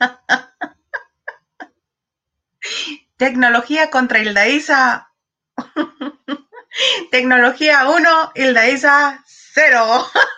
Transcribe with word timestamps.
Tecnología 3.16 3.90
contra 3.90 4.20
Hilda 4.20 4.48
Isa. 4.48 5.10
Tecnología 7.10 7.88
1, 7.88 8.32
Hilda 8.34 8.68
Isa 8.68 9.22
0. 9.26 10.06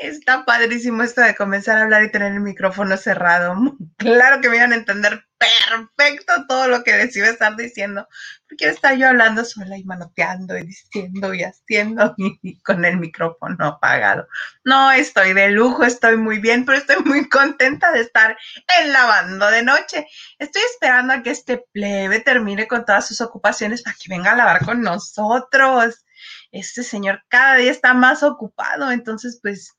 Está 0.00 0.46
padrísimo 0.46 1.02
esto 1.02 1.20
de 1.20 1.34
comenzar 1.34 1.76
a 1.76 1.82
hablar 1.82 2.02
y 2.02 2.10
tener 2.10 2.32
el 2.32 2.40
micrófono 2.40 2.96
cerrado. 2.96 3.54
Claro 3.98 4.40
que 4.40 4.48
me 4.48 4.56
iban 4.56 4.72
a 4.72 4.76
entender 4.76 5.26
perfecto 5.36 6.46
todo 6.48 6.68
lo 6.68 6.82
que 6.82 6.96
les 6.96 7.14
iba 7.14 7.26
a 7.26 7.32
estar 7.32 7.54
diciendo. 7.54 8.08
Porque 8.48 8.66
estar 8.66 8.96
yo 8.96 9.08
hablando 9.08 9.44
sola 9.44 9.76
y 9.76 9.84
manoteando 9.84 10.56
y 10.56 10.64
diciendo 10.64 11.34
y 11.34 11.42
haciendo 11.42 12.14
y 12.18 12.58
con 12.62 12.82
el 12.86 12.96
micrófono 12.96 13.66
apagado. 13.66 14.26
No, 14.64 14.90
estoy 14.90 15.34
de 15.34 15.50
lujo, 15.50 15.84
estoy 15.84 16.16
muy 16.16 16.38
bien, 16.38 16.64
pero 16.64 16.78
estoy 16.78 17.04
muy 17.04 17.28
contenta 17.28 17.92
de 17.92 18.00
estar 18.00 18.38
en 18.80 18.90
lavando 18.90 19.50
de 19.50 19.62
noche. 19.62 20.06
Estoy 20.38 20.62
esperando 20.72 21.12
a 21.12 21.22
que 21.22 21.30
este 21.30 21.62
plebe 21.72 22.20
termine 22.20 22.66
con 22.66 22.86
todas 22.86 23.06
sus 23.06 23.20
ocupaciones 23.20 23.82
para 23.82 23.96
que 24.00 24.08
venga 24.08 24.32
a 24.32 24.36
lavar 24.36 24.64
con 24.64 24.80
nosotros 24.80 26.06
este 26.52 26.82
señor 26.82 27.22
cada 27.28 27.56
día 27.56 27.70
está 27.70 27.94
más 27.94 28.22
ocupado, 28.22 28.90
entonces 28.90 29.38
pues 29.42 29.76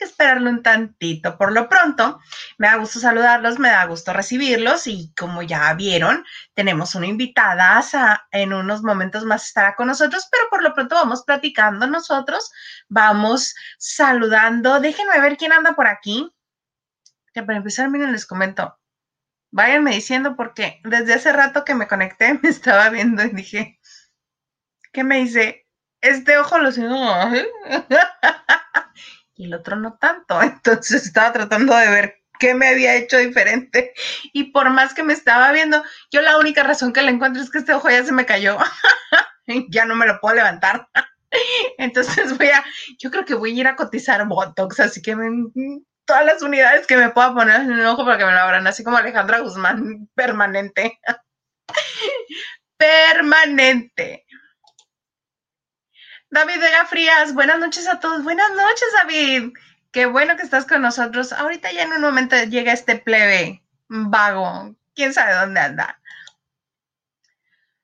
que 0.00 0.06
esperarlo 0.06 0.50
un 0.50 0.62
tantito. 0.62 1.38
Por 1.38 1.52
lo 1.52 1.68
pronto, 1.68 2.18
me 2.58 2.66
da 2.66 2.76
gusto 2.76 2.98
saludarlos, 2.98 3.58
me 3.58 3.68
da 3.68 3.84
gusto 3.84 4.12
recibirlos 4.12 4.86
y 4.86 5.12
como 5.14 5.42
ya 5.42 5.72
vieron, 5.74 6.24
tenemos 6.54 6.94
una 6.96 7.06
invitada, 7.06 7.80
en 8.32 8.52
unos 8.52 8.82
momentos 8.82 9.24
más 9.24 9.46
estará 9.46 9.76
con 9.76 9.86
nosotros, 9.86 10.26
pero 10.32 10.44
por 10.50 10.62
lo 10.62 10.74
pronto 10.74 10.96
vamos 10.96 11.22
platicando 11.24 11.86
nosotros, 11.86 12.50
vamos 12.88 13.54
saludando. 13.78 14.80
Déjenme 14.80 15.20
ver 15.20 15.36
quién 15.36 15.52
anda 15.52 15.74
por 15.74 15.86
aquí. 15.86 16.28
Que 17.32 17.42
para 17.42 17.58
empezar, 17.58 17.88
miren, 17.90 18.12
les 18.12 18.26
comento. 18.26 18.76
Váyanme 19.52 19.92
diciendo 19.92 20.34
porque 20.36 20.80
desde 20.84 21.14
hace 21.14 21.32
rato 21.32 21.64
que 21.64 21.74
me 21.74 21.86
conecté 21.86 22.34
me 22.42 22.48
estaba 22.48 22.88
viendo 22.88 23.22
y 23.22 23.30
dije, 23.30 23.78
¿qué 24.92 25.04
me 25.04 25.18
dice? 25.18 25.66
este 26.00 26.38
ojo 26.38 26.58
lo 26.58 26.72
siento 26.72 26.96
y 29.40 29.44
el 29.44 29.54
otro 29.54 29.76
no 29.76 29.94
tanto. 29.94 30.40
Entonces 30.42 31.06
estaba 31.06 31.32
tratando 31.32 31.74
de 31.74 31.88
ver 31.88 32.16
qué 32.38 32.54
me 32.54 32.68
había 32.68 32.94
hecho 32.94 33.16
diferente. 33.16 33.92
Y 34.32 34.52
por 34.52 34.70
más 34.70 34.94
que 34.94 35.02
me 35.02 35.12
estaba 35.12 35.50
viendo, 35.52 35.82
yo 36.10 36.20
la 36.20 36.38
única 36.38 36.62
razón 36.62 36.92
que 36.92 37.02
le 37.02 37.10
encuentro 37.10 37.42
es 37.42 37.50
que 37.50 37.58
este 37.58 37.72
ojo 37.72 37.88
ya 37.90 38.04
se 38.04 38.12
me 38.12 38.26
cayó. 38.26 38.58
ya 39.70 39.84
no 39.86 39.96
me 39.96 40.06
lo 40.06 40.20
puedo 40.20 40.36
levantar. 40.36 40.88
Entonces 41.78 42.36
voy 42.36 42.48
a, 42.48 42.64
yo 42.98 43.10
creo 43.10 43.24
que 43.24 43.34
voy 43.34 43.52
a 43.52 43.60
ir 43.60 43.66
a 43.66 43.76
cotizar 43.76 44.26
Botox, 44.26 44.80
así 44.80 45.00
que 45.00 45.16
todas 46.04 46.24
las 46.26 46.42
unidades 46.42 46.86
que 46.86 46.96
me 46.96 47.10
pueda 47.10 47.32
poner 47.32 47.60
en 47.62 47.72
el 47.72 47.86
ojo 47.86 48.04
para 48.04 48.18
que 48.18 48.26
me 48.26 48.32
lo 48.32 48.38
abran, 48.38 48.66
así 48.66 48.84
como 48.84 48.96
Alejandra 48.96 49.38
Guzmán, 49.38 50.08
permanente. 50.14 50.98
permanente. 52.76 54.26
David 56.30 56.60
Vega 56.60 56.86
Frías, 56.86 57.34
buenas 57.34 57.58
noches 57.58 57.88
a 57.88 57.98
todos. 57.98 58.22
Buenas 58.22 58.50
noches, 58.50 58.88
David. 59.02 59.52
Qué 59.90 60.06
bueno 60.06 60.36
que 60.36 60.44
estás 60.44 60.64
con 60.64 60.80
nosotros. 60.80 61.32
Ahorita 61.32 61.72
ya 61.72 61.82
en 61.82 61.92
un 61.92 62.02
momento 62.02 62.36
llega 62.44 62.72
este 62.72 62.94
plebe 62.94 63.64
vago. 63.88 64.76
¿Quién 64.94 65.12
sabe 65.12 65.34
dónde 65.34 65.58
anda? 65.58 66.00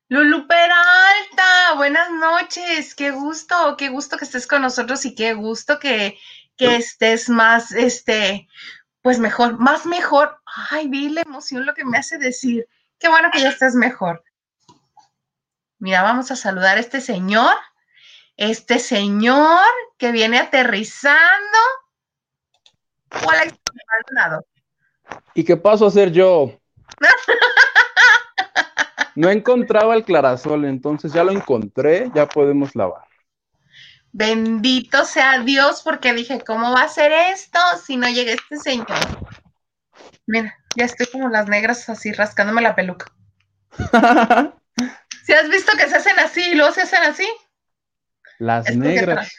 Lulu 0.08 0.46
Peralta, 0.46 1.74
buenas 1.74 2.08
noches. 2.12 2.94
Qué 2.94 3.10
gusto, 3.10 3.76
qué 3.76 3.88
gusto 3.88 4.16
que 4.16 4.24
estés 4.24 4.46
con 4.46 4.62
nosotros 4.62 5.04
y 5.06 5.16
qué 5.16 5.34
gusto 5.34 5.80
que, 5.80 6.16
que 6.56 6.76
estés 6.76 7.28
más, 7.28 7.72
este, 7.72 8.46
pues 9.02 9.18
mejor, 9.18 9.58
más 9.58 9.86
mejor. 9.86 10.40
Ay, 10.70 10.86
vi 10.86 11.08
la 11.08 11.22
emoción 11.22 11.66
lo 11.66 11.74
que 11.74 11.84
me 11.84 11.98
hace 11.98 12.16
decir. 12.16 12.68
Qué 13.00 13.08
bueno 13.08 13.28
que 13.32 13.40
ya 13.40 13.48
estés 13.48 13.74
mejor. 13.74 14.22
Mira, 15.80 16.02
vamos 16.02 16.30
a 16.30 16.36
saludar 16.36 16.76
a 16.76 16.80
este 16.80 17.00
señor 17.00 17.56
este 18.36 18.78
señor 18.78 19.64
que 19.98 20.12
viene 20.12 20.38
aterrizando. 20.38 21.58
¿Y 25.34 25.44
qué 25.44 25.56
paso 25.56 25.84
a 25.84 25.88
hacer 25.88 26.12
yo? 26.12 26.58
No 29.14 29.30
encontraba 29.30 29.94
el 29.94 30.04
clarasol, 30.04 30.66
entonces 30.66 31.10
ya 31.12 31.24
lo 31.24 31.32
encontré, 31.32 32.10
ya 32.14 32.26
podemos 32.26 32.76
lavar. 32.76 33.04
Bendito 34.12 35.06
sea 35.06 35.40
Dios, 35.40 35.80
porque 35.82 36.12
dije, 36.12 36.42
¿cómo 36.46 36.72
va 36.72 36.82
a 36.82 36.88
ser 36.88 37.12
esto 37.12 37.58
si 37.82 37.96
no 37.96 38.08
llega 38.08 38.32
este 38.32 38.58
señor? 38.58 38.86
Mira, 40.26 40.54
ya 40.76 40.84
estoy 40.84 41.06
como 41.06 41.30
las 41.30 41.48
negras 41.48 41.88
así 41.88 42.12
rascándome 42.12 42.60
la 42.60 42.74
peluca. 42.74 43.06
¿Si 45.24 45.32
has 45.32 45.48
visto 45.48 45.72
que 45.76 45.88
se 45.88 45.96
hacen 45.96 46.18
así 46.18 46.42
y 46.50 46.54
luego 46.54 46.72
se 46.72 46.82
hacen 46.82 47.02
así? 47.02 47.26
Las 48.38 48.74
negras. 48.74 49.30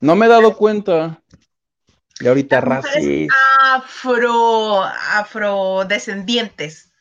No 0.00 0.16
me 0.16 0.26
he 0.26 0.28
dado 0.28 0.56
cuenta. 0.56 1.22
Y 2.20 2.28
ahorita 2.28 2.60
racistas. 2.60 3.36
Afro, 3.60 4.82
afrodescendientes. 4.82 6.92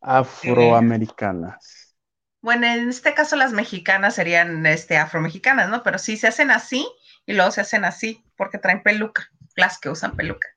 Afroamericanas. 0.00 1.94
bueno, 2.40 2.66
en 2.66 2.88
este 2.88 3.14
caso 3.14 3.36
las 3.36 3.52
mexicanas 3.52 4.16
serían 4.16 4.66
este, 4.66 4.96
afromexicanas, 4.96 5.68
¿no? 5.68 5.84
Pero 5.84 5.98
sí 5.98 6.16
se 6.16 6.26
hacen 6.26 6.50
así 6.50 6.88
y 7.24 7.34
luego 7.34 7.52
se 7.52 7.60
hacen 7.60 7.84
así 7.84 8.24
porque 8.36 8.58
traen 8.58 8.82
peluca, 8.82 9.30
las 9.54 9.78
que 9.78 9.90
usan 9.90 10.16
peluca. 10.16 10.48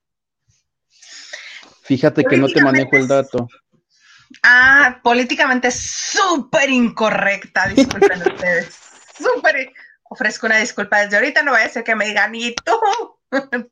Fíjate 1.83 2.23
que 2.23 2.37
no 2.37 2.47
te 2.47 2.63
manejo 2.63 2.95
el 2.95 3.07
dato. 3.07 3.47
Ah, 4.43 4.99
políticamente 5.03 5.71
súper 5.71 6.69
incorrecta, 6.69 7.67
disculpen 7.67 8.21
ustedes. 8.27 8.79
Súper. 9.17 9.73
Ofrezco 10.03 10.45
una 10.45 10.57
disculpa 10.57 11.01
desde 11.01 11.17
ahorita, 11.17 11.43
no 11.43 11.51
vaya 11.51 11.65
a 11.65 11.69
ser 11.69 11.83
que 11.83 11.95
me 11.95 12.05
digan, 12.05 12.35
¿y 12.35 12.53
tú? 12.53 12.79
¿Dónde 13.31 13.69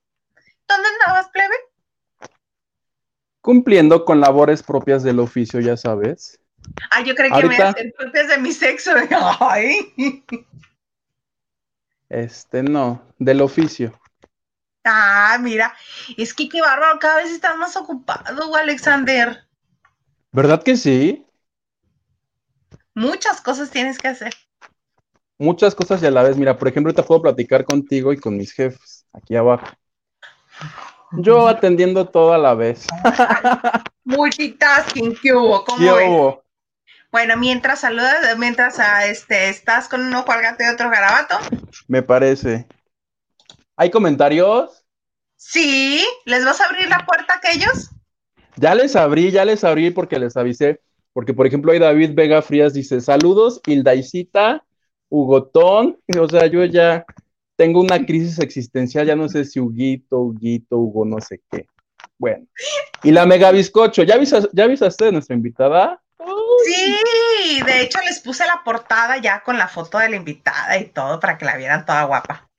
andabas, 0.67 1.29
plebe? 1.29 1.55
Cumpliendo 3.41 4.05
con 4.05 4.19
labores 4.19 4.63
propias 4.63 5.03
del 5.03 5.19
oficio, 5.19 5.59
ya 5.59 5.77
sabes. 5.77 6.39
Ah, 6.91 7.01
yo 7.01 7.13
creo 7.13 7.35
que 7.35 7.45
me 7.47 7.57
hacen 7.57 7.93
propias 7.97 8.29
de 8.29 8.37
mi 8.37 8.51
sexo. 8.51 8.91
Ay. 9.39 9.93
Este, 12.09 12.63
no, 12.63 13.03
del 13.19 13.41
oficio. 13.41 13.99
Ah, 14.85 15.37
mira, 15.39 15.75
es 16.17 16.33
que 16.33 16.49
qué 16.49 16.61
bárbaro, 16.61 16.99
cada 16.99 17.17
vez 17.17 17.31
estás 17.31 17.57
más 17.57 17.75
ocupado, 17.75 18.55
Alexander. 18.55 19.45
¿Verdad 20.33 20.63
que 20.63 20.75
sí? 20.75 21.27
Muchas 22.95 23.39
cosas 23.39 23.69
tienes 23.69 23.99
que 23.99 24.07
hacer. 24.07 24.33
Muchas 25.37 25.75
cosas 25.75 26.01
y 26.01 26.07
a 26.07 26.11
la 26.11 26.23
vez. 26.23 26.35
Mira, 26.37 26.57
por 26.57 26.67
ejemplo, 26.67 26.91
te 26.91 27.03
puedo 27.03 27.21
platicar 27.21 27.63
contigo 27.63 28.11
y 28.11 28.17
con 28.17 28.35
mis 28.35 28.51
jefes 28.51 29.05
aquí 29.13 29.35
abajo. 29.35 29.67
Yo 31.11 31.47
atendiendo 31.47 32.09
todo 32.09 32.33
a 32.33 32.39
la 32.39 32.55
vez. 32.55 32.87
Multitasking, 34.05 35.15
¿qué 35.21 35.33
hubo? 35.33 35.63
¿Cómo 35.63 35.77
¿Qué 35.77 36.09
hubo? 36.09 36.43
Bueno, 37.11 37.37
mientras 37.37 37.81
saludas, 37.81 38.35
mientras 38.39 38.79
a 38.79 39.05
este, 39.05 39.49
estás 39.49 39.87
con 39.87 40.01
un 40.01 40.15
ojo 40.15 40.31
al 40.31 40.41
gato 40.41 40.63
y 40.63 40.67
otro 40.67 40.89
garabato. 40.89 41.37
Me 41.87 42.01
parece. 42.01 42.67
¿Hay 43.75 43.91
comentarios? 43.91 44.83
Sí, 45.35 46.03
¿les 46.25 46.43
vas 46.43 46.59
a 46.59 46.65
abrir 46.65 46.89
la 46.89 47.05
puerta 47.05 47.33
a 47.33 47.37
aquellos? 47.37 47.91
Ya 48.57 48.75
les 48.75 48.95
abrí, 48.95 49.31
ya 49.31 49.45
les 49.45 49.63
abrí 49.63 49.91
porque 49.91 50.19
les 50.19 50.37
avisé. 50.37 50.81
Porque, 51.13 51.33
por 51.33 51.45
ejemplo, 51.45 51.71
ahí 51.71 51.79
David 51.79 52.11
Vega 52.13 52.41
Frías 52.41 52.73
dice: 52.73 53.01
Saludos, 53.01 53.61
Hildaisita, 53.65 54.63
Hugotón. 55.09 55.99
O 56.19 56.27
sea, 56.27 56.47
yo 56.47 56.63
ya 56.65 57.05
tengo 57.55 57.79
una 57.79 58.05
crisis 58.05 58.39
existencial, 58.39 59.05
ya 59.07 59.15
no 59.15 59.29
sé 59.29 59.45
si 59.45 59.59
Huguito, 59.59 60.19
Huguito, 60.19 60.77
Hugo, 60.77 61.05
no 61.05 61.19
sé 61.19 61.41
qué. 61.51 61.67
Bueno, 62.17 62.45
y 63.03 63.11
la 63.11 63.25
mega 63.25 63.51
bizcocho, 63.51 64.03
¿ya, 64.03 64.15
avisas, 64.15 64.49
¿ya 64.53 64.63
avisaste 64.63 65.05
de 65.05 65.11
nuestra 65.11 65.35
invitada? 65.35 66.01
Sí, 66.65 67.61
de 67.65 67.81
hecho 67.81 67.99
les 68.05 68.19
puse 68.19 68.45
la 68.45 68.61
portada 68.63 69.17
ya 69.17 69.43
con 69.43 69.57
la 69.57 69.67
foto 69.67 69.97
de 69.97 70.09
la 70.09 70.15
invitada 70.15 70.77
y 70.77 70.85
todo 70.85 71.19
para 71.19 71.37
que 71.37 71.45
la 71.45 71.57
vieran 71.57 71.85
toda 71.85 72.05
guapa. 72.05 72.49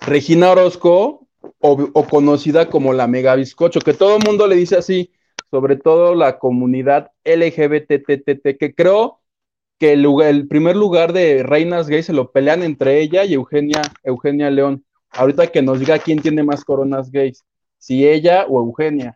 Regina 0.00 0.50
Orozco, 0.50 1.26
o, 1.58 1.90
o 1.92 2.06
conocida 2.06 2.68
como 2.68 2.92
la 2.92 3.06
mega 3.06 3.34
bizcocho, 3.34 3.80
que 3.80 3.92
todo 3.92 4.16
el 4.16 4.24
mundo 4.24 4.46
le 4.46 4.56
dice 4.56 4.76
así, 4.76 5.12
sobre 5.50 5.76
todo 5.76 6.14
la 6.14 6.38
comunidad 6.38 7.10
LGBTTT, 7.24 8.58
que 8.58 8.74
creo 8.74 9.20
que 9.78 9.94
el, 9.94 10.06
el, 10.22 10.46
primer 10.46 10.76
lugar 10.76 11.12
de 11.12 11.42
reinas 11.42 11.88
gays 11.88 12.06
se 12.06 12.12
lo 12.12 12.30
pelean 12.30 12.62
entre 12.62 13.00
ella 13.00 13.24
y 13.24 13.34
Eugenia, 13.34 13.82
Eugenia 14.02 14.50
León. 14.50 14.84
Ahorita 15.10 15.48
que 15.48 15.62
nos 15.62 15.80
diga 15.80 15.98
quién 15.98 16.20
tiene 16.20 16.42
más 16.42 16.64
coronas 16.64 17.10
gays, 17.10 17.44
si 17.78 18.06
ella 18.06 18.44
o 18.46 18.60
Eugenia. 18.60 19.12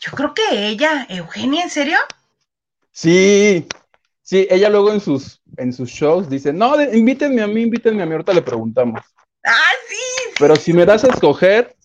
Yo 0.00 0.12
creo 0.12 0.34
que 0.34 0.68
ella, 0.68 1.06
Eugenia, 1.08 1.64
¿en 1.64 1.70
serio? 1.70 1.98
Sí, 2.92 3.66
sí, 4.22 4.46
ella 4.48 4.68
luego 4.68 4.92
en 4.92 5.00
sus, 5.00 5.42
en 5.56 5.72
sus 5.72 5.90
shows 5.90 6.28
dice, 6.30 6.52
no, 6.52 6.80
invítenme 6.80 7.42
a 7.42 7.46
mí, 7.46 7.62
invítenme 7.62 8.02
a 8.02 8.06
mí, 8.06 8.12
ahorita 8.12 8.32
le 8.32 8.42
preguntamos. 8.42 9.00
Ah, 9.44 9.72
sí, 9.88 10.34
Pero 10.38 10.56
si 10.56 10.72
me 10.72 10.86
das 10.86 11.04
a 11.04 11.08
escoger, 11.08 11.76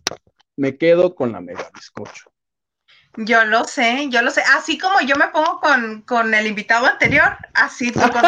me 0.55 0.77
quedo 0.77 1.15
con 1.15 1.31
la 1.31 1.41
mega 1.41 1.69
bizcocho. 1.73 2.31
Yo 3.17 3.43
lo 3.45 3.65
sé, 3.65 4.07
yo 4.09 4.21
lo 4.21 4.31
sé. 4.31 4.41
Así 4.55 4.77
como 4.77 5.01
yo 5.01 5.15
me 5.17 5.27
pongo 5.27 5.59
con, 5.59 6.01
con 6.03 6.33
el 6.33 6.47
invitado 6.47 6.85
anterior, 6.85 7.37
así 7.53 7.91
tú 7.91 7.99
con 7.99 8.21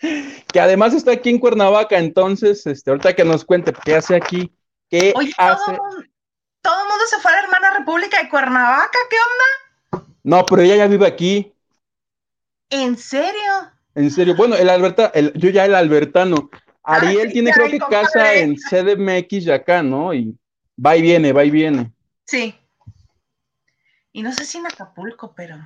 que 0.52 0.60
además 0.60 0.94
está 0.94 1.12
aquí 1.12 1.30
en 1.30 1.38
Cuernavaca, 1.38 1.98
entonces, 1.98 2.66
este, 2.66 2.90
ahorita 2.90 3.14
que 3.14 3.24
nos 3.24 3.44
cuente 3.44 3.72
qué 3.84 3.96
hace 3.96 4.16
aquí, 4.16 4.50
qué 4.88 5.12
Oye, 5.14 5.32
hace. 5.36 5.76
todo, 5.76 5.78
todo 6.62 6.82
el 6.82 6.88
mundo 6.88 7.04
se 7.08 7.18
fue 7.18 7.30
a 7.30 7.34
la 7.34 7.42
hermana 7.42 7.78
República 7.78 8.22
de 8.22 8.28
Cuernavaca, 8.28 8.98
¿qué 9.10 9.16
onda? 9.16 10.06
No, 10.22 10.44
pero 10.46 10.62
ella 10.62 10.76
ya 10.76 10.86
vive 10.86 11.06
aquí. 11.06 11.52
¿En 12.70 12.96
serio? 12.96 13.70
En 13.94 14.10
serio, 14.10 14.34
bueno, 14.36 14.56
el 14.56 14.70
Alberta, 14.70 15.10
el, 15.14 15.32
yo 15.34 15.50
ya 15.50 15.64
el 15.64 15.74
albertano. 15.74 16.50
Ariel 16.82 17.28
sí, 17.28 17.34
tiene 17.34 17.52
creo 17.52 17.68
que 17.68 17.78
casa 17.78 18.34
en 18.34 18.56
CDMX 18.56 19.32
y 19.32 19.50
acá, 19.50 19.82
¿no? 19.82 20.14
Y 20.14 20.34
va 20.84 20.96
y 20.96 21.02
viene, 21.02 21.32
va 21.32 21.44
y 21.44 21.50
viene. 21.50 21.92
Sí. 22.26 22.59
Y 24.12 24.22
no 24.22 24.32
sé 24.32 24.44
si 24.44 24.58
en 24.58 24.66
Acapulco, 24.66 25.34
pero 25.34 25.56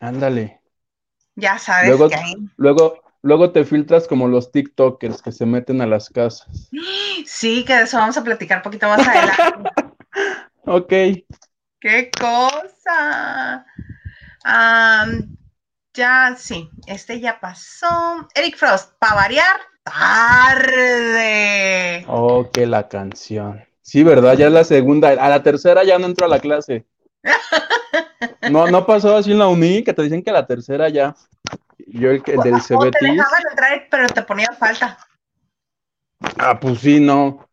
Ándale. 0.00 0.60
ya 1.36 1.58
sabes 1.58 1.88
Luego, 1.88 2.08
que 2.08 2.14
ahí. 2.16 2.34
luego, 2.56 3.02
luego 3.22 3.52
te 3.52 3.64
filtras 3.64 4.06
como 4.08 4.28
los 4.28 4.50
TikTokers 4.52 5.22
que 5.22 5.32
se 5.32 5.46
meten 5.46 5.80
a 5.80 5.86
las 5.86 6.08
casas. 6.10 6.70
Sí, 7.26 7.64
que 7.66 7.74
de 7.74 7.82
eso 7.82 7.98
vamos 7.98 8.16
a 8.16 8.24
platicar 8.24 8.58
un 8.58 8.62
poquito 8.62 8.88
más 8.88 9.06
adelante. 9.06 9.70
Ok. 10.66 10.92
¡Qué 11.80 12.10
cosa! 12.18 13.66
Ya, 15.94 16.34
sí, 16.38 16.70
este 16.86 17.20
ya 17.20 17.40
pasó. 17.40 18.28
Eric 18.34 18.56
Frost, 18.56 18.94
para 18.98 19.14
variar, 19.14 19.60
tarde. 19.84 21.24
Oh, 22.08 22.50
que 22.52 22.66
la 22.66 22.88
canción. 22.88 23.64
Sí, 23.82 24.02
¿verdad? 24.02 24.36
Ya 24.36 24.46
es 24.46 24.52
la 24.52 24.64
segunda. 24.64 25.08
A 25.10 25.28
la 25.28 25.42
tercera 25.42 25.84
ya 25.84 25.98
no 25.98 26.06
entro 26.06 26.26
a 26.26 26.28
la 26.28 26.40
clase. 26.40 26.86
No, 28.50 28.66
no 28.66 28.84
pasó 28.86 29.16
así 29.16 29.32
en 29.32 29.38
la 29.38 29.48
uni, 29.48 29.82
que 29.82 29.92
te 29.92 30.02
dicen 30.02 30.22
que 30.22 30.32
la 30.32 30.46
tercera 30.46 30.88
ya. 30.88 31.14
Yo 31.86 32.10
el, 32.10 32.22
que- 32.22 32.32
el 32.32 32.40
del 32.40 32.54
O 32.54 32.58
te 32.58 32.62
CBT. 32.74 32.98
dejaban 33.00 33.42
entrar, 33.50 33.86
pero 33.90 34.08
te 34.08 34.22
ponían 34.22 34.56
falta. 34.56 34.98
Ah, 36.38 36.58
pues 36.58 36.80
sí, 36.80 37.00
no. 37.00 37.48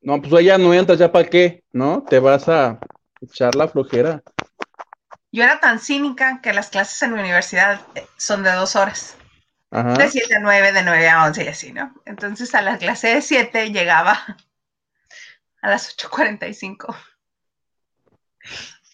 No, 0.00 0.20
pues 0.20 0.44
ya 0.44 0.58
no 0.58 0.74
entras, 0.74 0.98
¿ya 0.98 1.10
para 1.12 1.28
qué? 1.28 1.62
¿No? 1.72 2.02
Te 2.02 2.18
vas 2.18 2.48
a 2.48 2.78
echar 3.20 3.54
la 3.54 3.68
flojera. 3.68 4.22
Yo 5.30 5.44
era 5.44 5.60
tan 5.60 5.78
cínica 5.78 6.40
que 6.42 6.52
las 6.52 6.68
clases 6.68 7.00
en 7.02 7.14
mi 7.14 7.20
universidad 7.20 7.80
eh, 7.94 8.06
son 8.16 8.42
de 8.42 8.52
dos 8.52 8.76
horas. 8.76 9.16
Ajá. 9.70 9.94
De 9.94 10.08
7 10.10 10.34
a 10.34 10.40
9, 10.40 10.72
de 10.72 10.82
9 10.82 11.08
a 11.08 11.24
11 11.24 11.44
y 11.44 11.48
así, 11.48 11.72
¿no? 11.72 11.94
Entonces 12.04 12.54
a 12.54 12.60
la 12.60 12.76
clase 12.76 13.14
de 13.14 13.22
7 13.22 13.70
llegaba 13.70 14.20
a 15.62 15.70
las 15.70 15.96
8.45 15.96 16.94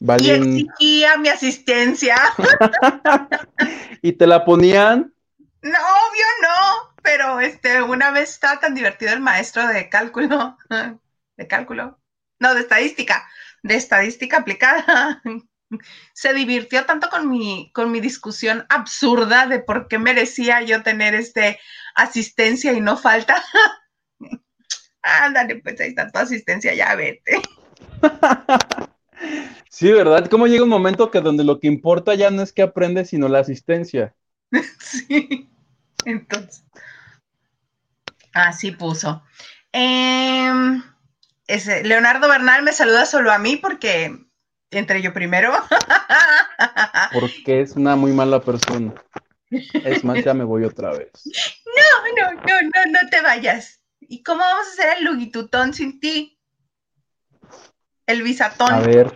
y 0.00 0.30
exigía 0.30 1.16
mi 1.16 1.28
asistencia. 1.28 2.16
Y 4.00 4.12
te 4.12 4.28
la 4.28 4.44
ponían. 4.44 5.12
No, 5.60 5.70
obvio 5.70 6.24
no, 6.40 6.94
pero 7.02 7.40
este, 7.40 7.82
una 7.82 8.12
vez 8.12 8.30
estaba 8.30 8.60
tan 8.60 8.76
divertido 8.76 9.12
el 9.12 9.18
maestro 9.18 9.66
de 9.66 9.88
cálculo, 9.88 10.56
de 11.36 11.46
cálculo, 11.48 11.98
no, 12.38 12.54
de 12.54 12.60
estadística, 12.60 13.28
de 13.64 13.74
estadística 13.74 14.36
aplicada. 14.36 15.20
Se 16.14 16.32
divirtió 16.32 16.86
tanto 16.86 17.10
con 17.10 17.28
mi, 17.28 17.72
con 17.74 17.90
mi 17.90 17.98
discusión 17.98 18.64
absurda 18.68 19.46
de 19.46 19.58
por 19.58 19.88
qué 19.88 19.98
merecía 19.98 20.62
yo 20.62 20.84
tener 20.84 21.16
este 21.16 21.58
asistencia 21.96 22.72
y 22.72 22.80
no 22.80 22.96
falta. 22.96 23.42
Ándale, 25.02 25.56
pues 25.56 25.80
ahí 25.80 25.88
está 25.88 26.08
tu 26.08 26.20
asistencia, 26.20 26.72
ya 26.72 26.94
vete. 26.94 27.42
Sí, 29.68 29.92
¿verdad? 29.92 30.28
¿Cómo 30.28 30.46
llega 30.46 30.64
un 30.64 30.68
momento 30.68 31.10
que 31.10 31.20
donde 31.20 31.44
lo 31.44 31.60
que 31.60 31.66
importa 31.66 32.14
ya 32.14 32.30
no 32.30 32.42
es 32.42 32.52
que 32.52 32.62
aprendes, 32.62 33.10
sino 33.10 33.28
la 33.28 33.40
asistencia? 33.40 34.14
Sí. 34.80 35.48
Entonces. 36.04 36.64
Así 38.32 38.70
puso. 38.70 39.22
Em, 39.72 40.82
ese, 41.46 41.84
Leonardo 41.84 42.28
Bernal 42.28 42.62
me 42.62 42.72
saluda 42.72 43.04
solo 43.04 43.30
a 43.30 43.38
mí 43.38 43.56
porque 43.56 44.16
entré 44.70 45.02
yo 45.02 45.12
primero. 45.12 45.52
Porque 47.12 47.62
es 47.62 47.72
una 47.72 47.96
muy 47.96 48.12
mala 48.12 48.42
persona. 48.42 48.92
Es 49.50 50.04
más, 50.04 50.22
ya 50.22 50.34
me 50.34 50.44
voy 50.44 50.64
otra 50.64 50.90
vez. 50.90 51.10
No, 51.78 52.32
no, 52.32 52.40
no, 52.40 52.62
no, 52.62 53.00
no 53.00 53.08
te 53.08 53.20
vayas. 53.20 53.80
¿Y 54.00 54.22
cómo 54.22 54.40
vamos 54.40 54.66
a 54.66 54.70
hacer 54.70 54.98
el 54.98 55.04
lugitutón 55.04 55.72
sin 55.72 56.00
ti? 56.00 56.37
El 58.08 58.22
bisatón. 58.22 58.72
A 58.72 58.80
ver, 58.80 59.14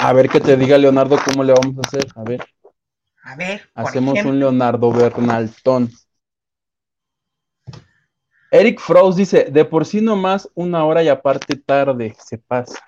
a 0.00 0.12
ver 0.14 0.30
que 0.30 0.40
te 0.40 0.56
diga 0.56 0.78
Leonardo 0.78 1.18
cómo 1.22 1.44
le 1.44 1.52
vamos 1.52 1.76
a 1.76 1.86
hacer. 1.86 2.06
A 2.16 2.22
ver, 2.22 2.42
A 3.22 3.36
ver, 3.36 3.68
hacemos 3.74 4.14
ejemplo. 4.14 4.32
un 4.32 4.38
Leonardo 4.38 4.90
Bernaltón. 4.90 5.90
Eric 8.50 8.80
Frost 8.80 9.18
dice, 9.18 9.48
de 9.50 9.62
por 9.66 9.84
sí 9.84 10.00
nomás 10.00 10.48
una 10.54 10.86
hora 10.86 11.02
y 11.02 11.08
aparte 11.08 11.54
tarde, 11.56 12.16
se 12.18 12.38
pasa. 12.38 12.82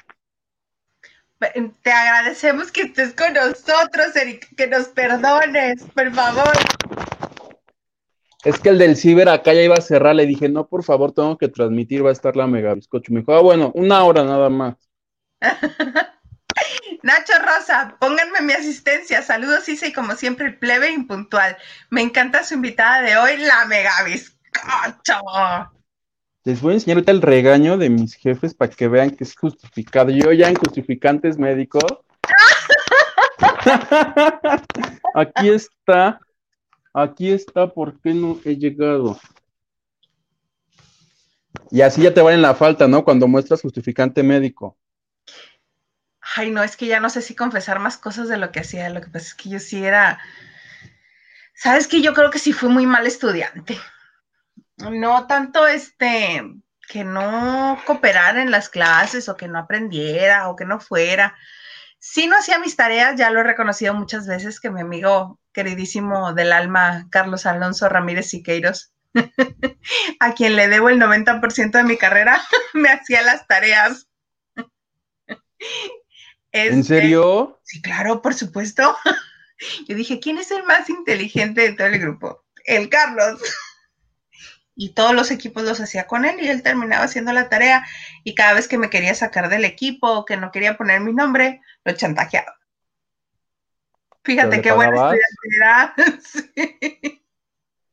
Te 1.82 1.92
agradecemos 1.92 2.72
que 2.72 2.82
estés 2.82 3.12
con 3.12 3.34
nosotros, 3.34 4.16
Eric, 4.16 4.48
que 4.56 4.68
nos 4.68 4.88
perdones, 4.88 5.82
por 5.94 6.10
favor. 6.14 6.52
Es 8.42 8.58
que 8.58 8.70
el 8.70 8.78
del 8.78 8.96
ciber 8.96 9.28
acá 9.28 9.52
ya 9.52 9.60
iba 9.60 9.74
a 9.74 9.82
cerrar, 9.82 10.16
le 10.16 10.24
dije, 10.24 10.48
no, 10.48 10.66
por 10.66 10.82
favor, 10.82 11.12
tengo 11.12 11.36
que 11.36 11.48
transmitir, 11.48 12.02
va 12.02 12.08
a 12.08 12.14
estar 12.14 12.36
la 12.36 12.46
mega 12.46 12.72
bizcocho. 12.72 13.12
Me 13.12 13.20
dijo, 13.20 13.34
ah, 13.34 13.42
bueno, 13.42 13.70
una 13.74 14.02
hora 14.04 14.24
nada 14.24 14.48
más. 14.48 14.76
Nacho 17.02 17.32
Rosa, 17.38 17.96
pónganme 17.98 18.42
mi 18.42 18.52
asistencia. 18.52 19.22
Saludos, 19.22 19.68
Isa, 19.68 19.86
y 19.86 19.92
como 19.92 20.14
siempre, 20.14 20.46
el 20.46 20.58
plebe 20.58 20.90
impuntual. 20.90 21.56
Me 21.88 22.02
encanta 22.02 22.44
su 22.44 22.54
invitada 22.54 23.02
de 23.02 23.16
hoy, 23.16 23.38
la 23.38 23.64
mega 23.66 23.92
bizcocho. 24.04 25.20
Les 26.44 26.60
voy 26.60 26.72
a 26.72 26.74
enseñar 26.74 26.96
ahorita 26.96 27.12
el 27.12 27.22
regaño 27.22 27.76
de 27.76 27.90
mis 27.90 28.14
jefes 28.14 28.54
para 28.54 28.70
que 28.70 28.88
vean 28.88 29.10
que 29.10 29.24
es 29.24 29.34
justificado. 29.36 30.10
Yo 30.10 30.32
ya 30.32 30.48
en 30.48 30.56
justificantes 30.56 31.38
médicos. 31.38 31.84
Aquí 35.14 35.48
está. 35.50 36.20
Aquí 36.92 37.30
está, 37.30 37.68
¿por 37.68 38.00
qué 38.00 38.14
no 38.14 38.38
he 38.44 38.56
llegado? 38.56 39.18
Y 41.70 41.82
así 41.82 42.02
ya 42.02 42.12
te 42.12 42.20
van 42.20 42.34
en 42.34 42.42
la 42.42 42.54
falta, 42.54 42.88
¿no? 42.88 43.04
Cuando 43.04 43.28
muestras 43.28 43.62
justificante 43.62 44.22
médico. 44.22 44.76
Ay, 46.36 46.50
no, 46.50 46.62
es 46.62 46.76
que 46.76 46.86
ya 46.86 47.00
no 47.00 47.10
sé 47.10 47.22
si 47.22 47.34
confesar 47.34 47.80
más 47.80 47.96
cosas 47.96 48.28
de 48.28 48.36
lo 48.36 48.52
que 48.52 48.60
hacía. 48.60 48.88
Lo 48.90 49.00
que 49.00 49.08
pasa 49.08 49.26
es 49.26 49.34
que 49.34 49.48
yo 49.48 49.58
sí 49.58 49.84
era. 49.84 50.20
Sabes 51.54 51.88
que 51.88 52.00
yo 52.00 52.14
creo 52.14 52.30
que 52.30 52.38
sí 52.38 52.52
fui 52.52 52.68
muy 52.68 52.86
mal 52.86 53.06
estudiante. 53.06 53.78
No 54.76 55.26
tanto 55.26 55.66
este 55.66 56.42
que 56.88 57.04
no 57.04 57.80
cooperara 57.86 58.42
en 58.42 58.50
las 58.50 58.68
clases 58.68 59.28
o 59.28 59.36
que 59.36 59.46
no 59.46 59.58
aprendiera 59.58 60.48
o 60.48 60.56
que 60.56 60.64
no 60.64 60.80
fuera. 60.80 61.36
Sí 61.98 62.26
no 62.26 62.36
hacía 62.36 62.58
mis 62.58 62.76
tareas, 62.76 63.16
ya 63.16 63.30
lo 63.30 63.40
he 63.40 63.44
reconocido 63.44 63.94
muchas 63.94 64.26
veces 64.26 64.58
que 64.58 64.70
mi 64.70 64.80
amigo 64.80 65.38
queridísimo 65.52 66.32
del 66.32 66.52
alma, 66.52 67.06
Carlos 67.10 67.46
Alonso 67.46 67.88
Ramírez 67.88 68.30
Siqueiros, 68.30 68.92
a 70.20 70.34
quien 70.34 70.56
le 70.56 70.68
debo 70.68 70.88
el 70.88 70.98
90% 70.98 71.72
de 71.72 71.84
mi 71.84 71.98
carrera, 71.98 72.40
me 72.74 72.88
hacía 72.88 73.22
las 73.22 73.46
tareas. 73.46 74.08
¿En 76.52 76.84
serio? 76.84 77.60
Sí, 77.62 77.80
claro, 77.80 78.22
por 78.22 78.34
supuesto. 78.34 78.96
Yo 79.88 79.94
dije, 79.94 80.20
¿quién 80.20 80.38
es 80.38 80.50
el 80.50 80.64
más 80.64 80.88
inteligente 80.88 81.60
de 81.60 81.72
todo 81.72 81.86
el 81.86 81.98
grupo? 81.98 82.44
El 82.64 82.88
Carlos. 82.88 83.40
Y 84.74 84.94
todos 84.94 85.14
los 85.14 85.30
equipos 85.30 85.62
los 85.62 85.80
hacía 85.80 86.06
con 86.06 86.24
él 86.24 86.40
y 86.40 86.48
él 86.48 86.62
terminaba 86.62 87.04
haciendo 87.04 87.32
la 87.32 87.48
tarea 87.48 87.86
y 88.24 88.34
cada 88.34 88.54
vez 88.54 88.66
que 88.66 88.78
me 88.78 88.88
quería 88.88 89.14
sacar 89.14 89.50
del 89.50 89.64
equipo 89.64 90.10
o 90.10 90.24
que 90.24 90.38
no 90.38 90.50
quería 90.50 90.76
poner 90.76 91.00
mi 91.00 91.12
nombre, 91.12 91.60
lo 91.84 91.92
chantajeaba. 91.92 92.56
Fíjate 94.24 94.62
qué 94.62 94.72
buen 94.72 94.90
pagabas? 94.90 95.16
estudiante 95.16 95.56
era. 95.56 95.94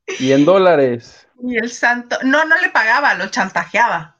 Sí. 0.08 0.20
Y 0.20 0.32
en 0.32 0.46
dólares. 0.46 1.28
Y 1.44 1.58
el 1.58 1.70
santo, 1.70 2.18
no, 2.24 2.46
no 2.46 2.58
le 2.62 2.70
pagaba, 2.70 3.14
lo 3.16 3.28
chantajeaba. 3.28 4.18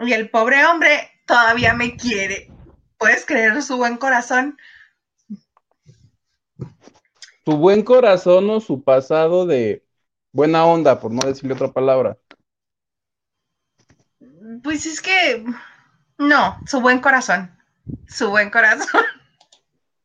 Y 0.00 0.12
el 0.12 0.28
pobre 0.28 0.64
hombre 0.66 1.22
todavía 1.26 1.72
me 1.72 1.96
quiere. 1.96 2.50
¿Puedes 2.98 3.24
creer 3.24 3.62
su 3.62 3.76
buen 3.76 3.96
corazón? 3.96 4.58
Su 7.44 7.56
buen 7.56 7.82
corazón 7.82 8.50
o 8.50 8.60
su 8.60 8.82
pasado 8.82 9.46
de 9.46 9.86
buena 10.32 10.66
onda, 10.66 11.00
por 11.00 11.12
no 11.12 11.20
decirle 11.26 11.54
otra 11.54 11.72
palabra. 11.72 12.18
Pues 14.62 14.84
es 14.84 15.00
que 15.00 15.44
no, 16.18 16.60
su 16.66 16.80
buen 16.80 16.98
corazón. 17.00 17.56
Su 18.08 18.30
buen 18.30 18.50
corazón. 18.50 19.04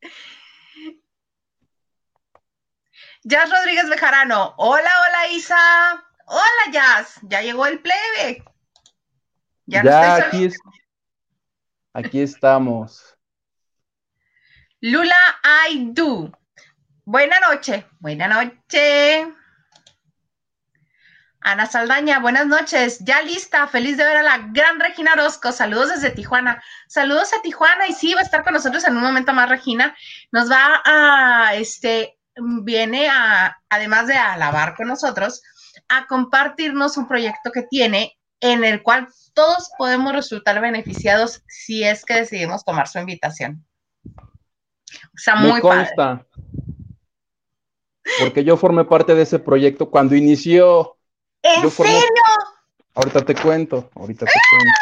Jazz 3.23 3.49
Rodríguez 3.49 3.89
Bejarano. 3.89 4.53
Hola, 4.57 4.91
hola 5.07 5.27
Isa. 5.31 5.57
Hola 6.27 6.71
Jazz. 6.71 7.19
Ya 7.23 7.41
llegó 7.41 7.65
el 7.65 7.79
plebe. 7.79 8.45
Ya, 9.65 9.83
ya 9.83 10.15
aquí, 10.15 10.45
es, 10.45 10.59
aquí 11.93 12.21
estamos. 12.21 13.17
Lula 14.81 15.15
I 15.69 15.91
do. 15.93 16.31
Buena 17.05 17.39
noche, 17.39 17.85
buena 17.99 18.27
noche. 18.27 19.27
Ana 21.45 21.65
Saldaña, 21.65 22.19
buenas 22.19 22.47
noches. 22.47 22.99
Ya 22.99 23.21
lista, 23.21 23.67
feliz 23.67 23.97
de 23.97 24.05
ver 24.05 24.17
a 24.17 24.23
la 24.23 24.37
gran 24.51 24.79
Regina 24.79 25.13
Orozco. 25.13 25.51
Saludos 25.51 25.89
desde 25.89 26.11
Tijuana. 26.11 26.63
Saludos 26.87 27.33
a 27.33 27.41
Tijuana 27.41 27.87
y 27.87 27.93
sí, 27.93 28.13
va 28.13 28.21
a 28.21 28.23
estar 28.23 28.43
con 28.43 28.53
nosotros 28.53 28.85
en 28.85 28.95
un 28.95 29.03
momento 29.03 29.33
más 29.33 29.49
Regina. 29.49 29.95
Nos 30.31 30.49
va 30.49 30.81
a, 30.85 31.55
este, 31.55 32.17
viene 32.63 33.09
a, 33.09 33.57
además 33.69 34.07
de 34.07 34.15
alabar 34.15 34.75
con 34.75 34.87
nosotros, 34.87 35.41
a 35.89 36.07
compartirnos 36.07 36.95
un 36.95 37.09
proyecto 37.09 37.51
que 37.51 37.63
tiene 37.63 38.17
en 38.43 38.63
el 38.63 38.83
cual 38.83 39.07
todos 39.33 39.71
podemos 39.77 40.13
resultar 40.13 40.61
beneficiados 40.61 41.41
si 41.47 41.83
es 41.83 42.05
que 42.05 42.15
decidimos 42.15 42.63
tomar 42.63 42.87
su 42.87 42.99
invitación. 42.99 43.65
O 44.15 45.17
sea, 45.17 45.35
muy 45.35 45.59
consta, 45.61 46.25
Porque 48.19 48.43
yo 48.43 48.57
formé 48.57 48.83
parte 48.85 49.15
de 49.15 49.23
ese 49.23 49.39
proyecto 49.39 49.89
cuando 49.89 50.15
inició 50.15 50.97
¿En 51.43 51.69
serio? 51.69 51.99
Ahorita 52.95 53.25
te 53.25 53.35
cuento, 53.35 53.89
ahorita 53.95 54.25
te 54.25 54.31
cuento. 54.31 54.79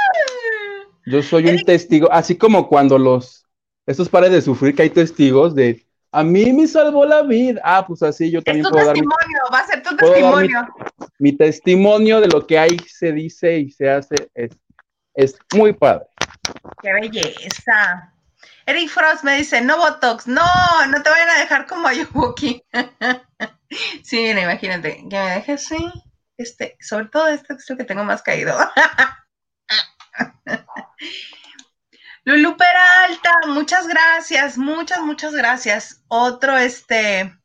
Yo 1.05 1.23
soy 1.23 1.47
un 1.47 1.63
testigo, 1.63 2.11
así 2.11 2.37
como 2.37 2.67
cuando 2.67 2.97
los, 2.99 3.45
estos 3.85 4.09
pares 4.09 4.31
de 4.31 4.41
sufrir 4.41 4.75
que 4.75 4.83
hay 4.83 4.89
testigos 4.89 5.55
de, 5.55 5.85
a 6.11 6.23
mí 6.23 6.53
me 6.53 6.67
salvó 6.67 7.05
la 7.05 7.23
vida. 7.23 7.61
Ah, 7.63 7.85
pues 7.87 8.03
así 8.03 8.29
yo 8.29 8.41
también 8.43 8.65
es 8.65 8.71
tu 8.71 8.77
testimonio, 8.77 9.39
va 9.51 9.59
a 9.59 9.65
ser 9.65 9.81
tu 9.81 9.95
testimonio. 9.95 10.67
Mi, 11.21 11.31
testimonio 11.31 12.19
de 12.19 12.27
lo 12.27 12.45
que 12.47 12.57
ahí 12.57 12.77
se 12.87 13.11
dice 13.11 13.59
y 13.59 13.69
se 13.71 13.89
hace 13.89 14.15
es, 14.33 14.51
es 15.13 15.37
muy 15.53 15.73
padre. 15.73 16.05
Qué 16.81 16.91
belleza. 16.93 18.13
Eric 18.65 18.89
Frost 18.89 19.23
me 19.23 19.37
dice, 19.37 19.61
no 19.61 19.77
Botox, 19.77 20.27
no, 20.27 20.45
no 20.87 21.03
te 21.03 21.09
vayan 21.09 21.29
a 21.29 21.39
dejar 21.39 21.67
como 21.67 21.87
a 21.87 21.93
Yubuki. 21.93 22.63
sí, 24.03 24.17
mira, 24.17 24.41
imagínate, 24.41 25.05
que 25.09 25.17
me 25.17 25.31
dejes 25.31 25.65
así. 25.65 25.91
Este, 26.37 26.77
sobre 26.79 27.05
todo 27.05 27.27
este 27.27 27.53
es 27.53 27.69
el 27.69 27.77
que 27.77 27.83
tengo 27.83 28.03
más 28.03 28.21
caído. 28.21 28.57
Lulu 32.23 32.55
Peralta, 32.55 33.31
muchas 33.47 33.87
gracias, 33.87 34.57
muchas, 34.57 35.01
muchas 35.01 35.33
gracias. 35.33 36.03
Otro, 36.07 36.57
este, 36.57 37.35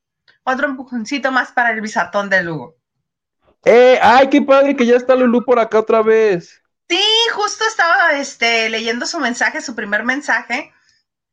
otro 0.45 0.67
empujoncito 0.69 1.33
más 1.33 1.53
para 1.53 1.71
el 1.71 1.81
bisatón 1.81 2.29
de 2.29 2.43
Lugo. 2.43 2.76
Eh, 3.69 3.99
ay, 4.01 4.31
qué 4.31 4.41
padre 4.41 4.77
que 4.77 4.87
ya 4.87 4.95
está 4.95 5.17
Lulu 5.17 5.45
por 5.45 5.59
acá 5.59 5.81
otra 5.81 6.01
vez. 6.01 6.63
Sí, 6.89 7.03
justo 7.35 7.65
estaba 7.67 8.13
este, 8.13 8.71
leyendo 8.71 9.07
su 9.07 9.19
mensaje, 9.19 9.61
su 9.61 9.75
primer 9.75 10.05
mensaje, 10.05 10.73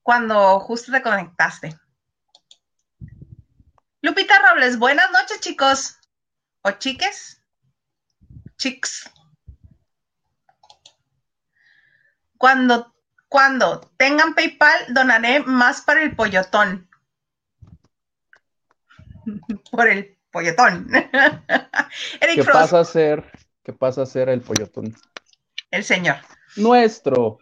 cuando 0.02 0.60
justo 0.60 0.92
te 0.92 1.04
conectaste. 1.04 1.78
Lupita 4.02 4.34
Robles, 4.50 4.80
buenas 4.80 5.12
noches, 5.12 5.42
chicos. 5.42 6.00
¿O 6.64 6.72
chiques? 6.72 7.40
chicos. 8.58 9.08
Cuando, 12.40 12.96
cuando 13.28 13.80
tengan 13.96 14.34
PayPal, 14.34 14.92
donaré 14.92 15.42
más 15.42 15.82
para 15.82 16.02
el 16.02 16.16
pollotón. 16.16 16.90
Por 19.72 19.88
el 19.88 20.13
pollotón. 20.34 20.90
¿Qué 22.36 22.44
pasa 22.44 22.82
a 22.82 22.84
ser? 22.84 23.24
¿Qué 23.64 23.72
pasa 23.72 24.02
a 24.02 24.06
ser 24.06 24.28
el 24.28 24.42
pollotón? 24.42 24.94
El 25.72 25.86
señor. 25.86 26.18
Nuestro. 26.58 27.38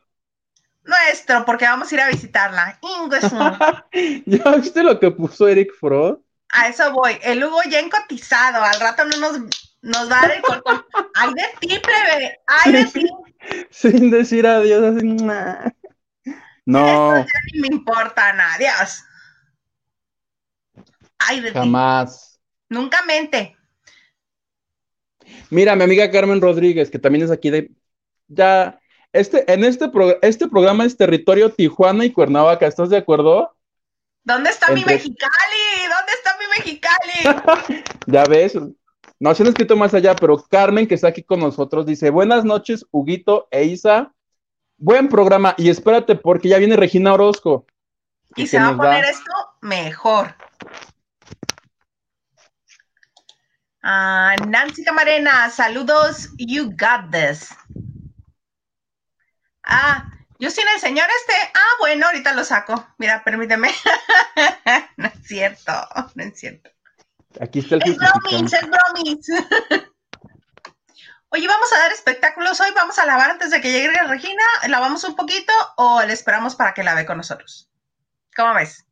Nuestro, 0.83 1.45
porque 1.45 1.65
vamos 1.65 1.91
a 1.91 1.95
ir 1.95 2.01
a 2.01 2.07
visitarla. 2.09 2.79
¿Ya 4.25 4.51
viste 4.51 4.83
lo 4.83 4.99
que 4.99 5.09
puso 5.09 5.47
Eric 5.47 5.73
Frost? 5.79 6.21
A 6.49 6.67
eso 6.67 6.91
voy. 6.91 7.17
El 7.23 7.43
Hugo 7.43 7.61
ya 7.69 7.79
encotizado. 7.79 8.63
Al 8.63 8.79
rato 8.79 9.05
no 9.05 9.17
nos 9.17 9.39
nos 9.81 10.11
va 10.11 10.19
a 10.19 10.21
dar 10.21 10.31
el 10.31 10.41
cortón. 10.41 10.85
¡Ay 11.15 11.33
de 11.33 11.43
ti, 11.59 11.79
plebe! 11.79 12.39
¡Ay 12.45 12.71
de 12.73 12.85
ti! 12.85 13.07
Sin 13.71 14.11
decir 14.11 14.45
adiós, 14.45 14.95
así. 14.95 15.07
No. 16.65 17.15
Eso 17.15 17.25
ya 17.25 17.39
ni 17.53 17.61
me 17.61 17.67
importa, 17.75 18.29
adiós. 18.53 19.03
¡Ay 21.19 21.39
de 21.39 21.51
ti! 21.51 21.57
Jamás. 21.57 22.30
Nunca 22.71 23.03
mente. 23.05 23.57
Mira, 25.49 25.75
mi 25.75 25.83
amiga 25.83 26.09
Carmen 26.09 26.39
Rodríguez, 26.39 26.89
que 26.89 26.99
también 26.99 27.25
es 27.25 27.29
aquí 27.29 27.49
de. 27.49 27.69
Ya. 28.29 28.79
Este, 29.11 29.51
en 29.51 29.65
este, 29.65 29.91
este 30.21 30.47
programa 30.47 30.85
es 30.85 30.95
territorio 30.95 31.51
Tijuana 31.51 32.05
y 32.05 32.13
Cuernavaca, 32.13 32.65
¿estás 32.65 32.89
de 32.89 32.95
acuerdo? 32.95 33.53
¿Dónde 34.23 34.51
está 34.51 34.71
mi 34.71 34.85
Mexicali? 34.85 35.19
¿Dónde 35.83 36.13
está 36.13 36.37
mi 36.39 36.45
Mexicali? 36.57 37.83
ya 38.05 38.23
ves, 38.23 38.57
no 39.19 39.35
se 39.35 39.43
han 39.43 39.49
escrito 39.49 39.75
más 39.75 39.93
allá, 39.93 40.15
pero 40.15 40.41
Carmen, 40.49 40.87
que 40.87 40.95
está 40.95 41.09
aquí 41.09 41.23
con 41.23 41.41
nosotros, 41.41 41.85
dice: 41.85 42.09
Buenas 42.09 42.45
noches, 42.45 42.85
Huguito 42.89 43.49
e 43.51 43.65
Isa. 43.65 44.13
Buen 44.77 45.09
programa, 45.09 45.55
y 45.57 45.69
espérate, 45.69 46.15
porque 46.15 46.47
ya 46.47 46.57
viene 46.57 46.77
Regina 46.77 47.13
Orozco. 47.13 47.65
Y, 48.37 48.47
se 48.47 48.57
va 48.59 48.69
a 48.69 48.77
poner 48.77 49.03
esto 49.03 49.33
mejor. 49.59 50.35
Ah, 53.83 54.35
Nancy 54.47 54.83
Camarena, 54.83 55.49
saludos, 55.49 56.29
you 56.37 56.69
got 56.71 57.09
this. 57.11 57.49
Ah, 59.63 60.11
yo 60.39 60.49
sin 60.51 60.67
el 60.67 60.79
señor 60.79 61.07
este. 61.21 61.33
Ah, 61.55 61.75
bueno, 61.79 62.05
ahorita 62.05 62.33
lo 62.33 62.43
saco. 62.43 62.87
Mira, 62.97 63.23
permíteme. 63.23 63.69
no 64.97 65.07
es 65.07 65.27
cierto, 65.27 65.71
no 66.15 66.23
es 66.23 66.39
cierto. 66.39 66.69
Aquí 67.39 67.59
está 67.59 67.75
el 67.75 67.83
Es 67.83 67.97
bromis, 67.97 68.53
es 68.53 68.67
bromis. 68.69 69.27
Oye, 71.33 71.47
vamos 71.47 71.71
a 71.71 71.77
dar 71.79 71.91
espectáculos 71.93 72.59
hoy, 72.59 72.71
vamos 72.75 72.99
a 72.99 73.05
lavar 73.05 73.31
antes 73.31 73.51
de 73.51 73.61
que 73.61 73.71
llegue 73.71 73.89
Regina, 74.05 74.43
lavamos 74.67 75.05
un 75.05 75.15
poquito 75.15 75.53
o 75.77 76.03
le 76.03 76.11
esperamos 76.11 76.55
para 76.55 76.73
que 76.73 76.83
lave 76.83 77.05
con 77.05 77.15
nosotros. 77.15 77.71
¿Cómo 78.35 78.53
ves? 78.53 78.85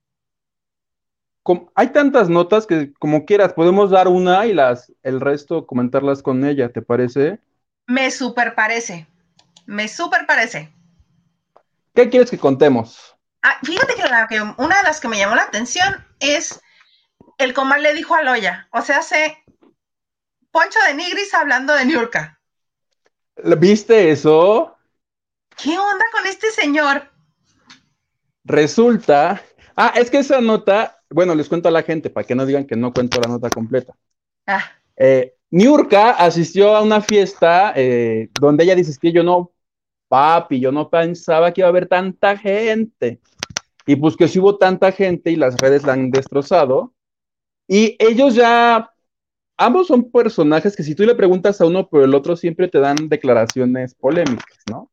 Hay 1.75 1.89
tantas 1.89 2.29
notas 2.29 2.65
que 2.68 2.94
como 2.94 3.25
quieras, 3.25 3.53
podemos 3.53 3.91
dar 3.91 4.08
una 4.08 4.46
y 4.46 4.53
las 4.53 4.91
el 5.03 5.20
resto 5.20 5.65
comentarlas 5.65 6.22
con 6.22 6.46
ella, 6.46 6.72
¿te 6.72 6.82
parece? 6.82 7.39
Me 7.88 8.12
super 8.12 8.56
parece. 8.56 9.08
Me 9.65 9.88
super 9.88 10.25
parece. 10.25 10.72
¿Qué 11.94 12.10
quieres 12.10 12.29
que 12.29 12.38
contemos? 12.38 13.15
Ah, 13.41 13.58
fíjate 13.63 13.94
que 13.96 14.41
una 14.58 14.77
de 14.77 14.84
las 14.84 15.00
que 15.00 15.08
me 15.08 15.18
llamó 15.18 15.36
la 15.36 15.44
atención 15.44 16.06
es 16.20 16.60
el 17.38 17.53
comal 17.53 17.82
le 17.82 17.94
dijo 17.94 18.15
a 18.15 18.22
Loya, 18.22 18.68
o 18.72 18.82
sea, 18.82 19.00
hace 19.00 19.44
Poncho 20.51 20.79
de 20.88 20.94
Nigris 20.94 21.34
hablando 21.34 21.74
de 21.74 21.86
Niurka. 21.86 22.39
¿Viste 23.58 24.12
eso? 24.12 24.77
¿Qué 25.56 25.77
onda 25.77 26.06
con 26.12 26.25
este 26.27 26.51
señor? 26.51 27.12
Resulta, 28.44 29.41
ah, 29.75 29.94
es 29.96 30.10
que 30.10 30.20
esa 30.20 30.41
nota, 30.41 30.99
bueno, 31.10 31.36
les 31.36 31.50
cuento 31.50 31.70
a 31.70 31.72
la 31.72 31.84
gente 31.84 32.10
para 32.10 32.25
que 32.25 32.36
no 32.36 32.46
digan 32.46 32.66
que 32.66 32.75
no 32.75 32.94
cuento 32.94 33.20
la 33.20 33.28
nota 33.28 33.50
completa. 33.50 33.96
Ah. 34.46 34.63
Eh, 34.96 35.36
Niurka 35.51 36.12
asistió 36.12 36.75
a 36.75 36.82
una 36.82 37.01
fiesta 37.01 37.74
eh, 37.75 38.30
donde 38.39 38.63
ella 38.63 38.75
dice 38.75 38.98
que 39.00 39.12
yo 39.12 39.24
no, 39.24 39.51
papi, 40.08 40.60
yo 40.60 40.72
no 40.72 40.89
pensaba 40.89 41.51
que 41.54 41.62
iba 41.62 41.68
a 41.68 41.70
haber 41.70 41.88
tanta 41.88 42.38
gente. 42.38 43.20
Y 43.86 43.96
pues 43.96 44.16
que 44.16 44.28
si 44.28 44.39
hubo 44.39 44.58
tanta 44.58 44.92
gente 44.92 45.32
y 45.32 45.36
las 45.36 45.58
redes 45.58 45.84
la 45.84 45.94
han 45.94 46.12
destrozado, 46.12 46.94
y 47.68 47.96
ellos 48.00 48.36
ya, 48.36 48.92
ambos 49.58 49.88
son 49.88 50.12
personajes 50.12 50.75
que 50.75 50.84
si 50.84 50.96
tú 50.96 51.04
le 51.04 51.16
preguntas 51.16 51.60
a 51.62 51.66
uno 51.66 51.88
por 51.88 52.04
el 52.04 52.13
otro, 52.13 52.36
siempre 52.36 52.68
te 52.68 52.80
dan 52.80 53.10
declaraciones 53.10 53.96
polémicas, 53.96 54.60
¿no? 54.70 54.92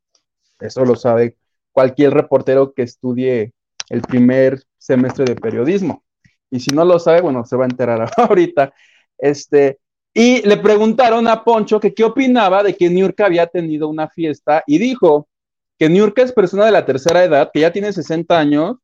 Eso 0.59 0.85
lo 0.85 0.95
sabe 0.95 1.37
cualquier 1.71 2.13
reportero 2.13 2.73
que 2.73 2.83
estudie 2.83 3.53
el 3.89 4.01
primer 4.01 4.63
semestre 4.77 5.25
de 5.25 5.35
periodismo. 5.35 6.03
Y 6.49 6.59
si 6.59 6.73
no 6.73 6.85
lo 6.85 6.99
sabe, 6.99 7.21
bueno, 7.21 7.45
se 7.45 7.55
va 7.55 7.65
a 7.65 7.67
enterar 7.69 8.09
ahorita. 8.17 8.73
Este, 9.17 9.79
y 10.13 10.41
le 10.47 10.57
preguntaron 10.57 11.27
a 11.27 11.43
Poncho 11.43 11.79
que 11.79 11.93
qué 11.93 12.03
opinaba 12.03 12.63
de 12.63 12.75
que 12.75 12.89
Niurka 12.89 13.25
había 13.25 13.47
tenido 13.47 13.87
una 13.87 14.09
fiesta 14.09 14.63
y 14.65 14.77
dijo 14.77 15.27
que 15.77 15.89
Niurka 15.89 16.23
es 16.23 16.31
persona 16.31 16.65
de 16.65 16.71
la 16.71 16.85
tercera 16.85 17.23
edad, 17.23 17.51
que 17.53 17.59
ya 17.61 17.71
tiene 17.71 17.93
60 17.93 18.37
años 18.37 18.77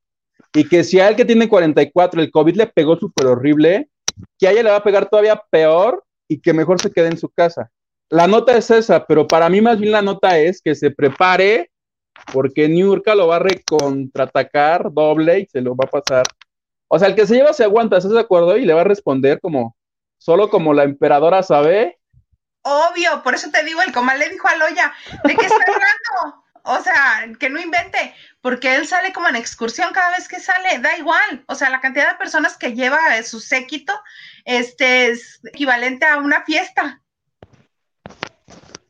y 0.54 0.68
que 0.68 0.84
si 0.84 1.00
a 1.00 1.08
él 1.10 1.16
que 1.16 1.26
tiene 1.26 1.50
44 1.50 2.22
el 2.22 2.32
COVID 2.32 2.56
le 2.56 2.68
pegó 2.68 2.98
súper 2.98 3.28
horrible, 3.28 3.90
que 4.38 4.48
a 4.48 4.52
ella 4.52 4.64
le 4.64 4.70
va 4.70 4.78
a 4.78 4.84
pegar 4.84 5.10
todavía 5.10 5.42
peor 5.50 6.04
y 6.28 6.40
que 6.40 6.54
mejor 6.54 6.80
se 6.80 6.92
quede 6.92 7.08
en 7.08 7.18
su 7.18 7.30
casa. 7.30 7.72
La 8.10 8.28
nota 8.28 8.56
es 8.56 8.70
esa, 8.70 9.06
pero 9.06 9.26
para 9.28 9.50
mí 9.50 9.60
más 9.60 9.80
bien 9.80 9.92
la 9.92 10.04
nota 10.04 10.38
es 10.38 10.62
que 10.62 10.76
se 10.76 10.92
prepare 10.92 11.72
porque 12.32 12.70
Niurka 12.70 13.16
lo 13.16 13.28
va 13.28 13.38
a 13.38 13.40
recontratacar 13.40 14.94
doble 14.94 15.40
y 15.40 15.46
se 15.48 15.62
lo 15.62 15.76
va 15.76 15.86
a 15.86 16.02
pasar. 16.02 16.24
O 16.88 17.00
sea, 17.00 17.08
el 17.08 17.16
que 17.16 17.26
se 17.26 17.36
lleva 17.36 17.54
se 17.54 17.64
aguanta, 17.64 17.98
¿estás 17.98 18.12
de 18.12 18.20
acuerdo? 18.20 18.58
Y 18.58 18.66
le 18.66 18.74
va 18.74 18.82
a 18.82 18.86
responder 18.86 19.40
como, 19.42 19.76
solo 20.18 20.50
como 20.50 20.74
la 20.74 20.84
emperadora 20.84 21.42
sabe, 21.44 21.98
Obvio, 22.64 23.22
por 23.24 23.36
eso 23.36 23.52
te 23.52 23.64
digo, 23.64 23.82
el 23.82 23.92
comal 23.92 24.20
le 24.20 24.30
dijo 24.30 24.48
a 24.48 24.56
Loya, 24.56 24.94
¿de 25.26 25.36
qué 25.36 25.46
está 25.46 25.56
hablando? 25.56 26.44
O 26.64 26.82
sea, 26.82 27.28
que 27.38 27.50
no 27.50 27.60
invente, 27.60 28.16
porque 28.40 28.74
él 28.76 28.88
sale 28.88 29.12
como 29.12 29.28
en 29.28 29.36
excursión 29.36 29.92
cada 29.92 30.12
vez 30.12 30.30
que 30.30 30.40
sale, 30.40 30.80
da 30.80 30.98
igual. 30.98 31.44
O 31.48 31.56
sea, 31.56 31.70
la 31.70 31.82
cantidad 31.82 32.12
de 32.12 32.18
personas 32.18 32.58
que 32.58 32.74
lleva 32.74 33.22
su 33.24 33.42
séquito 33.42 33.94
este, 34.46 35.08
es 35.08 35.42
equivalente 35.44 36.06
a 36.06 36.18
una 36.18 36.44
fiesta. 36.46 37.02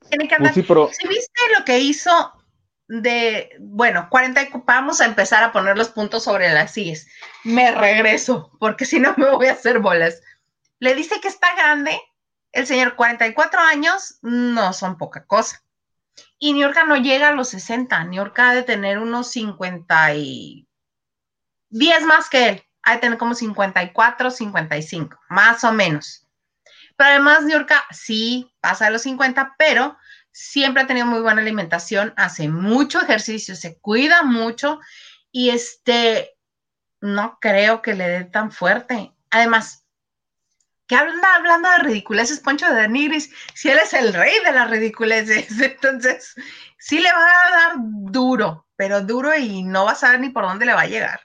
Tiene 0.10 0.28
que 0.28 0.36
pues 0.36 0.56
andar. 0.56 0.94
si 0.94 1.08
viste 1.08 1.42
lo 1.58 1.66
que 1.66 1.80
hizo 1.80 2.32
de, 2.88 3.56
bueno, 3.60 4.08
40, 4.10 4.48
vamos 4.66 5.02
a 5.02 5.06
empezar 5.06 5.44
a 5.44 5.52
poner 5.52 5.78
los 5.78 5.90
puntos 5.90 6.24
sobre 6.24 6.52
las 6.54 6.74
sillas. 6.74 7.08
Me 7.44 7.72
regreso, 7.72 8.52
porque 8.60 8.86
si 8.86 9.00
no 9.00 9.14
me 9.18 9.30
voy 9.30 9.48
a 9.48 9.54
hacer 9.54 9.80
bolas. 9.80 10.22
Le 10.80 10.96
dice 10.96 11.20
que 11.22 11.28
está 11.28 11.56
grande. 11.56 12.00
El 12.52 12.68
señor, 12.68 12.96
44 12.96 13.60
años, 13.62 14.20
no 14.22 14.74
son 14.74 14.98
poca 14.98 15.26
cosa. 15.26 15.64
Y 16.38 16.54
Niorca 16.54 16.84
no 16.84 16.98
llega 16.98 17.30
a 17.30 17.34
los 17.34 17.50
60. 17.50 18.04
Niorca 18.06 18.50
ha 18.50 18.54
de 18.54 18.64
tener 18.64 19.00
unos 19.00 19.32
50 19.32 20.16
y 20.16 20.68
10 21.70 22.04
más 22.04 22.30
que 22.30 22.50
él. 22.50 22.64
Ha 22.84 22.94
de 22.96 23.00
tener 23.00 23.18
como 23.18 23.34
54, 23.34 24.30
55, 24.30 25.20
más 25.30 25.64
o 25.64 25.72
menos. 25.72 26.28
Pero 26.98 27.10
además, 27.10 27.44
Niorca 27.44 27.84
sí 27.92 28.54
pasa 28.60 28.86
de 28.86 28.92
los 28.92 29.02
50, 29.04 29.56
pero 29.58 29.98
siempre 30.34 30.82
ha 30.82 30.88
tenido 30.88 31.06
muy 31.06 31.22
buena 31.22 31.42
alimentación, 31.42 32.14
hace 32.18 32.50
mucho 32.50 33.00
ejercicio, 33.00 33.56
se 33.56 33.78
cuida 33.78 34.24
mucho 34.24 34.82
y 35.32 35.52
este, 35.52 36.36
no 37.00 37.38
creo 37.40 37.82
que 37.82 37.94
le 37.94 38.08
dé 38.10 38.24
tan 38.26 38.52
fuerte. 38.52 39.14
Además, 39.30 39.86
¿qué 40.88 40.96
anda 40.96 41.36
hablando 41.36 41.70
de 41.70 41.78
ridiculeces 41.84 42.40
Poncho 42.40 42.68
de 42.74 42.90
Nigris? 42.90 43.32
Si 43.54 43.70
él 43.70 43.78
es 43.78 43.94
el 43.94 44.14
rey 44.14 44.34
de 44.44 44.52
las 44.52 44.70
ridiculeces, 44.70 45.60
entonces 45.62 46.34
sí 46.80 47.00
le 47.00 47.12
va 47.12 47.20
a 47.20 47.52
dar 47.52 47.74
duro, 47.78 48.68
pero 48.76 49.02
duro 49.02 49.38
y 49.38 49.64
no 49.64 49.86
va 49.86 49.92
a 49.92 49.96
saber 49.96 50.20
ni 50.20 50.30
por 50.30 50.44
dónde 50.44 50.66
le 50.66 50.74
va 50.74 50.82
a 50.82 50.88
llegar. 50.88 51.22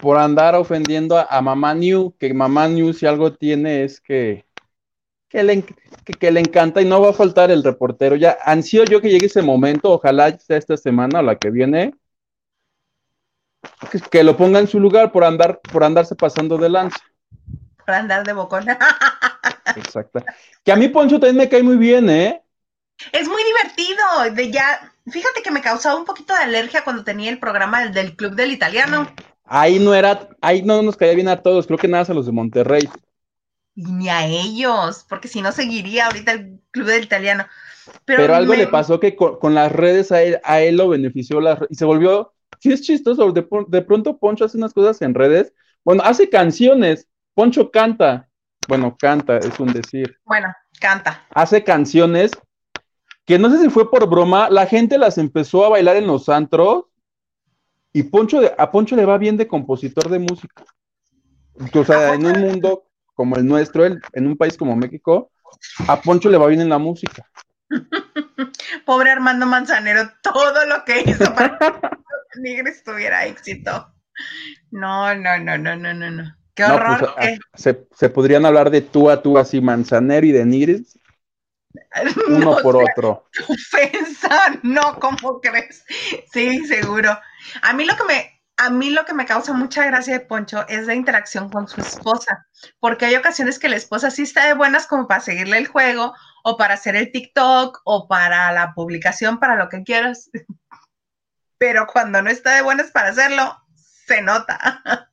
Por 0.00 0.18
andar 0.18 0.54
ofendiendo 0.54 1.18
a, 1.18 1.26
a 1.30 1.42
Mamá 1.42 1.74
New, 1.74 2.16
que 2.18 2.32
Mamá 2.32 2.68
New 2.68 2.92
si 2.94 3.06
algo 3.06 3.34
tiene 3.34 3.84
es 3.84 4.00
que 4.00 4.46
que 5.36 5.42
le, 5.42 5.64
que, 6.18 6.30
le 6.30 6.40
encanta 6.40 6.80
y 6.80 6.86
no 6.86 6.98
va 6.98 7.10
a 7.10 7.12
faltar 7.12 7.50
el 7.50 7.62
reportero. 7.62 8.16
Ya 8.16 8.38
ansío 8.42 8.84
yo 8.84 9.02
que 9.02 9.10
llegue 9.10 9.26
ese 9.26 9.42
momento, 9.42 9.92
ojalá 9.92 10.38
sea 10.38 10.56
esta 10.56 10.78
semana 10.78 11.18
o 11.18 11.22
la 11.22 11.36
que 11.36 11.50
viene, 11.50 11.92
que, 14.10 14.24
lo 14.24 14.34
ponga 14.34 14.60
en 14.60 14.66
su 14.66 14.80
lugar 14.80 15.12
por 15.12 15.24
andar, 15.24 15.60
por 15.60 15.84
andarse 15.84 16.14
pasando 16.14 16.56
de 16.56 16.70
lanza. 16.70 16.96
Por 17.84 17.94
andar 17.94 18.24
de 18.24 18.32
bocona. 18.32 18.78
Exacto. 19.76 20.24
Que 20.64 20.72
a 20.72 20.76
mí 20.76 20.88
Poncho 20.88 21.20
también 21.20 21.36
me 21.36 21.50
cae 21.50 21.62
muy 21.62 21.76
bien, 21.76 22.08
¿eh? 22.08 22.42
Es 23.12 23.28
muy 23.28 23.42
divertido. 23.44 24.34
De 24.34 24.50
ya, 24.50 24.90
fíjate 25.06 25.42
que 25.42 25.50
me 25.50 25.60
causaba 25.60 25.96
un 25.96 26.06
poquito 26.06 26.32
de 26.32 26.44
alergia 26.44 26.82
cuando 26.82 27.04
tenía 27.04 27.28
el 27.28 27.38
programa 27.38 27.82
del, 27.82 27.92
del 27.92 28.16
Club 28.16 28.36
del 28.36 28.52
Italiano. 28.52 29.12
Ahí 29.44 29.78
no 29.80 29.94
era, 29.94 30.30
ahí 30.40 30.62
no 30.62 30.80
nos 30.80 30.96
caía 30.96 31.12
bien 31.12 31.28
a 31.28 31.42
todos, 31.42 31.66
creo 31.66 31.78
que 31.78 31.88
nada 31.88 32.06
a 32.08 32.14
los 32.14 32.24
de 32.24 32.32
Monterrey 32.32 32.88
y 33.76 33.92
ni 33.92 34.08
a 34.08 34.26
ellos, 34.26 35.04
porque 35.08 35.28
si 35.28 35.42
no 35.42 35.52
seguiría 35.52 36.06
ahorita 36.06 36.32
el 36.32 36.60
club 36.70 36.86
del 36.86 37.04
italiano. 37.04 37.46
Pero, 38.04 38.34
algo 38.34 38.54
le 38.54 38.66
pasó 38.66 38.98
que 38.98 39.14
con, 39.14 39.54
las 39.54 39.70
redes 39.70 40.10
a 40.10 40.22
él, 40.22 40.40
a 40.42 40.60
él 40.60 40.78
lo 40.78 40.88
benefició 40.88 41.40
y 41.68 41.74
se 41.74 41.84
volvió, 41.84 42.32
sí 42.58 42.72
es 42.72 42.80
chistoso, 42.80 43.30
de, 43.30 43.46
de, 43.68 43.82
pronto 43.82 44.18
Poncho 44.18 44.46
hace 44.46 44.56
unas 44.56 44.72
cosas 44.72 45.00
en 45.02 45.14
redes, 45.14 45.52
bueno, 45.84 46.02
hace 46.04 46.28
canciones, 46.28 47.06
Poncho 47.34 47.70
canta, 47.70 48.28
bueno, 48.66 48.96
canta, 48.98 49.36
es 49.36 49.60
un 49.60 49.72
decir. 49.72 50.18
Bueno, 50.24 50.48
canta. 50.80 51.24
Hace 51.30 51.62
canciones 51.62 52.32
que 53.26 53.38
no 53.38 53.50
sé 53.50 53.60
si 53.60 53.68
fue 53.68 53.90
por 53.90 54.08
broma, 54.08 54.48
la 54.50 54.66
gente 54.66 54.98
las 54.98 55.18
empezó 55.18 55.66
a 55.66 55.68
bailar 55.68 55.96
en 55.96 56.06
los 56.06 56.28
antros 56.28 56.86
y 57.92 58.04
Poncho 58.04 58.40
a 58.56 58.70
Poncho 58.70 58.96
le 58.96 59.04
va 59.04 59.18
bien 59.18 59.36
de 59.36 59.46
compositor 59.46 60.08
de 60.08 60.18
música. 60.18 60.64
O 61.74 61.84
sea, 61.84 62.14
en 62.14 62.26
un 62.26 62.40
mundo 62.40 62.86
como 63.16 63.36
el 63.36 63.46
nuestro, 63.46 63.84
en 63.86 64.26
un 64.26 64.36
país 64.36 64.56
como 64.56 64.76
México, 64.76 65.32
a 65.88 66.00
Poncho 66.00 66.28
le 66.28 66.38
va 66.38 66.46
bien 66.46 66.60
en 66.60 66.68
la 66.68 66.78
música. 66.78 67.26
Pobre 68.86 69.10
Armando 69.10 69.46
Manzanero, 69.46 70.08
todo 70.22 70.66
lo 70.66 70.84
que 70.84 71.00
hizo 71.00 71.34
para 71.34 71.58
que 72.32 72.40
Nigris 72.40 72.84
tuviera 72.84 73.26
éxito. 73.26 73.92
No, 74.70 75.14
no, 75.14 75.38
no, 75.38 75.58
no, 75.58 75.76
no, 75.76 75.94
no, 75.94 76.10
no. 76.10 76.36
Qué 76.54 76.64
pues, 76.64 76.72
horror. 76.72 77.14
se, 77.54 78.08
podrían 78.10 78.46
hablar 78.46 78.70
de 78.70 78.80
tú 78.82 79.10
a 79.10 79.20
tú 79.20 79.36
así, 79.36 79.60
Manzanero 79.60 80.26
y 80.26 80.32
de 80.32 80.44
Nigris. 80.44 80.98
Uno 82.28 82.58
por 82.62 82.76
otro. 82.76 83.26
Ofensa, 83.48 84.58
no, 84.62 84.98
¿cómo 84.98 85.40
crees? 85.40 85.84
Sí, 86.32 86.66
seguro. 86.66 87.18
A 87.62 87.72
mí 87.72 87.84
lo 87.84 87.96
que 87.96 88.04
me, 88.04 88.35
a 88.56 88.70
mí 88.70 88.90
lo 88.90 89.04
que 89.04 89.14
me 89.14 89.26
causa 89.26 89.52
mucha 89.52 89.84
gracia 89.84 90.14
de 90.14 90.24
Poncho 90.24 90.66
es 90.68 90.86
la 90.86 90.94
interacción 90.94 91.50
con 91.50 91.68
su 91.68 91.80
esposa, 91.80 92.46
porque 92.80 93.06
hay 93.06 93.14
ocasiones 93.16 93.58
que 93.58 93.68
la 93.68 93.76
esposa 93.76 94.10
sí 94.10 94.22
está 94.22 94.46
de 94.46 94.54
buenas 94.54 94.86
como 94.86 95.06
para 95.06 95.20
seguirle 95.20 95.58
el 95.58 95.66
juego 95.66 96.14
o 96.42 96.56
para 96.56 96.74
hacer 96.74 96.96
el 96.96 97.12
TikTok 97.12 97.82
o 97.84 98.08
para 98.08 98.50
la 98.52 98.72
publicación, 98.74 99.38
para 99.38 99.56
lo 99.56 99.68
que 99.68 99.82
quieras. 99.82 100.30
Pero 101.58 101.86
cuando 101.86 102.22
no 102.22 102.30
está 102.30 102.54
de 102.54 102.62
buenas 102.62 102.90
para 102.90 103.08
hacerlo, 103.08 103.62
se 103.74 104.22
nota. 104.22 104.82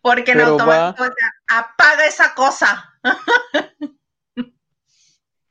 Porque 0.00 0.32
en 0.32 0.40
automático 0.40 1.08
apaga 1.48 2.06
esa 2.06 2.34
cosa. 2.34 2.94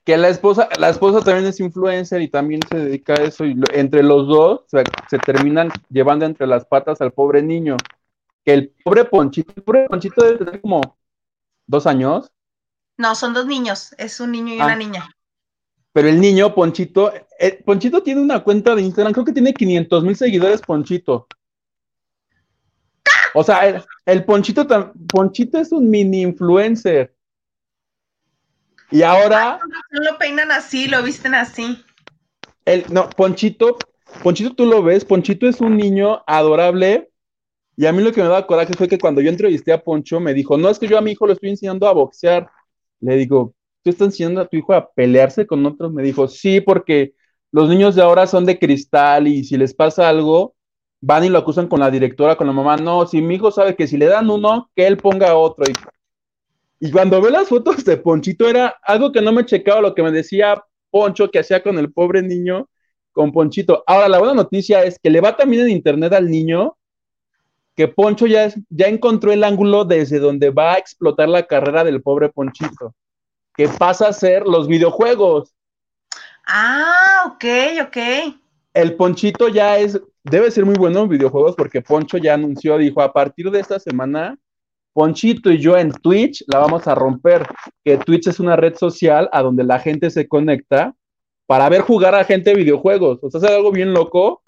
que 0.07 0.15
la 0.15 0.29
esposa, 0.29 0.69
la 0.79 0.87
esposa 0.87 1.19
también 1.19 1.47
es 1.47 1.59
influencer 1.59 2.21
y 2.21 2.29
también 2.29 2.61
se 2.71 2.77
dedica 2.77 3.11
a 3.11 3.23
eso, 3.23 3.43
y 3.43 3.59
entre 3.73 4.03
los 4.03 4.25
dos 4.25 4.61
se 4.69 5.17
terminan 5.19 5.69
llevando 5.89 6.25
entre 6.25 6.47
las 6.47 6.63
patas 6.63 7.01
al 7.01 7.11
pobre 7.11 7.43
niño. 7.43 7.75
Que 8.45 8.53
el 8.53 8.69
pobre 8.85 9.03
Ponchito, 9.03 9.51
el 9.53 9.63
pobre 9.63 9.85
Ponchito 9.89 10.23
debe 10.23 10.37
tener 10.37 10.61
como 10.61 10.97
dos 11.65 11.85
años. 11.85 12.31
No, 12.95 13.15
son 13.15 13.33
dos 13.33 13.47
niños, 13.47 13.93
es 13.97 14.21
un 14.21 14.31
niño 14.31 14.53
y 14.53 14.61
una 14.61 14.71
ah. 14.71 14.75
niña. 14.77 15.09
Pero 15.91 16.07
el 16.07 16.21
niño, 16.21 16.55
Ponchito, 16.55 17.11
eh, 17.37 17.61
Ponchito 17.65 18.01
tiene 18.01 18.21
una 18.21 18.41
cuenta 18.41 18.75
de 18.75 18.83
Instagram, 18.83 19.11
creo 19.11 19.25
que 19.25 19.33
tiene 19.33 19.53
500 19.53 20.05
mil 20.05 20.15
seguidores, 20.15 20.61
Ponchito. 20.61 21.27
O 23.33 23.43
sea, 23.43 23.67
el, 23.67 23.83
el 24.05 24.23
Ponchito, 24.23 24.65
Ponchito 25.11 25.57
es 25.57 25.73
un 25.73 25.89
mini 25.89 26.21
influencer. 26.21 27.13
Y 28.91 29.01
ahora. 29.01 29.59
No 29.91 30.01
lo 30.03 30.17
peinan 30.17 30.51
así, 30.51 30.87
lo 30.87 31.03
visten 31.03 31.35
así. 31.35 31.83
El, 32.65 32.85
no, 32.89 33.09
Ponchito, 33.09 33.77
Ponchito 34.23 34.53
tú 34.53 34.65
lo 34.65 34.83
ves, 34.83 35.05
Ponchito 35.05 35.47
es 35.47 35.61
un 35.61 35.77
niño 35.77 36.23
adorable. 36.27 37.09
Y 37.75 37.85
a 37.85 37.93
mí 37.93 38.01
lo 38.01 38.11
que 38.11 38.23
me 38.23 38.29
da 38.29 38.47
coraje 38.47 38.73
fue 38.73 38.87
que 38.87 38.97
cuando 38.97 39.21
yo 39.21 39.29
entrevisté 39.29 39.71
a 39.71 39.83
Poncho, 39.83 40.19
me 40.19 40.33
dijo: 40.33 40.57
No, 40.57 40.69
es 40.69 40.79
que 40.79 40.87
yo 40.87 40.97
a 40.97 41.01
mi 41.01 41.11
hijo 41.11 41.27
lo 41.27 41.33
estoy 41.33 41.49
enseñando 41.49 41.87
a 41.87 41.93
boxear. 41.93 42.49
Le 42.99 43.15
digo: 43.15 43.53
¿Tú 43.83 43.91
estás 43.91 44.07
enseñando 44.07 44.41
a 44.41 44.47
tu 44.47 44.57
hijo 44.57 44.73
a 44.73 44.89
pelearse 44.91 45.45
con 45.45 45.65
otros? 45.65 45.93
Me 45.93 46.01
dijo: 46.01 46.27
Sí, 46.27 46.61
porque 46.61 47.13
los 47.51 47.69
niños 47.69 47.95
de 47.95 48.01
ahora 48.01 48.25
son 48.27 48.45
de 48.45 48.57
cristal 48.57 49.27
y 49.27 49.43
si 49.43 49.57
les 49.57 49.73
pasa 49.73 50.09
algo, 50.09 50.55
van 51.01 51.23
y 51.23 51.29
lo 51.29 51.37
acusan 51.37 51.67
con 51.67 51.79
la 51.79 51.91
directora, 51.91 52.35
con 52.35 52.47
la 52.47 52.53
mamá. 52.53 52.77
No, 52.77 53.05
si 53.05 53.21
mi 53.21 53.35
hijo 53.35 53.51
sabe 53.51 53.75
que 53.75 53.87
si 53.87 53.97
le 53.97 54.07
dan 54.07 54.29
uno, 54.29 54.71
que 54.75 54.87
él 54.87 54.97
ponga 54.97 55.35
otro. 55.35 55.65
Y 55.69 55.73
y 56.79 56.91
cuando 56.91 57.21
veo 57.21 57.31
las 57.31 57.47
fotos 57.47 57.83
de 57.83 57.97
Ponchito 57.97 58.47
era 58.47 58.75
algo 58.83 59.11
que 59.11 59.21
no 59.21 59.31
me 59.31 59.45
checaba 59.45 59.81
lo 59.81 59.95
que 59.95 60.03
me 60.03 60.11
decía 60.11 60.63
Poncho 60.91 61.29
que 61.29 61.39
hacía 61.39 61.63
con 61.63 61.77
el 61.79 61.91
pobre 61.91 62.21
niño 62.21 62.69
con 63.11 63.31
Ponchito. 63.31 63.83
Ahora, 63.87 64.07
la 64.07 64.19
buena 64.19 64.35
noticia 64.35 64.83
es 64.83 64.99
que 64.99 65.09
le 65.09 65.21
va 65.21 65.35
también 65.35 65.63
en 65.63 65.71
internet 65.71 66.13
al 66.13 66.29
niño 66.29 66.77
que 67.75 67.87
Poncho 67.87 68.27
ya, 68.27 68.51
ya 68.69 68.87
encontró 68.87 69.31
el 69.31 69.43
ángulo 69.43 69.85
desde 69.85 70.19
donde 70.19 70.51
va 70.51 70.73
a 70.73 70.77
explotar 70.77 71.29
la 71.29 71.43
carrera 71.43 71.83
del 71.83 72.01
pobre 72.01 72.29
Ponchito, 72.29 72.93
que 73.55 73.67
pasa 73.67 74.07
a 74.07 74.13
ser 74.13 74.47
los 74.47 74.67
videojuegos. 74.67 75.53
Ah, 76.47 77.23
ok, 77.27 77.45
ok. 77.87 77.97
El 78.73 78.95
Ponchito 78.95 79.47
ya 79.47 79.79
es, 79.79 79.99
debe 80.23 80.51
ser 80.51 80.65
muy 80.65 80.75
bueno 80.75 81.01
en 81.01 81.09
videojuegos 81.09 81.55
porque 81.55 81.81
Poncho 81.81 82.17
ya 82.17 82.35
anunció, 82.35 82.77
dijo, 82.77 83.01
a 83.01 83.11
partir 83.11 83.49
de 83.49 83.59
esta 83.59 83.79
semana 83.79 84.37
Ponchito 84.97 85.51
y 85.51 85.59
yo 85.59 85.77
en 85.77 85.91
Twitch 85.91 86.43
la 86.47 86.57
vamos 86.57 86.87
a 86.87 86.95
romper, 86.95 87.45
que 87.85 87.99
Twitch 87.99 88.29
es 88.29 88.39
una 88.39 88.55
red 88.55 88.75
social 88.75 89.29
a 89.31 89.43
donde 89.43 89.63
la 89.63 89.77
gente 89.77 90.09
se 90.09 90.27
conecta 90.27 90.95
para 91.45 91.69
ver 91.69 91.81
jugar 91.81 92.15
a 92.15 92.23
gente 92.23 92.49
de 92.49 92.55
videojuegos. 92.55 93.19
O 93.21 93.29
sea, 93.29 93.39
es 93.39 93.55
algo 93.55 93.71
bien 93.71 93.93
loco, 93.93 94.41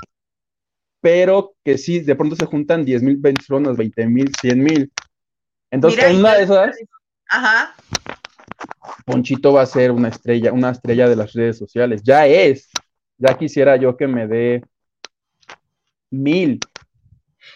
pero 1.02 1.54
que 1.64 1.78
sí, 1.78 2.00
de 2.00 2.16
pronto 2.16 2.36
se 2.36 2.48
juntan 2.48 2.84
10 2.84 3.04
mil 3.04 3.22
personas, 3.22 3.78
20 3.78 4.08
mil, 4.08 4.32
100 4.42 4.64
mil. 4.64 4.92
Entonces, 5.70 6.04
en 6.06 6.16
una 6.16 6.34
de 6.34 6.44
esas, 6.46 6.76
Ajá. 7.28 7.76
Ponchito 9.06 9.54
va 9.54 9.62
a 9.62 9.68
ser 9.68 9.92
una 9.92 10.08
estrella, 10.08 10.52
una 10.52 10.72
estrella 10.72 11.08
de 11.08 11.16
las 11.16 11.32
redes 11.34 11.60
sociales. 11.60 12.02
Ya 12.04 12.26
es. 12.26 12.72
Ya 13.20 13.38
quisiera 13.38 13.76
yo 13.76 13.96
que 13.96 14.08
me 14.08 14.28
dé 14.28 14.64
mil, 16.10 16.60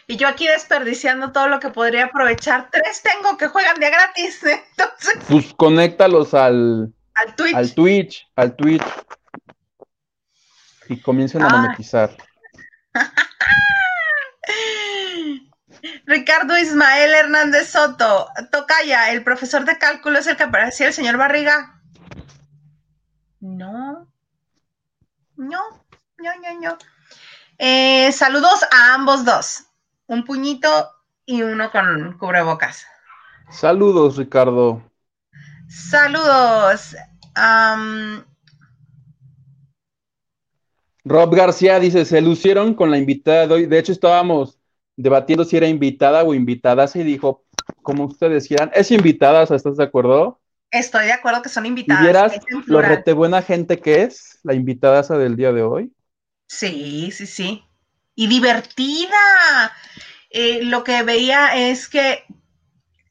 y 0.07 0.17
yo 0.17 0.27
aquí 0.27 0.47
desperdiciando 0.47 1.31
todo 1.31 1.47
lo 1.47 1.59
que 1.59 1.69
podría 1.69 2.05
aprovechar. 2.05 2.69
Tres 2.71 3.01
tengo 3.01 3.37
que 3.37 3.47
juegan 3.47 3.79
de 3.79 3.89
gratis, 3.89 4.43
entonces. 4.77 5.17
Pues 5.27 5.53
conéctalos 5.55 6.33
al, 6.33 6.93
Al 7.13 7.35
Twitch. 7.35 7.55
Al 7.55 7.73
Twitch, 7.73 8.27
al 8.35 8.55
Twitch. 8.55 8.83
Y 10.89 11.01
comiencen 11.01 11.43
a 11.43 11.49
monetizar. 11.49 12.15
Ricardo 16.05 16.57
Ismael 16.57 17.13
Hernández 17.13 17.69
Soto, 17.69 18.27
Tocaya, 18.51 19.11
el 19.11 19.23
profesor 19.23 19.65
de 19.65 19.77
cálculo 19.77 20.19
es 20.19 20.27
el 20.27 20.37
que 20.37 20.43
aparecía 20.43 20.87
el 20.87 20.93
señor 20.93 21.17
Barriga. 21.17 21.81
No, 23.39 24.07
no, 25.35 25.59
no, 26.17 26.31
no, 26.41 26.59
no. 26.61 26.77
Eh, 27.57 28.11
saludos 28.11 28.63
a 28.71 28.93
ambos 28.93 29.25
dos. 29.25 29.65
Un 30.07 30.23
puñito 30.25 30.67
y 31.25 31.41
uno 31.41 31.71
con 31.71 32.17
cubrebocas. 32.17 32.85
Saludos, 33.49 34.17
Ricardo. 34.17 34.81
Saludos. 35.69 36.95
Am, 37.35 38.23
Rob 41.05 41.35
García 41.35 41.79
dice, 41.79 42.05
se 42.05 42.21
lucieron 42.21 42.73
con 42.73 42.91
la 42.91 42.97
invitada 42.97 43.47
de 43.47 43.53
hoy. 43.53 43.65
De 43.65 43.77
hecho, 43.79 43.91
estábamos 43.91 44.59
debatiendo 44.95 45.43
si 45.43 45.57
era 45.57 45.67
invitada 45.67 46.23
o 46.23 46.33
invitada. 46.33 46.87
Se 46.87 47.03
dijo, 47.03 47.43
como 47.81 48.05
ustedes 48.05 48.47
quieran, 48.47 48.71
es 48.73 48.91
invitada, 48.91 49.43
¿estás 49.43 49.77
de 49.77 49.83
acuerdo? 49.83 50.39
estoy 50.71 51.05
de 51.05 51.13
acuerdo 51.13 51.41
que 51.41 51.49
son 51.49 51.65
Y 51.65 51.69
invitadas. 51.69 52.03
vieras 52.03 52.33
es 52.33 52.43
en 52.49 52.63
lo 52.65 52.81
rete 52.81 53.13
buena 53.13 53.41
gente 53.41 53.79
que 53.79 54.03
es, 54.03 54.39
la 54.43 54.53
invitada 54.53 55.01
del 55.17 55.35
día 55.35 55.51
de 55.51 55.61
hoy. 55.61 55.93
Sí, 56.47 57.11
sí, 57.11 57.25
sí. 57.25 57.63
Y 58.15 58.27
divertida. 58.27 59.71
Eh, 60.29 60.63
lo 60.63 60.83
que 60.83 61.03
veía 61.03 61.55
es 61.55 61.87
que 61.87 62.25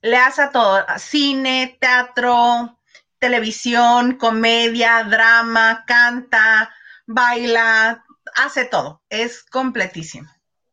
le 0.02 0.16
hace 0.16 0.42
a 0.42 0.50
todo, 0.50 0.84
cine, 0.98 1.76
teatro, 1.80 2.78
televisión, 3.18 4.16
comedia, 4.16 5.04
drama, 5.04 5.84
canta, 5.86 6.74
baila, 7.06 8.04
hace 8.34 8.64
todo. 8.64 9.02
Es 9.08 9.44
completísimo. 9.44 10.28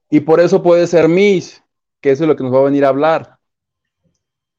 Y 0.10 0.22
por 0.22 0.40
eso 0.40 0.64
puede 0.64 0.88
ser 0.88 1.08
Miss, 1.08 1.64
que 2.02 2.12
eso 2.12 2.24
es 2.24 2.28
lo 2.28 2.36
que 2.36 2.44
nos 2.44 2.54
va 2.54 2.60
a 2.60 2.64
venir 2.64 2.84
a 2.84 2.90
hablar. 2.90 3.38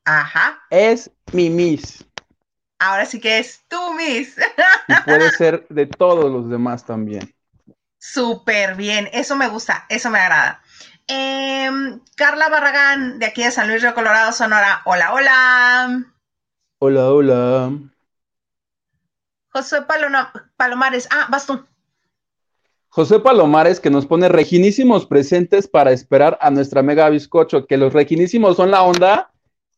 Ajá. 0.04 0.60
Es 0.70 1.10
mi 1.32 1.50
Miss. 1.50 2.04
Ahora 2.78 3.04
sí 3.04 3.20
que 3.20 3.40
es 3.40 3.60
tú, 3.68 3.94
Miss. 3.94 4.36
Y 4.88 4.94
puede 5.04 5.30
ser 5.36 5.66
de 5.68 5.86
todos 5.86 6.30
los 6.30 6.48
demás 6.48 6.84
también. 6.86 7.34
Súper 8.12 8.74
bien, 8.74 9.08
eso 9.12 9.36
me 9.36 9.48
gusta, 9.48 9.86
eso 9.88 10.10
me 10.10 10.18
agrada. 10.18 10.60
Em, 11.06 12.00
Carla 12.16 12.48
Barragán, 12.48 13.20
de 13.20 13.26
aquí 13.26 13.44
de 13.44 13.52
San 13.52 13.68
Luis 13.68 13.82
Río 13.82 13.94
Colorado, 13.94 14.32
Sonora. 14.32 14.82
Hola, 14.84 15.12
hola. 15.14 16.04
Hola, 16.80 17.10
hola. 17.12 17.72
José 19.50 19.82
Paloma- 19.82 20.32
Palomares. 20.56 21.06
Ah, 21.12 21.28
vas 21.30 21.46
tú. 21.46 21.64
José 22.88 23.20
Palomares 23.20 23.78
que 23.78 23.90
nos 23.90 24.06
pone 24.06 24.28
reginísimos 24.28 25.06
presentes 25.06 25.68
para 25.68 25.92
esperar 25.92 26.36
a 26.40 26.50
nuestra 26.50 26.82
mega 26.82 27.08
bizcocho, 27.10 27.66
que 27.66 27.76
los 27.76 27.92
reginísimos 27.92 28.56
son 28.56 28.72
la 28.72 28.82
onda 28.82 29.30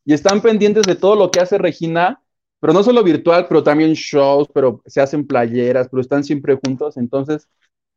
y 0.07 0.14
están 0.14 0.40
pendientes 0.40 0.85
de 0.85 0.97
todo 0.97 1.16
lo 1.16 1.31
que 1.31 1.40
hace 1.40 1.59
Regina, 1.59 2.23
pero 2.61 2.73
no 2.73 2.83
solo 2.83 3.03
virtual, 3.05 3.47
pero 3.47 3.62
también 3.62 3.92
shows, 3.92 4.49
pero 4.55 4.81
se 4.87 5.03
hacen 5.03 5.27
playeras, 5.27 5.88
pero 5.90 6.01
están 6.01 6.25
siempre 6.25 6.59
juntos, 6.64 6.97
entonces 6.97 7.47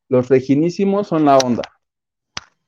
los 0.09 0.29
reginísimos 0.29 1.07
son 1.07 1.25
la 1.25 1.37
onda. 1.37 1.63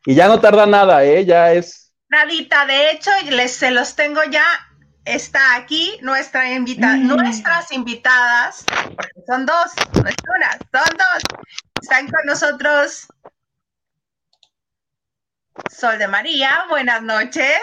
Y 0.05 0.15
ya 0.15 0.27
no 0.27 0.39
tarda 0.39 0.65
nada, 0.65 1.03
¿eh? 1.03 1.25
Ya 1.25 1.51
es... 1.53 1.93
Nadita, 2.09 2.65
de 2.65 2.91
hecho, 2.91 3.11
les, 3.29 3.51
se 3.51 3.71
los 3.71 3.95
tengo 3.95 4.21
ya. 4.31 4.45
Está 5.03 5.55
aquí 5.55 5.97
nuestra 6.01 6.51
invita 6.53 6.95
Mm. 6.95 7.07
nuestras 7.07 7.71
invitadas, 7.71 8.65
porque 8.95 9.21
son 9.25 9.45
dos, 9.45 9.71
no 10.03 10.09
es 10.09 10.15
una, 10.35 10.51
son 10.51 10.97
dos. 10.97 11.23
Están 11.81 12.07
con 12.09 12.25
nosotros 12.25 13.07
Sol 15.71 15.97
de 15.97 16.07
María, 16.07 16.65
buenas 16.69 17.01
noches. 17.01 17.59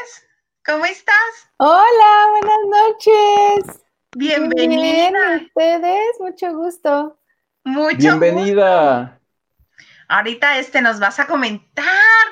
¿Cómo 0.65 0.85
estás? 0.85 1.15
Hola, 1.59 2.29
buenas 2.31 2.59
noches. 2.67 3.81
Bienvenida. 4.17 5.11
Bien, 5.11 5.15
¿y 5.41 5.45
ustedes, 5.45 6.07
mucho 6.21 6.55
gusto. 6.55 7.19
Mucho 7.65 7.97
Bienvenida. 8.19 9.21
Ahorita 10.09 10.59
este 10.59 10.81
nos 10.83 10.99
vas 11.01 11.19
a 11.21 11.27
comentar 11.27 11.85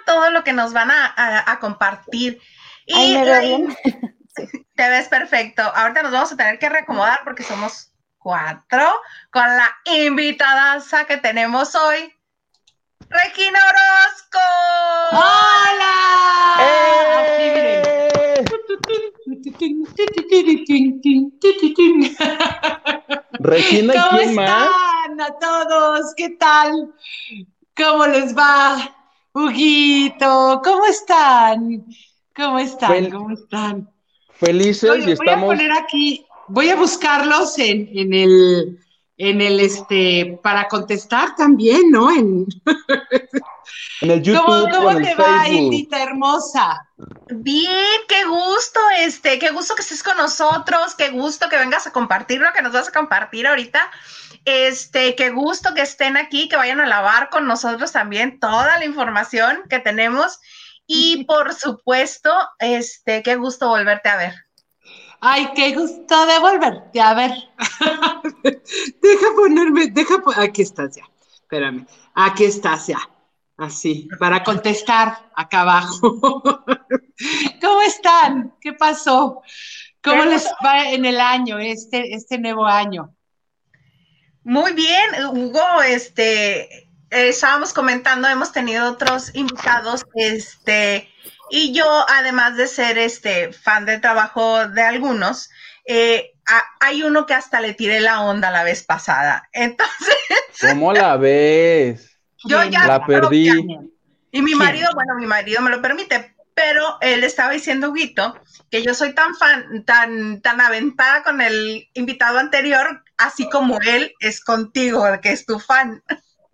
todo 0.07 0.31
lo 0.31 0.45
que 0.45 0.53
nos 0.53 0.73
van 0.73 0.91
a, 0.91 1.07
a- 1.07 1.53
a 1.53 1.59
compartir. 1.59 2.41
Y 2.87 2.95
Ahí 2.95 3.15
me 3.15 3.25
veo 3.25 3.35
la- 3.35 3.41
bien. 3.41 3.77
te 4.77 4.89
ves 4.89 5.09
perfecto. 5.09 5.63
Ahorita 5.63 6.03
nos 6.03 6.13
vamos 6.13 6.33
a 6.33 6.37
tener 6.37 6.59
que 6.59 6.69
reacomodar 6.69 7.21
porque 7.25 7.43
somos 7.43 7.93
cuatro 8.19 8.89
con 9.33 9.45
la 9.45 9.77
invitada 9.85 10.81
que 11.07 11.17
tenemos 11.17 11.75
hoy, 11.75 12.13
Regina 13.09 13.59
Orozco. 13.59 14.39
¡Hola! 15.11 16.57
¡Eh! 16.61 18.45
Regina, 23.41 23.95
¿y 23.95 23.99
¿Cómo 23.99 24.19
quién 24.19 24.35
más? 24.37 24.69
están 25.09 25.21
a 25.21 25.39
todos? 25.39 26.15
¿Qué 26.17 26.31
tal? 26.31 26.93
¿Cómo 27.77 28.07
les 28.07 28.37
va? 28.37 28.95
Huguito, 29.33 30.61
¿cómo 30.63 30.85
están? 30.87 31.85
¿Cómo 32.35 32.59
están? 32.59 32.91
Fel- 32.93 33.13
¿Cómo 33.13 33.31
están? 33.31 33.91
Felices 34.35 34.91
Oye, 34.91 35.01
y 35.01 35.05
voy 35.05 35.11
a 35.11 35.15
estamos... 35.15 35.47
poner 35.47 35.73
aquí, 35.73 36.27
voy 36.49 36.69
a 36.71 36.77
buscarlos 36.77 37.59
en, 37.59 37.89
en 37.95 38.13
el, 38.13 38.79
en 39.17 39.41
el, 39.41 39.61
este, 39.61 40.39
para 40.43 40.69
contestar 40.69 41.35
también, 41.37 41.91
¿no? 41.91 42.11
En, 42.11 42.47
En 44.03 44.11
el 44.11 44.23
YouTube 44.23 44.45
¿Cómo, 44.45 44.65
o 44.65 44.69
cómo 44.69 44.91
en 44.91 44.99
el 44.99 45.05
te 45.05 45.15
va. 45.15 45.49
Hildita 45.49 46.03
hermosa? 46.03 46.89
Bien, 47.31 48.01
qué 48.09 48.25
gusto, 48.25 48.81
este, 48.99 49.39
qué 49.39 49.51
gusto 49.51 49.75
que 49.77 49.83
estés 49.83 50.03
con 50.03 50.17
nosotros, 50.17 50.95
qué 50.97 51.11
gusto 51.11 51.49
que 51.49 51.57
vengas 51.57 51.87
a 51.87 51.93
compartir 51.93 52.41
lo 52.41 52.53
que 52.53 52.63
nos 52.63 52.73
vas 52.73 52.89
a 52.89 52.93
compartir 52.93 53.47
ahorita. 53.47 53.81
Este, 54.45 55.15
qué 55.15 55.31
gusto 55.31 55.75
que 55.75 55.83
estén 55.83 56.17
aquí, 56.17 56.49
que 56.49 56.57
vayan 56.57 56.81
a 56.81 56.87
lavar 56.87 57.31
con 57.31 57.47
nosotros 57.47 57.93
también 57.93 58.41
toda 58.41 58.79
la 58.79 58.85
información 58.85 59.63
que 59.69 59.79
tenemos. 59.79 60.39
Y 60.87 61.25
por 61.29 61.55
supuesto, 61.55 62.31
este, 62.59 63.23
qué 63.23 63.37
gusto 63.37 63.69
volverte 63.69 64.09
a 64.09 64.17
ver. 64.17 64.35
Ay, 65.21 65.49
qué 65.55 65.73
gusto 65.75 66.27
de 66.27 66.39
volverte 66.41 67.01
a 67.01 67.15
ver. 67.15 67.31
deja 68.43 69.27
ponerme, 69.37 69.87
deja, 69.87 70.19
po- 70.19 70.33
aquí 70.37 70.63
estás 70.63 70.97
ya. 70.97 71.05
Espérame, 71.33 71.87
aquí 72.15 72.45
estás 72.45 72.89
ya. 72.89 72.99
Así, 73.57 74.09
para 74.19 74.43
contestar 74.43 75.31
acá 75.37 75.61
abajo. 75.61 76.19
¿Cómo 77.61 77.83
están? 77.83 78.57
¿Qué 78.61 78.73
pasó? 78.73 79.43
¿Cómo 80.03 80.25
les 80.25 80.47
va 80.65 80.89
en 80.91 81.05
el 81.05 81.21
año, 81.21 81.59
este, 81.59 82.15
este 82.15 82.39
nuevo 82.39 82.67
año? 82.67 83.15
Muy 84.45 84.73
bien, 84.73 85.27
Hugo, 85.33 85.83
este, 85.83 86.63
eh, 86.85 86.89
estábamos 87.11 87.73
comentando, 87.73 88.29
hemos 88.29 88.53
tenido 88.53 88.91
otros 88.91 89.31
invitados, 89.35 90.05
este, 90.15 91.09
y 91.51 91.73
yo, 91.73 92.07
además 92.09 92.57
de 92.57 92.67
ser 92.67 92.99
este 92.99 93.53
fan 93.53 93.85
del 93.85 94.01
trabajo 94.01 94.67
de 94.69 94.83
algunos, 94.83 95.49
eh, 95.85 96.33
a- 96.47 96.65
hay 96.81 97.03
uno 97.03 97.27
que 97.27 97.35
hasta 97.35 97.61
le 97.61 97.75
tiré 97.75 98.01
la 98.01 98.23
onda 98.23 98.51
la 98.51 98.65
vez 98.65 98.83
pasada. 98.85 99.49
Entonces, 99.53 100.17
¿Cómo 100.61 100.93
la 100.93 101.17
ves? 101.17 102.19
yo 102.45 102.65
ya 102.65 102.87
La 102.87 103.07
perdí. 103.07 103.49
Y 104.33 104.43
mi 104.43 104.55
marido, 104.55 104.89
bueno, 104.95 105.15
mi 105.17 105.27
marido 105.27 105.61
me 105.61 105.71
lo 105.71 105.83
permite, 105.83 106.35
pero 106.55 106.99
él 107.01 107.25
estaba 107.25 107.53
diciendo, 107.53 107.91
Huguito, 107.91 108.35
que 108.71 108.83
yo 108.83 108.95
soy 108.95 109.15
tan 109.15 109.35
fan, 109.35 109.85
tan, 109.85 110.41
tan 110.41 110.61
aventada 110.61 111.23
con 111.23 111.41
el 111.41 111.89
invitado 111.95 112.39
anterior, 112.39 113.03
así 113.17 113.49
como 113.49 113.79
él 113.81 114.13
es 114.21 114.41
contigo, 114.43 115.05
que 115.23 115.33
es 115.33 115.47
tu 115.47 115.59
fan. 115.59 116.03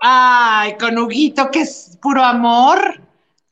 Ay, 0.01 0.77
con 0.79 0.97
Huguito, 0.99 1.51
que 1.51 1.63
es 1.63 1.99
puro 2.01 2.23
amor. 2.23 3.01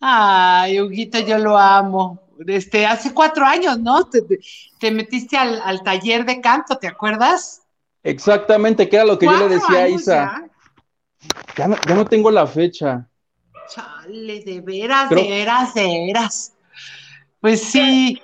Ay, 0.00 0.80
Huguito, 0.80 1.18
yo 1.20 1.38
lo 1.38 1.58
amo. 1.58 2.22
Este, 2.46 2.86
hace 2.86 3.12
cuatro 3.14 3.44
años, 3.46 3.78
¿no? 3.80 4.04
Te, 4.04 4.22
te- 4.22 4.38
te 4.78 4.90
metiste 4.90 5.36
al, 5.36 5.60
al 5.64 5.82
taller 5.82 6.24
de 6.24 6.40
canto, 6.40 6.76
¿te 6.78 6.86
acuerdas? 6.86 7.62
Exactamente, 8.02 8.88
que 8.88 8.96
era 8.96 9.04
lo 9.04 9.18
que 9.18 9.26
yo 9.26 9.32
le 9.32 9.48
decía 9.48 9.78
a 9.80 9.88
Isa. 9.88 10.12
ya. 10.14 10.50
Ya 11.56 11.66
no, 11.68 11.76
ya 11.88 11.94
no 11.94 12.04
tengo 12.04 12.30
la 12.30 12.46
fecha. 12.46 13.08
Chale, 13.68 14.40
de 14.40 14.60
veras, 14.60 15.06
Pero- 15.08 15.22
de 15.22 15.28
veras, 15.30 15.74
de 15.74 15.82
veras. 16.06 16.52
Pues 17.40 17.60
sí, 17.62 18.20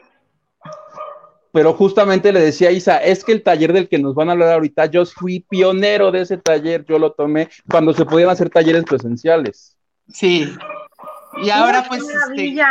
Pero 1.55 1.75
justamente 1.75 2.33
le 2.33 2.41
decía 2.41 2.71
a 2.71 2.73
Isa, 2.73 2.97
es 2.97 3.23
que 3.25 3.33
el 3.33 3.43
taller 3.43 3.75
del 3.75 3.87
que 3.87 3.99
nos 3.99 4.15
van 4.15 4.31
a 4.31 4.33
hablar 4.33 4.53
ahorita, 4.55 4.87
yo 4.87 5.05
fui 5.05 5.41
pionero 5.41 6.11
de 6.11 6.23
ese 6.23 6.39
taller, 6.39 6.83
yo 6.89 6.99
lo 6.99 7.13
tomé 7.13 7.51
cuando 7.71 7.93
se 7.93 8.07
podían 8.07 8.31
hacer 8.31 8.49
talleres 8.49 8.85
presenciales. 8.85 9.77
sí. 10.09 10.49
Y 11.43 11.49
ahora 11.51 11.85
pues 11.89 12.03
este. 12.03 12.63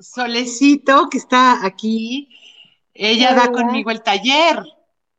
Solecito, 0.00 1.08
que 1.10 1.18
está 1.18 1.64
aquí, 1.64 2.28
ella 2.94 3.34
da 3.34 3.50
conmigo 3.52 3.90
el 3.90 4.02
taller. 4.02 4.58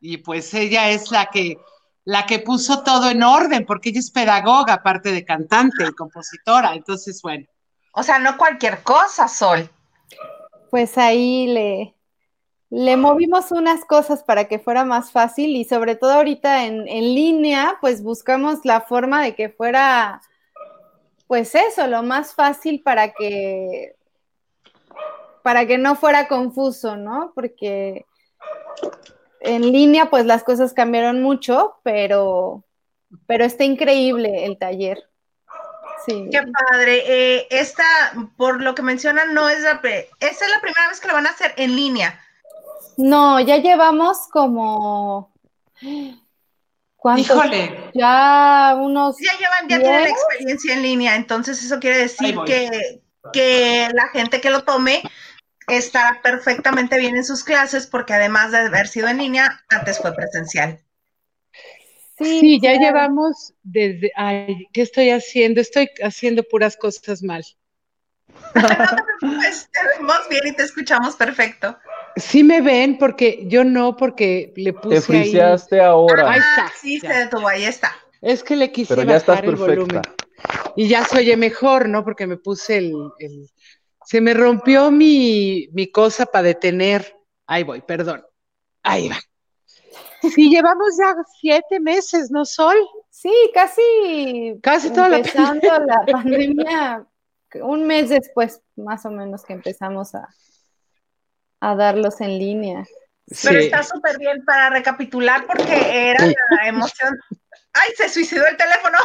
Y 0.01 0.17
pues 0.17 0.53
ella 0.53 0.89
es 0.89 1.11
la 1.11 1.27
que, 1.27 1.57
la 2.05 2.27
que 2.27 2.39
puso 2.39 2.83
todo 2.83 3.09
en 3.09 3.23
orden, 3.23 3.65
porque 3.65 3.89
ella 3.89 3.99
es 3.99 4.11
pedagoga, 4.11 4.73
aparte 4.73 5.11
de 5.11 5.25
cantante 5.25 5.85
y 5.87 5.91
compositora. 5.93 6.73
Entonces, 6.75 7.19
bueno. 7.21 7.47
O 7.93 8.03
sea, 8.03 8.19
no 8.19 8.37
cualquier 8.37 8.83
cosa, 8.83 9.27
Sol. 9.27 9.67
Pues 10.69 10.97
ahí 10.97 11.47
le, 11.47 11.95
le 12.69 12.97
movimos 12.97 13.51
unas 13.51 13.85
cosas 13.85 14.23
para 14.23 14.45
que 14.47 14.59
fuera 14.59 14.85
más 14.85 15.11
fácil 15.11 15.55
y 15.55 15.65
sobre 15.65 15.95
todo 15.95 16.13
ahorita 16.13 16.65
en, 16.65 16.87
en 16.87 17.15
línea, 17.15 17.77
pues 17.81 18.03
buscamos 18.03 18.59
la 18.65 18.81
forma 18.81 19.23
de 19.23 19.35
que 19.35 19.49
fuera, 19.49 20.21
pues 21.25 21.55
eso, 21.55 21.87
lo 21.87 22.03
más 22.03 22.35
fácil 22.35 22.83
para 22.83 23.13
que, 23.13 23.95
para 25.41 25.65
que 25.65 25.79
no 25.79 25.95
fuera 25.95 26.27
confuso, 26.27 26.97
¿no? 26.97 27.31
Porque 27.33 28.05
en 29.45 29.71
línea, 29.71 30.10
pues 30.10 30.25
las 30.25 30.43
cosas 30.43 30.73
cambiaron 30.73 31.21
mucho, 31.21 31.79
pero, 31.84 32.63
pero 33.27 33.45
está 33.45 33.63
increíble 33.63 34.45
el 34.45 34.58
taller. 34.58 35.03
Sí. 36.05 36.27
Qué 36.31 36.41
padre. 36.41 37.03
Eh, 37.08 37.47
esta, 37.49 37.84
por 38.38 38.62
lo 38.62 38.75
que 38.75 38.81
mencionan, 38.81 39.34
no 39.34 39.49
es 39.49 39.63
la, 39.63 39.81
pre- 39.81 40.10
esta 40.19 40.45
es 40.45 40.51
la 40.51 40.62
primera 40.62 40.88
vez 40.89 40.99
que 40.99 41.08
lo 41.08 41.13
van 41.13 41.27
a 41.27 41.31
hacer 41.31 41.53
en 41.58 41.75
línea. 41.75 42.19
No, 42.97 43.39
ya 43.39 43.58
llevamos 43.58 44.27
como. 44.31 45.34
¿Cuántos? 46.95 47.36
Híjole. 47.36 47.91
Ya 47.93 48.75
unos. 48.79 49.17
Ya 49.19 49.31
llevan, 49.38 49.69
ya 49.69 49.79
tienen 49.79 50.08
experiencia 50.08 50.73
en 50.73 50.81
línea, 50.81 51.15
entonces 51.15 51.63
eso 51.63 51.79
quiere 51.79 51.97
decir 51.97 52.38
que, 52.45 53.01
que 53.34 53.89
la 53.93 54.08
gente 54.08 54.41
que 54.41 54.49
lo 54.49 54.63
tome 54.63 55.01
estará 55.67 56.21
perfectamente 56.21 56.97
bien 56.97 57.15
en 57.17 57.25
sus 57.25 57.43
clases 57.43 57.88
porque 57.88 58.13
además 58.13 58.51
de 58.51 58.60
haber 58.60 58.88
sido 58.88 59.08
en 59.08 59.17
línea, 59.17 59.63
antes 59.69 59.99
fue 59.99 60.13
presencial. 60.15 60.80
Sí, 62.17 62.60
ya 62.62 62.71
claro. 62.71 62.86
llevamos 62.86 63.54
desde, 63.63 64.12
ay, 64.15 64.67
¿qué 64.71 64.82
estoy 64.82 65.10
haciendo? 65.10 65.60
Estoy 65.60 65.89
haciendo 66.01 66.43
puras 66.43 66.78
cosas 66.78 67.21
mal. 67.21 67.43
Pues 69.19 69.69
te 69.71 69.80
vemos 69.97 70.19
bien 70.30 70.47
y 70.47 70.51
te 70.54 70.63
escuchamos 70.63 71.15
perfecto. 71.15 71.78
Sí 72.15 72.43
me 72.43 72.62
ven 72.62 72.97
porque 72.97 73.43
yo 73.47 73.63
no, 73.63 73.97
porque 73.97 74.54
le 74.56 74.71
Te 74.71 74.80
puse 74.80 74.95
ahí. 74.97 75.01
friseaste 75.01 75.82
ahora. 75.82 76.32
Ahí 76.32 76.39
está, 76.39 76.65
Ah, 76.67 76.71
sí, 76.82 76.99
ya. 77.01 77.12
se 77.13 77.19
detuvo, 77.19 77.47
ahí 77.47 77.65
está. 77.65 77.91
Es 78.21 78.43
que 78.43 78.56
le 78.56 78.71
quise 78.71 78.95
Pero 78.95 79.08
ya 79.10 79.17
estás 79.17 79.38
bajar 79.38 79.45
el 79.49 79.56
volumen. 79.56 80.01
Y 80.75 80.88
ya 80.88 81.04
se 81.06 81.17
oye 81.17 81.36
mejor, 81.38 81.89
¿no? 81.89 82.04
Porque 82.04 82.28
me 82.28 82.38
puse 82.38 82.78
el, 82.78 82.93
el- 83.19 83.49
se 84.05 84.21
me 84.21 84.33
rompió 84.33 84.91
mi, 84.91 85.67
mi 85.73 85.91
cosa 85.91 86.25
para 86.25 86.43
detener. 86.47 87.15
Ahí 87.47 87.63
voy, 87.63 87.81
perdón. 87.81 88.25
Ahí 88.83 89.09
va. 89.09 89.17
Sí, 90.21 90.49
llevamos 90.49 90.95
ya 90.99 91.15
siete 91.39 91.79
meses, 91.79 92.31
¿no, 92.31 92.45
Sol? 92.45 92.77
Sí, 93.09 93.33
casi. 93.53 94.57
Casi 94.61 94.91
toda 94.91 95.09
la 95.09 95.17
empezando 95.17 95.67
la 95.85 96.05
pandemia, 96.11 97.05
un 97.61 97.85
mes 97.87 98.09
después, 98.09 98.61
más 98.75 99.05
o 99.05 99.11
menos, 99.11 99.43
que 99.43 99.53
empezamos 99.53 100.13
a, 100.15 100.27
a 101.61 101.75
darlos 101.75 102.21
en 102.21 102.37
línea. 102.37 102.85
Pero 103.43 103.59
Sí. 103.59 103.65
está 103.65 103.81
súper 103.81 104.19
bien 104.19 104.45
para 104.45 104.69
recapitular 104.69 105.47
porque 105.47 106.09
era 106.11 106.25
la 106.27 106.67
emoción. 106.67 107.17
¡Ay, 107.73 107.89
se 107.97 108.07
suicidó 108.07 108.45
el 108.45 108.55
teléfono! 108.55 108.97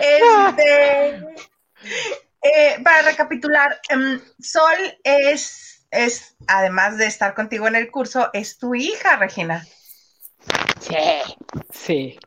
este, 0.00 1.24
eh, 2.42 2.76
para 2.82 3.02
recapitular, 3.02 3.80
em, 3.88 4.20
Sol 4.40 4.74
es, 5.02 5.86
es, 5.90 6.36
además 6.46 6.98
de 6.98 7.06
estar 7.06 7.34
contigo 7.34 7.66
en 7.68 7.76
el 7.76 7.90
curso, 7.90 8.30
es 8.32 8.58
tu 8.58 8.74
hija, 8.74 9.16
Regina. 9.16 9.66
Sí, 10.80 10.96
sí. 11.72 12.18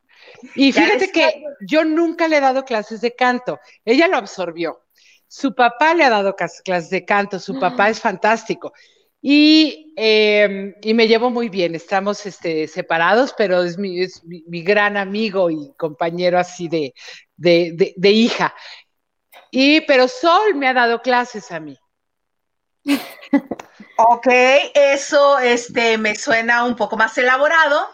Y 0.55 0.71
fíjate 0.71 1.11
que 1.11 1.43
yo 1.67 1.83
nunca 1.83 2.27
le 2.27 2.37
he 2.37 2.41
dado 2.41 2.63
clases 2.65 3.01
de 3.01 3.15
canto. 3.15 3.59
Ella 3.85 4.07
lo 4.07 4.17
absorbió. 4.17 4.81
Su 5.27 5.53
papá 5.53 5.93
le 5.93 6.03
ha 6.03 6.09
dado 6.09 6.35
clases 6.35 6.89
de 6.89 7.05
canto. 7.05 7.39
Su 7.39 7.59
papá 7.59 7.89
es 7.89 7.99
fantástico. 7.99 8.73
Y, 9.21 9.93
eh, 9.97 10.75
y 10.81 10.93
me 10.93 11.07
llevo 11.07 11.29
muy 11.29 11.49
bien. 11.49 11.75
Estamos 11.75 12.25
este, 12.25 12.67
separados, 12.67 13.33
pero 13.37 13.63
es, 13.63 13.77
mi, 13.77 14.01
es 14.01 14.23
mi, 14.23 14.43
mi 14.47 14.61
gran 14.63 14.95
amigo 14.95 15.49
y 15.49 15.73
compañero 15.77 16.39
así 16.39 16.67
de, 16.67 16.93
de, 17.35 17.71
de- 17.73 17.93
de 17.97 18.09
hija. 18.11 18.53
Y, 19.59 19.81
pero 19.81 20.07
Sol 20.07 20.53
me 20.53 20.67
ha 20.67 20.73
dado 20.75 21.01
clases 21.01 21.51
a 21.51 21.59
mí. 21.59 21.75
Ok, 23.97 24.27
eso 24.75 25.39
este, 25.39 25.97
me 25.97 26.13
suena 26.13 26.63
un 26.63 26.75
poco 26.75 26.95
más 26.95 27.17
elaborado. 27.17 27.89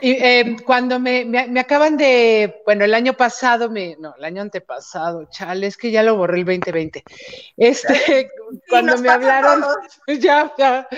Y, 0.00 0.12
eh, 0.12 0.56
cuando 0.64 0.98
me, 0.98 1.26
me- 1.26 1.48
me 1.48 1.60
acaban 1.60 1.98
de, 1.98 2.62
bueno, 2.64 2.86
el 2.86 2.94
año 2.94 3.12
pasado, 3.12 3.68
me, 3.68 3.94
no, 3.98 4.14
el 4.16 4.24
año 4.24 4.40
antepasado, 4.40 5.28
chale, 5.30 5.66
es 5.66 5.76
que 5.76 5.90
ya 5.90 6.02
lo 6.02 6.16
borré 6.16 6.38
el 6.38 6.46
2020. 6.46 7.04
Este, 7.58 8.30
cuando 8.70 8.96
me 8.96 9.10
hablaron, 9.10 9.60
todos. 9.60 9.76
ya, 10.18 10.50
ya, 10.56 10.88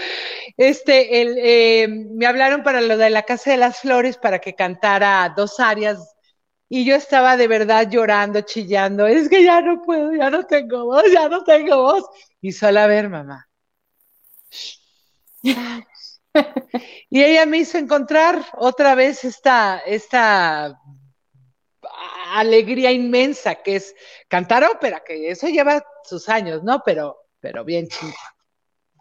este, 0.57 1.23
el, 1.23 1.35
eh, 1.39 1.89
me 1.89 2.25
hablaron 2.25 2.63
para 2.63 2.81
lo 2.81 2.97
de 2.97 3.11
la 3.11 3.25
Casa 3.25 3.51
de 3.51 3.57
las 3.57 3.81
Flores 3.81 4.17
para 4.17 4.39
que 4.39 4.55
cantara 4.55 5.35
dos 5.37 5.59
áreas 5.59 6.15
y 6.69 6.85
yo 6.85 6.95
estaba 6.95 7.37
de 7.37 7.49
verdad 7.49 7.89
llorando, 7.89 8.43
chillando, 8.43 9.07
es 9.07 9.29
que 9.29 9.43
ya 9.43 9.61
no 9.61 9.83
puedo, 9.83 10.13
ya 10.13 10.29
no 10.29 10.45
tengo 10.45 10.85
voz, 10.85 11.05
ya 11.13 11.29
no 11.29 11.43
tengo 11.45 11.83
voz. 11.83 12.05
Y 12.41 12.53
solo 12.53 12.81
a 12.81 12.87
ver, 12.87 13.09
mamá. 13.09 13.49
Y 17.11 17.23
ella 17.23 17.47
me 17.47 17.59
hizo 17.59 17.79
encontrar 17.79 18.45
otra 18.57 18.95
vez 18.95 19.25
esta, 19.25 19.79
esta 19.79 20.79
alegría 22.35 22.93
inmensa 22.93 23.55
que 23.57 23.77
es 23.77 23.95
cantar 24.29 24.65
ópera, 24.65 25.03
que 25.05 25.31
eso 25.31 25.49
lleva 25.49 25.85
sus 26.05 26.29
años, 26.29 26.63
¿no? 26.63 26.83
Pero, 26.85 27.17
pero 27.41 27.65
bien 27.65 27.89
chido. 27.89 28.13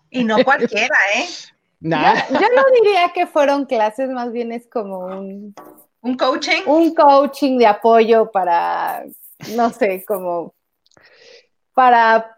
Y 0.10 0.24
no 0.24 0.44
cualquiera, 0.44 0.96
¿eh? 1.16 1.28
Nada. 1.80 2.28
Yo 2.30 2.40
no 2.40 2.64
diría 2.82 3.12
que 3.14 3.28
fueron 3.28 3.66
clases, 3.66 4.10
más 4.10 4.32
bien 4.32 4.52
es 4.52 4.68
como 4.68 5.00
un, 5.00 5.54
Un 6.08 6.18
coaching. 6.18 6.62
un 6.66 6.94
coaching 6.96 7.58
de 7.58 7.68
apoyo 7.68 8.32
para, 8.32 9.04
no 9.56 9.70
sé, 9.72 10.04
como 10.08 10.54
para 11.74 12.38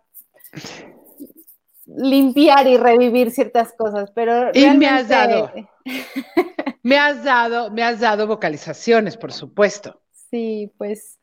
limpiar 1.86 2.68
y 2.68 2.78
revivir 2.78 3.32
ciertas 3.32 3.74
cosas, 3.74 4.12
pero 4.14 4.52
Y 4.54 4.70
me 4.78 4.88
has 4.88 5.08
realmente- 5.08 5.68
Me 6.84 6.98
has 6.98 7.24
dado, 7.24 7.70
me 7.72 7.84
has 7.84 8.00
dado 8.00 8.26
vocalizaciones, 8.26 9.18
por 9.18 9.34
supuesto. 9.34 10.00
Sí, 10.32 10.72
pues, 10.78 11.20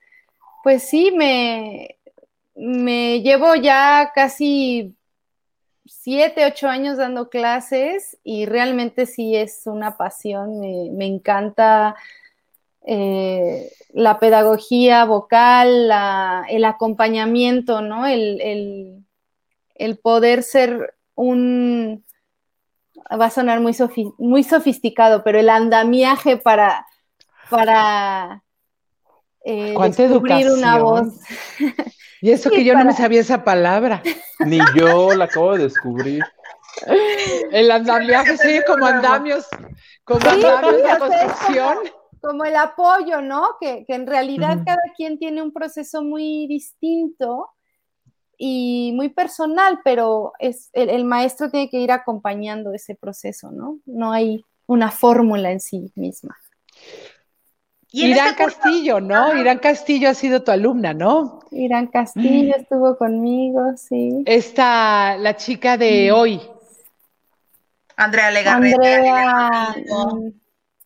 pues 0.63 0.83
sí, 0.89 1.13
me, 1.17 1.97
me 2.55 3.23
llevo 3.23 3.55
ya 3.55 4.13
casi 4.15 4.95
siete, 5.87 6.45
ocho 6.45 6.69
años 6.69 6.99
dando 6.99 7.31
clases 7.31 8.19
y 8.23 8.45
realmente 8.45 9.07
sí 9.07 9.35
es 9.35 9.63
una 9.67 9.97
pasión, 9.97 10.61
me, 10.61 10.91
me 10.93 11.07
encanta 11.07 11.97
eh, 12.87 13.71
la 13.93 14.19
pedagogía 14.19 15.05
vocal, 15.05 15.89
la- 15.89 16.45
el 16.49 16.65
acompañamiento, 16.65 17.81
¿no? 17.83 18.07
El, 18.07 18.41
el- 18.41 19.05
el 19.75 19.99
poder 19.99 20.43
ser 20.43 20.95
un, 21.15 22.05
va 23.21 23.27
a 23.27 23.31
sonar 23.31 23.61
muy, 23.61 23.73
sofi- 23.75 24.15
muy 24.19 24.43
sofisticado, 24.43 25.23
pero 25.25 25.39
el 25.39 25.49
andamiaje 25.51 26.37
para, 26.39 26.87
para 27.51 28.43
eh, 29.45 29.75
¿Cuánta 29.75 30.03
descubrir 30.05 30.51
una 30.51 30.79
voz. 30.79 31.09
Y 32.23 32.31
eso 32.31 32.49
Sí, 32.49 32.57
que 32.57 32.65
yo 32.65 32.75
no 32.75 32.85
me 32.87 32.95
sabía 32.95 33.21
esa 33.21 33.45
palabra. 33.45 34.03
Ni 34.41 34.59
yo 34.75 35.15
la 35.15 35.27
acabo 35.27 35.53
de 35.57 35.65
descubrir. 35.65 36.25
El 37.53 37.71
andamiaje, 37.71 38.37
sí, 38.39 38.61
como 38.67 38.87
andamios, 38.87 39.47
como 40.05 40.27
andamios 40.29 40.83
de 40.83 40.99
construcción. 40.99 41.79
Como 42.27 42.45
el 42.45 42.57
apoyo, 42.57 43.21
¿no? 43.21 43.43
Que, 43.61 43.85
que 43.87 43.95
en 43.95 44.07
realidad 44.07 44.59
cada 44.65 44.83
quien 44.97 45.19
tiene 45.19 45.43
un 45.43 45.53
proceso 45.53 46.03
muy 46.03 46.47
distinto 46.49 47.49
y 48.39 48.93
muy 48.95 49.09
personal, 49.09 49.81
pero 49.85 50.33
es, 50.39 50.69
el, 50.73 50.91
el 50.91 51.05
maestro 51.05 51.51
tiene 51.51 51.71
que 51.71 51.79
ir 51.79 51.91
acompañando 51.93 52.73
ese 52.73 52.95
proceso, 52.95 53.51
¿no? 53.51 53.79
No 53.87 54.13
hay 54.13 54.45
una 54.67 54.91
fórmula 54.91 55.51
en 55.53 55.61
sí 55.61 55.91
misma. 55.95 56.37
Y 57.93 58.07
Irán 58.07 58.29
este 58.29 58.43
curso- 58.43 58.59
Castillo, 58.61 59.01
¿no? 59.01 59.35
Irán 59.37 59.59
Castillo 59.59 60.11
ha 60.11 60.15
sido 60.15 60.43
tu 60.43 60.51
alumna, 60.51 60.93
¿no? 60.93 61.39
Irán 61.51 61.87
Castillo 61.87 62.55
estuvo 62.57 62.99
conmigo, 62.99 63.61
sí. 63.77 64.23
Esta, 64.27 65.17
la 65.17 65.37
chica 65.37 65.79
de 65.79 66.13
hoy. 66.13 66.41
Andrea 67.97 68.31
Legarreta. 68.31 68.77
Andrea, 68.77 69.75
mm, 70.15 70.29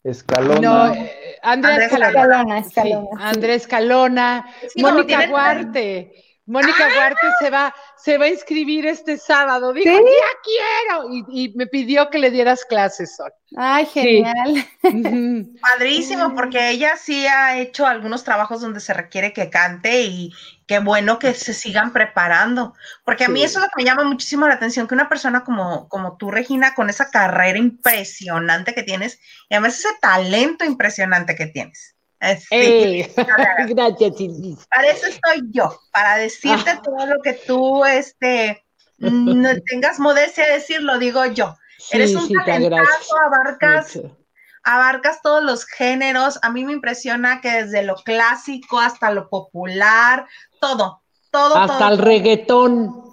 Escalona. 0.05 0.61
No, 0.61 0.95
eh, 0.95 1.37
Andrea 1.43 1.75
Andrea 1.75 1.87
Escalona. 1.87 2.59
Escalona, 2.59 2.63
Sí, 2.63 2.69
Escalona. 2.69 3.09
sí. 3.11 3.23
Andrea 3.37 3.55
Escalona, 3.55 4.55
Sí, 4.75 4.83
como 4.83 4.95
Mónica 4.95 5.27
Duarte. 5.27 6.13
Mónica 6.47 6.89
Huarte 6.97 7.27
se 7.39 7.49
va, 7.49 7.73
se 7.97 8.19
va 8.19 8.25
a 8.25 8.29
inscribir 8.29 8.85
este 8.85 9.19
sábado. 9.19 9.73
Dijo, 9.73 9.89
¿Sí? 9.89 10.03
ya 10.05 10.99
quiero. 11.05 11.15
Y, 11.15 11.45
y 11.45 11.55
me 11.55 11.69
pidió 11.69 12.11
que 12.11 12.19
le 12.19 12.31
dieras 12.33 12.65
clases 12.65 13.21
hoy. 13.21 13.31
Ay, 13.57 13.87
genial. 13.87 14.67
Padrísimo, 15.61 16.35
porque 16.35 16.71
ella 16.71 16.97
sí 16.97 17.25
ha 17.27 17.57
hecho 17.59 17.87
algunos 17.87 18.25
trabajos 18.25 18.61
donde 18.63 18.81
se 18.81 18.95
requiere 18.95 19.33
que 19.33 19.49
cante 19.49 20.03
y 20.03 20.33
qué 20.70 20.78
bueno 20.78 21.18
que 21.18 21.35
se 21.35 21.52
sigan 21.52 21.92
preparando. 21.92 22.74
Porque 23.04 23.24
a 23.24 23.28
mí 23.28 23.40
Sí. 23.40 23.46
eso 23.46 23.59
es 23.59 23.64
lo 23.64 23.70
que 23.70 23.83
me 23.83 23.85
llama 23.85 24.04
muchísimo 24.04 24.46
la 24.46 24.54
atención, 24.54 24.87
que 24.87 24.94
una 24.94 25.09
persona 25.09 25.42
como, 25.42 25.88
como 25.88 26.16
tú, 26.16 26.30
Regina, 26.30 26.76
con 26.76 26.88
esa 26.88 27.11
carrera 27.11 27.59
impresionante 27.59 28.72
que 28.72 28.85
tienes 28.85 29.18
y 29.48 29.54
además 29.56 29.80
ese 29.80 29.88
talento 30.00 30.64
impresionante 30.64 31.35
que 31.35 31.46
tienes. 31.46 31.96
Sí. 32.20 32.46
Eh, 32.52 33.14
Gracias, 33.74 34.20
Isis. 34.20 34.64
Para 34.68 34.90
eso 34.92 35.06
estoy 35.09 35.42
yo, 35.50 35.76
para 35.92 36.18
decirte 36.18 36.78
todo 36.85 37.04
lo 37.04 37.20
que 37.20 37.33
tú 37.33 37.85
este, 37.85 38.64
no 38.98 39.48
tengas 39.66 39.98
modestia 39.98 40.46
de 40.46 40.52
decirlo, 40.52 41.00
digo 41.00 41.26
yo. 41.26 41.59
Eres 41.90 42.14
un 42.14 42.28
talentazo, 42.44 43.18
abarcas, 43.26 43.96
Mucho. 43.96 44.16
Abarcas 44.62 45.23
todos 45.23 45.42
los 45.42 45.64
géneros. 45.66 46.38
A 46.42 46.51
mí 46.51 46.64
me 46.64 46.73
impresiona 46.73 47.40
que 47.40 47.51
desde 47.51 47.83
lo 47.83 47.96
clásico 47.96 48.79
hasta 48.79 49.11
lo 49.11 49.29
popular, 49.29 50.27
todo, 50.61 51.03
todo, 51.31 51.57
Hasta 51.57 51.79
todo, 51.79 51.88
el 51.92 51.99
reggaetón. 51.99 53.05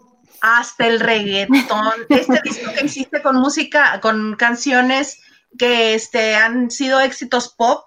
hasta 0.41 0.87
el 0.87 0.99
reggaetón. 0.99 1.93
Este 2.09 2.41
disco 2.43 2.71
que 2.77 2.85
hiciste 2.85 3.21
con 3.21 3.37
música, 3.37 3.99
con 4.01 4.35
canciones 4.35 5.21
que 5.57 5.93
este, 5.93 6.35
han 6.35 6.69
sido 6.69 6.99
éxitos 6.99 7.53
pop, 7.55 7.85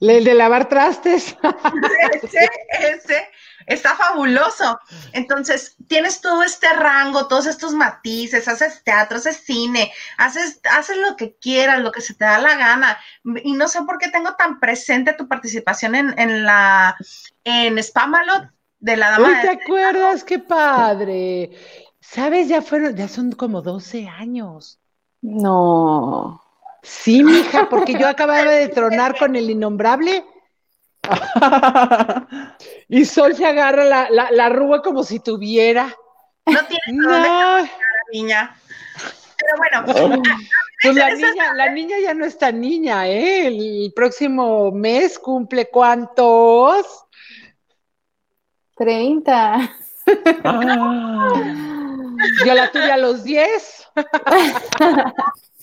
El 0.00 0.24
de 0.24 0.34
lavar 0.34 0.68
trastes. 0.68 1.36
ese, 2.22 2.48
ese 2.80 3.28
está 3.66 3.94
fabuloso. 3.94 4.78
Entonces, 5.12 5.76
tienes 5.88 6.20
todo 6.20 6.42
este 6.42 6.68
rango, 6.72 7.28
todos 7.28 7.46
estos 7.46 7.72
matices, 7.74 8.48
haces 8.48 8.82
teatro, 8.84 9.18
haces 9.18 9.38
cine, 9.44 9.92
haces, 10.18 10.60
haces 10.70 10.96
lo 10.98 11.16
que 11.16 11.36
quieras, 11.36 11.80
lo 11.80 11.92
que 11.92 12.00
se 12.00 12.14
te 12.14 12.24
da 12.24 12.38
la 12.38 12.56
gana. 12.56 12.98
Y 13.42 13.52
no 13.52 13.68
sé 13.68 13.82
por 13.82 13.98
qué 13.98 14.08
tengo 14.08 14.34
tan 14.34 14.60
presente 14.60 15.12
tu 15.12 15.28
participación 15.28 15.94
en, 15.94 16.18
en 16.18 16.44
la 16.44 16.96
en 17.44 17.82
Spamalot 17.82 18.48
de 18.78 18.96
la 18.96 19.10
dama. 19.10 19.28
Uy, 19.28 19.34
de- 19.34 19.40
¿te 19.42 19.48
acuerdas? 19.50 20.24
Qué 20.24 20.38
padre. 20.38 21.50
¿Sabes? 22.00 22.48
Ya 22.48 22.62
fueron, 22.62 22.96
ya 22.96 23.08
son 23.08 23.32
como 23.32 23.62
12 23.62 24.08
años. 24.08 24.78
No. 25.22 26.42
Sí, 26.82 27.22
mija, 27.22 27.68
porque 27.68 27.92
yo 27.92 28.08
acababa 28.08 28.50
de 28.50 28.68
tronar 28.68 29.18
con 29.18 29.36
el 29.36 29.50
innombrable 29.50 30.24
y 32.88 33.04
Sol 33.04 33.34
se 33.34 33.46
agarra 33.46 33.84
la, 33.84 34.10
la, 34.10 34.30
la 34.30 34.48
rúa 34.48 34.82
como 34.82 35.02
si 35.02 35.20
tuviera. 35.20 35.94
No 36.46 36.54
dónde 36.54 36.78
No, 36.88 37.68
niña. 38.12 38.56
Pero 39.36 39.56
bueno, 39.56 39.84
pues 40.82 40.94
la 40.94 41.14
niña, 41.14 41.54
la 41.54 41.70
niña 41.70 41.96
ya 42.02 42.14
no 42.14 42.24
está 42.24 42.50
niña, 42.52 43.06
¿eh? 43.06 43.46
El 43.46 43.92
próximo 43.94 44.70
mes 44.72 45.18
cumple 45.18 45.68
cuántos? 45.70 47.04
30. 48.76 49.76
Yo 52.46 52.54
la 52.54 52.70
tuve 52.72 52.90
a 52.90 52.96
los 52.96 53.24
10. 53.24 53.88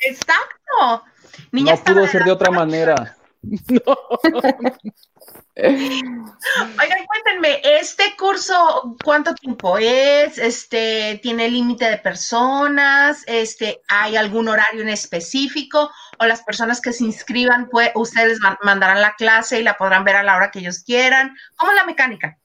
exacto. 0.02 1.04
Niña 1.52 1.76
No 1.76 1.84
pudo 1.84 2.08
ser 2.08 2.24
de 2.24 2.32
otra 2.32 2.52
manera. 2.52 3.18
Oigan, 5.58 7.06
cuéntenme, 7.08 7.62
¿este 7.64 8.16
curso 8.16 8.96
cuánto 9.04 9.34
tiempo 9.34 9.80
es? 9.80 10.38
Este, 10.38 11.20
¿tiene 11.24 11.50
límite 11.50 11.90
de 11.90 11.98
personas? 11.98 13.24
Este, 13.26 13.82
¿hay 13.88 14.16
algún 14.16 14.48
horario 14.50 14.84
en 14.84 14.90
específico? 14.90 15.90
¿O 16.20 16.26
las 16.26 16.44
personas 16.44 16.80
que 16.80 16.94
se 16.94 17.06
inscriban, 17.06 17.70
pues, 17.70 17.90
ustedes 17.96 18.38
mandarán 18.62 19.02
la 19.02 19.16
clase 19.16 19.60
y 19.60 19.64
la 19.64 19.78
podrán 19.78 20.04
ver 20.04 20.18
a 20.18 20.24
la 20.24 20.36
hora 20.36 20.52
que 20.52 20.60
ellos 20.60 20.84
quieran? 20.86 21.36
¿Cómo 21.56 21.72
es 21.72 21.78
la 21.78 21.86
mecánica? 21.86 22.38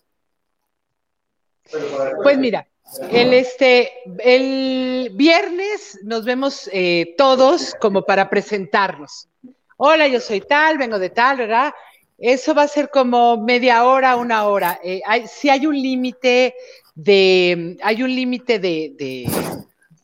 Pues 2.22 2.38
mira, 2.38 2.66
el, 3.10 3.34
este, 3.34 3.92
el 4.20 5.10
viernes 5.12 5.98
nos 6.02 6.24
vemos 6.24 6.68
eh, 6.72 7.14
todos 7.18 7.74
como 7.78 8.06
para 8.06 8.30
presentarnos. 8.30 9.28
Hola, 9.76 10.08
yo 10.08 10.20
soy 10.20 10.40
tal, 10.40 10.78
vengo 10.78 10.98
de 10.98 11.10
tal, 11.10 11.36
¿verdad? 11.36 11.74
Eso 12.22 12.54
va 12.54 12.62
a 12.62 12.68
ser 12.68 12.88
como 12.88 13.36
media 13.36 13.84
hora, 13.84 14.14
una 14.16 14.44
hora. 14.46 14.78
Eh, 14.84 15.00
hay, 15.04 15.26
sí 15.26 15.50
hay 15.50 15.66
un 15.66 15.74
límite 15.74 16.54
de, 16.94 17.76
hay 17.82 18.02
un 18.02 18.14
límite 18.14 18.58
de, 18.60 18.92
de, 18.96 19.26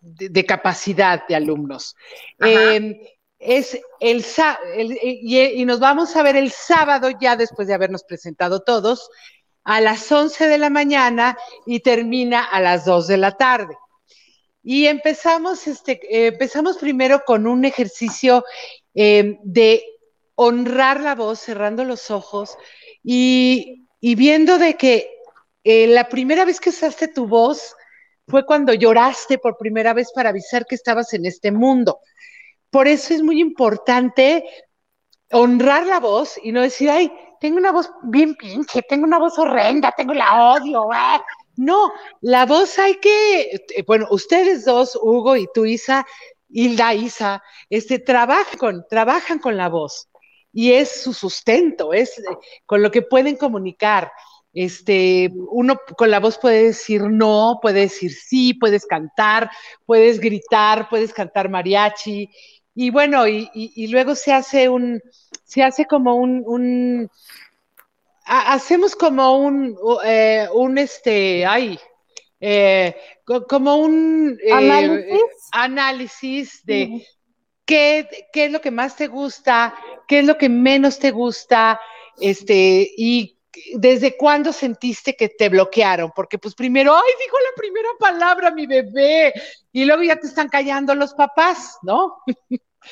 de- 0.02 0.28
de 0.28 0.44
capacidad 0.44 1.26
de 1.28 1.36
alumnos. 1.36 1.94
Eh, 2.44 3.00
es 3.38 3.78
el, 4.00 4.24
y, 5.02 5.38
y 5.40 5.64
nos 5.64 5.78
vamos 5.78 6.16
a 6.16 6.24
ver 6.24 6.34
el 6.34 6.50
sábado 6.50 7.08
ya 7.20 7.36
después 7.36 7.68
de 7.68 7.74
habernos 7.74 8.02
presentado 8.02 8.62
todos 8.64 9.10
a 9.62 9.80
las 9.80 10.10
11 10.10 10.48
de 10.48 10.58
la 10.58 10.70
mañana 10.70 11.36
y 11.66 11.80
termina 11.80 12.42
a 12.42 12.60
las 12.60 12.84
2 12.84 13.06
de 13.06 13.16
la 13.18 13.36
tarde. 13.36 13.76
Y 14.64 14.86
empezamos, 14.86 15.68
este, 15.68 16.00
eh, 16.10 16.26
empezamos 16.28 16.78
primero 16.78 17.22
con 17.24 17.46
un 17.46 17.64
ejercicio 17.64 18.44
eh, 18.94 19.38
de 19.44 19.84
honrar 20.40 21.00
la 21.00 21.16
voz, 21.16 21.40
cerrando 21.40 21.84
los 21.84 22.12
ojos 22.12 22.56
y, 23.02 23.88
viendo 24.00 24.56
de 24.58 24.74
que 24.74 25.10
eh, 25.64 25.88
la 25.88 26.08
primera 26.08 26.44
vez 26.44 26.60
que 26.60 26.70
usaste 26.70 27.08
tu 27.08 27.26
voz 27.26 27.74
fue 28.28 28.46
cuando 28.46 28.72
lloraste 28.72 29.38
por 29.38 29.56
primera 29.58 29.94
vez 29.94 30.12
para 30.14 30.28
avisar 30.28 30.64
que 30.64 30.76
estabas 30.76 31.12
en 31.12 31.26
este 31.26 31.50
mundo. 31.50 31.98
Por 32.70 32.86
eso 32.86 33.14
es 33.14 33.22
muy 33.22 33.40
importante 33.40 34.44
honrar 35.32 35.86
la 35.86 35.98
voz 35.98 36.38
y 36.40 36.52
no 36.52 36.62
decir, 36.62 36.88
ay, 36.88 37.10
tengo 37.40 37.56
una 37.58 37.72
voz 37.72 37.90
bien 38.04 38.36
pinche, 38.36 38.82
tengo 38.82 39.06
una 39.06 39.18
voz 39.18 39.36
horrenda, 39.40 39.92
tengo 39.96 40.14
la 40.14 40.52
odio. 40.52 40.88
ah". 40.92 41.20
No, 41.56 41.90
la 42.20 42.46
voz 42.46 42.78
hay 42.78 42.94
que, 43.00 43.40
eh, 43.40 43.84
bueno, 43.84 44.06
ustedes 44.10 44.64
dos, 44.64 44.96
Hugo 45.02 45.34
y 45.34 45.48
tú, 45.52 45.64
Isa, 45.64 46.06
Hilda, 46.48 46.94
Isa, 46.94 47.42
este, 47.68 47.98
trabajan 47.98 48.84
trabajan 48.88 49.40
con 49.40 49.56
la 49.56 49.68
voz 49.68 50.08
y 50.52 50.72
es 50.72 51.02
su 51.02 51.12
sustento, 51.12 51.92
es 51.92 52.18
eh, 52.18 52.22
con 52.66 52.82
lo 52.82 52.90
que 52.90 53.02
pueden 53.02 53.36
comunicar. 53.36 54.10
Este, 54.52 55.30
uno 55.50 55.78
con 55.96 56.10
la 56.10 56.20
voz 56.20 56.38
puede 56.38 56.64
decir 56.64 57.02
no, 57.02 57.58
puede 57.62 57.80
decir 57.82 58.10
sí, 58.12 58.54
puedes 58.54 58.86
cantar, 58.86 59.50
puedes 59.86 60.18
gritar, 60.20 60.88
puedes 60.88 61.12
cantar 61.12 61.48
mariachi, 61.50 62.30
y 62.74 62.90
bueno, 62.90 63.26
y, 63.28 63.48
y- 63.54 63.72
y 63.74 63.88
luego 63.88 64.14
se 64.14 64.32
hace 64.32 64.68
un, 64.68 65.00
se 65.44 65.62
hace 65.62 65.84
como 65.86 66.14
un, 66.16 66.42
un 66.46 67.10
ha- 68.24 68.52
hacemos 68.54 68.94
como 68.94 69.38
un, 69.38 69.76
eh, 70.04 70.46
un 70.52 70.78
este, 70.78 71.44
ay, 71.46 71.78
eh, 72.40 72.94
co- 73.24 73.46
como 73.46 73.76
un 73.76 74.38
eh, 74.42 74.52
¿Análisis? 74.54 75.20
análisis 75.52 76.64
de. 76.64 77.06
Qué, 77.68 78.08
qué 78.32 78.46
es 78.46 78.50
lo 78.50 78.60
que 78.62 78.70
más 78.70 78.96
te 78.96 79.06
gusta, 79.06 79.74
qué 80.08 80.20
es 80.20 80.24
lo 80.24 80.38
que 80.38 80.48
menos 80.48 80.98
te 80.98 81.10
gusta, 81.10 81.78
este, 82.18 82.90
y 82.96 83.38
desde 83.74 84.16
cuándo 84.16 84.52
sentiste 84.54 85.14
que 85.14 85.28
te 85.28 85.50
bloquearon, 85.50 86.10
porque 86.16 86.38
pues 86.38 86.54
primero, 86.54 86.96
ay, 86.96 87.12
dijo 87.22 87.36
la 87.38 87.56
primera 87.56 87.88
palabra 88.00 88.50
mi 88.50 88.66
bebé, 88.66 89.34
y 89.70 89.84
luego 89.84 90.02
ya 90.02 90.16
te 90.16 90.26
están 90.26 90.48
callando 90.48 90.94
los 90.94 91.12
papás, 91.12 91.76
¿no? 91.82 92.16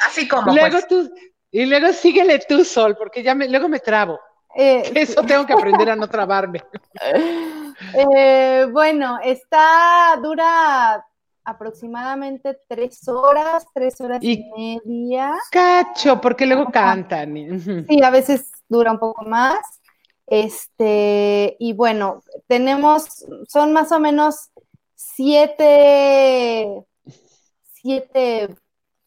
Así 0.06 0.28
como, 0.28 0.52
luego 0.52 0.72
pues, 0.72 0.86
tú, 0.86 1.10
y 1.50 1.64
luego 1.64 1.92
síguele 1.94 2.38
tú, 2.46 2.62
Sol, 2.62 2.96
porque 2.98 3.22
ya 3.22 3.34
me, 3.34 3.48
luego 3.48 3.68
me 3.68 3.80
trabo. 3.80 4.20
Eh, 4.54 4.82
Eso 4.94 5.22
tengo 5.22 5.46
que 5.46 5.54
aprender 5.54 5.88
a 5.88 5.96
no 5.96 6.06
trabarme. 6.06 6.62
eh, 7.94 8.66
bueno, 8.70 9.18
está, 9.24 10.18
dura 10.22 11.02
aproximadamente 11.46 12.58
tres 12.68 13.06
horas, 13.08 13.64
tres 13.72 14.00
horas 14.00 14.18
y, 14.22 14.32
Y- 14.56 14.80
media. 14.84 15.34
Cacho, 15.50 16.20
porque 16.20 16.44
luego 16.44 16.66
cantan. 16.72 17.34
Sí, 17.88 18.02
a 18.02 18.10
veces 18.10 18.50
dura 18.68 18.92
un 18.92 18.98
poco 18.98 19.24
más. 19.24 19.58
Este, 20.26 21.56
y 21.60 21.72
bueno, 21.72 22.22
tenemos, 22.48 23.24
son 23.48 23.72
más 23.72 23.92
o 23.92 24.00
menos 24.00 24.50
siete, 24.96 26.84
siete 27.72 28.48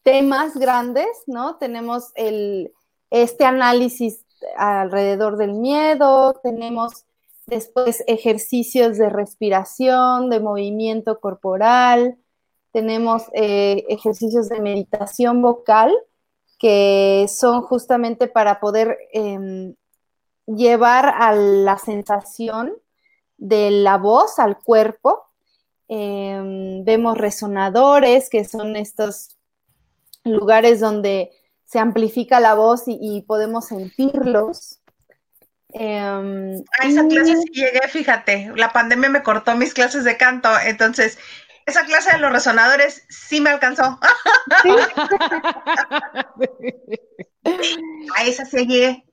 temas 0.03 0.55
grandes, 0.55 1.09
¿no? 1.27 1.57
Tenemos 1.57 2.11
el, 2.15 2.71
este 3.09 3.43
análisis 3.43 4.23
alrededor 4.55 5.35
del 5.35 5.53
miedo, 5.55 6.39
tenemos 6.41 7.03
después 7.47 8.03
ejercicios 8.07 8.97
de 8.97 9.09
respiración, 9.09 10.29
de 10.29 10.39
movimiento 10.39 11.19
corporal, 11.19 12.17
tenemos 12.71 13.23
eh, 13.33 13.85
ejercicios 13.89 14.49
de 14.49 14.59
meditación 14.59 15.41
vocal 15.41 15.91
que 16.59 17.25
son 17.29 17.61
justamente 17.61 18.27
para 18.27 18.59
poder 18.59 18.97
em, 19.13 19.75
llevar 20.45 21.07
a 21.07 21.33
la 21.33 21.77
sensación 21.77 22.73
de 23.37 23.71
la 23.71 23.97
voz 23.97 24.39
al 24.39 24.59
cuerpo. 24.59 25.23
Em, 25.87 26.83
vemos 26.83 27.17
resonadores, 27.17 28.29
que 28.29 28.43
son 28.43 28.75
estos 28.75 29.37
lugares 30.23 30.81
donde 30.81 31.31
se 31.65 31.79
amplifica 31.79 32.39
la 32.39 32.55
voz 32.55 32.83
y, 32.87 33.21
podemos 33.21 33.67
sentirlos. 33.67 34.79
Em, 35.71 36.63
a 36.79 36.87
esa 36.87 37.07
clase 37.07 37.35
sí 37.35 37.51
llegué, 37.53 37.87
fíjate, 37.87 38.51
la 38.55 38.73
pandemia 38.73 39.09
me 39.09 39.23
cortó 39.23 39.55
mis 39.55 39.73
clases 39.73 40.03
de 40.03 40.17
canto, 40.17 40.49
entonces 40.65 41.19
esa 41.69 41.85
clase 41.85 42.11
de 42.11 42.19
los 42.19 42.31
resonadores 42.31 43.05
sí 43.09 43.39
me 43.41 43.49
alcanzó. 43.49 43.99
a 48.15 48.23
esa 48.25 48.45
sí 48.45 48.65
llegué. 48.65 49.05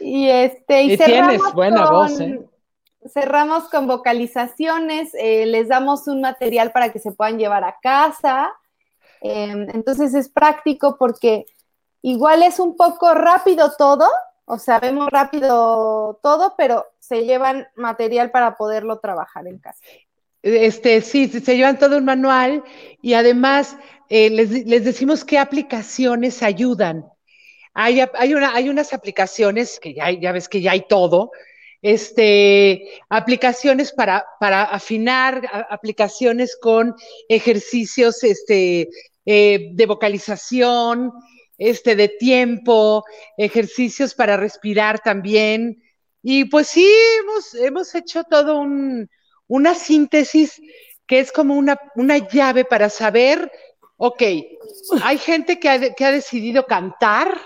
Y 0.00 0.28
este, 0.28 0.82
y, 0.82 0.96
tienes 0.96 1.42
buena 1.52 1.90
voz, 1.90 2.20
¿eh? 2.20 2.40
cerramos 3.12 3.68
con 3.68 3.86
vocalizaciones, 3.86 5.10
eh, 5.14 5.46
les 5.46 5.68
damos 5.68 6.06
un 6.08 6.20
material 6.20 6.72
para 6.72 6.92
que 6.92 6.98
se 6.98 7.12
puedan 7.12 7.38
llevar 7.38 7.64
a 7.64 7.78
casa. 7.82 8.52
Em, 9.20 9.68
entonces 9.70 10.14
es 10.14 10.28
práctico 10.28 10.96
porque 10.98 11.46
igual 12.02 12.42
es 12.42 12.60
un 12.60 12.76
poco 12.76 13.14
rápido 13.14 13.72
todo, 13.76 14.08
o 14.44 14.58
sea, 14.58 14.78
vemos 14.78 15.08
rápido 15.10 16.20
todo, 16.22 16.54
pero 16.56 16.86
se 16.98 17.24
llevan 17.24 17.66
material 17.74 18.30
para 18.30 18.56
poderlo 18.56 19.00
trabajar 19.00 19.46
en 19.46 19.58
casa. 19.58 19.82
Este, 20.42 21.00
sí, 21.00 21.28
se 21.28 21.56
llevan 21.56 21.78
todo 21.78 21.98
un 21.98 22.04
manual 22.04 22.62
y 23.02 23.14
además 23.14 23.76
eh, 24.08 24.30
les, 24.30 24.84
decimos 24.84 25.24
qué 25.24 25.38
aplicaciones 25.38 26.42
ayudan. 26.42 27.04
Hay, 27.74 28.00
hay, 28.14 28.34
una, 28.34 28.54
hay 28.54 28.68
unas 28.68 28.92
aplicaciones 28.92 29.78
que 29.80 29.94
ya, 29.94 30.10
ya 30.10 30.32
ves 30.32 30.48
que 30.48 30.60
ya 30.60 30.72
hay 30.72 30.86
todo, 30.88 31.30
este, 31.82 32.88
aplicaciones 33.08 33.92
para, 33.92 34.24
para 34.40 34.64
afinar, 34.64 35.48
aplicaciones 35.70 36.56
con 36.60 36.94
ejercicios 37.28 38.24
este, 38.24 38.88
eh, 39.26 39.70
de 39.72 39.86
vocalización, 39.86 41.12
este, 41.56 41.96
de 41.96 42.08
tiempo, 42.08 43.04
ejercicios 43.36 44.14
para 44.14 44.36
respirar 44.36 45.00
también. 45.00 45.82
Y 46.22 46.46
pues 46.46 46.68
sí, 46.68 46.90
hemos, 47.20 47.54
hemos 47.54 47.94
hecho 47.94 48.24
todo 48.24 48.58
un, 48.58 49.08
una 49.48 49.74
síntesis 49.74 50.62
que 51.06 51.18
es 51.20 51.32
como 51.32 51.54
una, 51.54 51.78
una 51.96 52.18
llave 52.18 52.64
para 52.64 52.90
saber, 52.90 53.50
ok, 53.96 54.22
hay 55.02 55.18
gente 55.18 55.58
que 55.58 55.68
ha, 55.68 55.94
que 55.94 56.04
ha 56.04 56.12
decidido 56.12 56.66
cantar, 56.66 57.36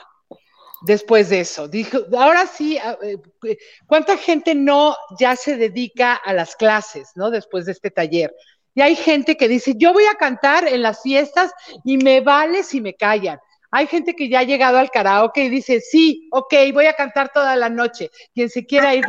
después 0.82 1.30
de 1.30 1.40
eso. 1.40 1.68
Dijo, 1.68 1.98
ahora 2.16 2.46
sí, 2.46 2.78
eh, 3.02 3.56
¿cuánta 3.86 4.16
gente 4.16 4.54
no 4.54 4.96
ya 5.18 5.36
se 5.36 5.56
dedica 5.56 6.14
a 6.14 6.32
las 6.32 6.56
clases, 6.56 7.12
¿no? 7.14 7.30
Después 7.30 7.66
de 7.66 7.72
este 7.72 7.90
taller. 7.90 8.34
Y 8.74 8.80
hay 8.80 8.96
gente 8.96 9.36
que 9.36 9.48
dice, 9.48 9.74
yo 9.76 9.92
voy 9.92 10.04
a 10.04 10.14
cantar 10.14 10.66
en 10.66 10.82
las 10.82 11.02
fiestas 11.02 11.52
y 11.84 11.98
me 11.98 12.20
vale 12.20 12.62
si 12.62 12.80
me 12.80 12.94
callan. 12.94 13.38
Hay 13.70 13.86
gente 13.86 14.14
que 14.14 14.28
ya 14.28 14.40
ha 14.40 14.44
llegado 14.44 14.78
al 14.78 14.90
karaoke 14.90 15.44
y 15.44 15.48
dice, 15.48 15.80
sí, 15.80 16.28
ok, 16.30 16.54
voy 16.74 16.86
a 16.86 16.94
cantar 16.94 17.30
toda 17.32 17.56
la 17.56 17.68
noche. 17.68 18.10
Quien 18.34 18.50
se 18.50 18.66
quiera 18.66 18.94
ir, 18.94 19.04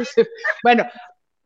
bueno, 0.63 0.85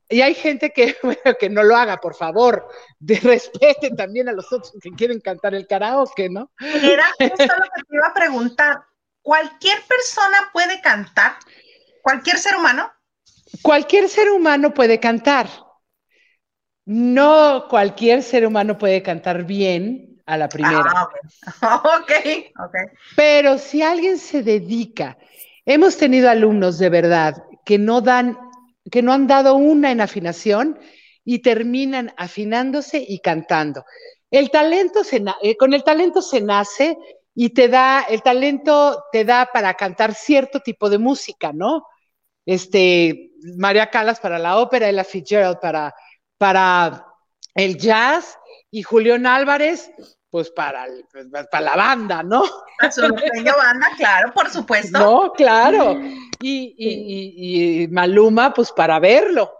y 0.09 0.21
hay 0.21 0.33
gente 0.33 0.71
que, 0.71 0.95
bueno, 1.03 1.37
que 1.39 1.49
no 1.49 1.63
lo 1.63 1.75
haga, 1.75 1.97
por 1.97 2.15
favor, 2.15 2.67
de 2.99 3.19
respete 3.19 3.91
también 3.91 4.29
a 4.29 4.33
los 4.33 4.51
otros 4.51 4.73
que 4.81 4.91
quieren 4.91 5.19
cantar 5.19 5.55
el 5.55 5.67
karaoke, 5.67 6.29
¿no? 6.29 6.51
Era 6.59 7.05
justo 7.17 7.45
lo 7.45 7.65
que 7.75 7.83
te 7.87 7.95
iba 7.95 8.07
a 8.07 8.13
preguntar 8.13 8.83
cualquier 9.21 9.77
persona 9.83 10.37
puede 10.53 10.79
cantar, 10.79 11.33
cualquier 12.01 12.37
ser 12.37 12.55
humano. 12.55 12.89
Cualquier 13.61 14.07
ser 14.07 14.29
humano 14.29 14.73
puede 14.73 15.01
cantar. 15.01 15.49
No 16.85 17.67
cualquier 17.69 18.23
ser 18.23 18.47
humano 18.47 18.77
puede 18.77 19.03
cantar 19.03 19.43
bien 19.43 20.21
a 20.25 20.37
la 20.37 20.47
primera. 20.47 21.09
Ah, 21.61 21.83
ok, 21.99 22.11
ok. 22.65 22.75
Pero 23.17 23.57
si 23.57 23.81
alguien 23.81 24.17
se 24.17 24.43
dedica, 24.43 25.17
hemos 25.65 25.97
tenido 25.97 26.29
alumnos 26.29 26.79
de 26.79 26.89
verdad 26.89 27.43
que 27.65 27.77
no 27.77 27.99
dan, 27.99 28.37
que 28.89 29.01
no 29.01 29.13
han 29.13 29.27
dado 29.27 29.55
una 29.55 29.91
en 29.91 30.01
afinación 30.01 30.79
y 31.23 31.39
terminan 31.39 32.13
afinándose 32.17 33.03
y 33.05 33.19
cantando. 33.19 33.85
El 34.31 34.49
talento 34.49 35.03
se, 35.03 35.23
eh, 35.41 35.57
con 35.57 35.73
el 35.73 35.83
talento 35.83 36.21
se 36.21 36.41
nace 36.41 36.97
y 37.33 37.49
te 37.49 37.67
da, 37.67 38.01
el 38.01 38.21
talento 38.21 39.03
te 39.11 39.25
da 39.25 39.49
para 39.51 39.73
cantar 39.75 40.13
cierto 40.13 40.59
tipo 40.59 40.89
de 40.89 40.97
música, 40.97 41.51
¿no? 41.53 41.85
Este, 42.45 43.31
María 43.57 43.89
Calas 43.89 44.19
para 44.19 44.39
la 44.39 44.57
ópera, 44.57 44.89
Ella 44.89 45.03
Fitzgerald 45.03 45.59
para, 45.59 45.93
para 46.37 47.05
el 47.55 47.77
jazz 47.77 48.37
y 48.71 48.83
Julián 48.83 49.25
Álvarez, 49.25 49.91
pues 50.29 50.49
para, 50.49 50.85
pues, 51.11 51.27
para 51.51 51.65
la 51.65 51.75
banda, 51.75 52.23
¿no? 52.23 52.43
Para 52.79 52.91
su 52.91 53.01
banda, 53.57 53.87
claro, 53.97 54.33
por 54.33 54.49
supuesto. 54.49 54.97
No, 54.97 55.31
claro. 55.33 55.99
Y, 56.39 56.75
y, 56.77 57.83
y, 57.83 57.87
Maluma, 57.87 58.53
pues 58.53 58.71
para 58.71 58.99
verlo. 58.99 59.51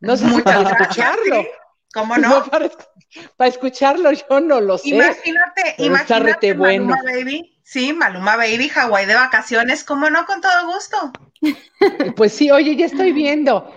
No 0.00 0.16
sé 0.16 0.28
si 0.28 0.42
para 0.42 0.62
escucharlo. 0.62 1.44
¿Cómo 1.92 2.16
no? 2.18 2.44
para, 2.44 3.48
escucharlo 3.48 4.12
yo 4.12 4.40
no 4.40 4.60
lo 4.60 4.78
sé. 4.78 4.88
Imagínate, 4.88 5.74
imagínate 5.78 6.54
Maluma 6.54 6.98
Baby. 7.04 7.60
Sí, 7.64 7.92
Maluma 7.92 8.36
Baby, 8.36 8.68
Hawái 8.68 9.06
de 9.06 9.14
vacaciones, 9.14 9.84
¿cómo 9.84 10.10
no? 10.10 10.26
Con 10.26 10.40
todo 10.40 10.66
gusto. 10.66 11.12
Pues 12.16 12.34
sí, 12.34 12.50
oye, 12.50 12.76
ya 12.76 12.84
estoy 12.84 13.12
viendo. 13.12 13.72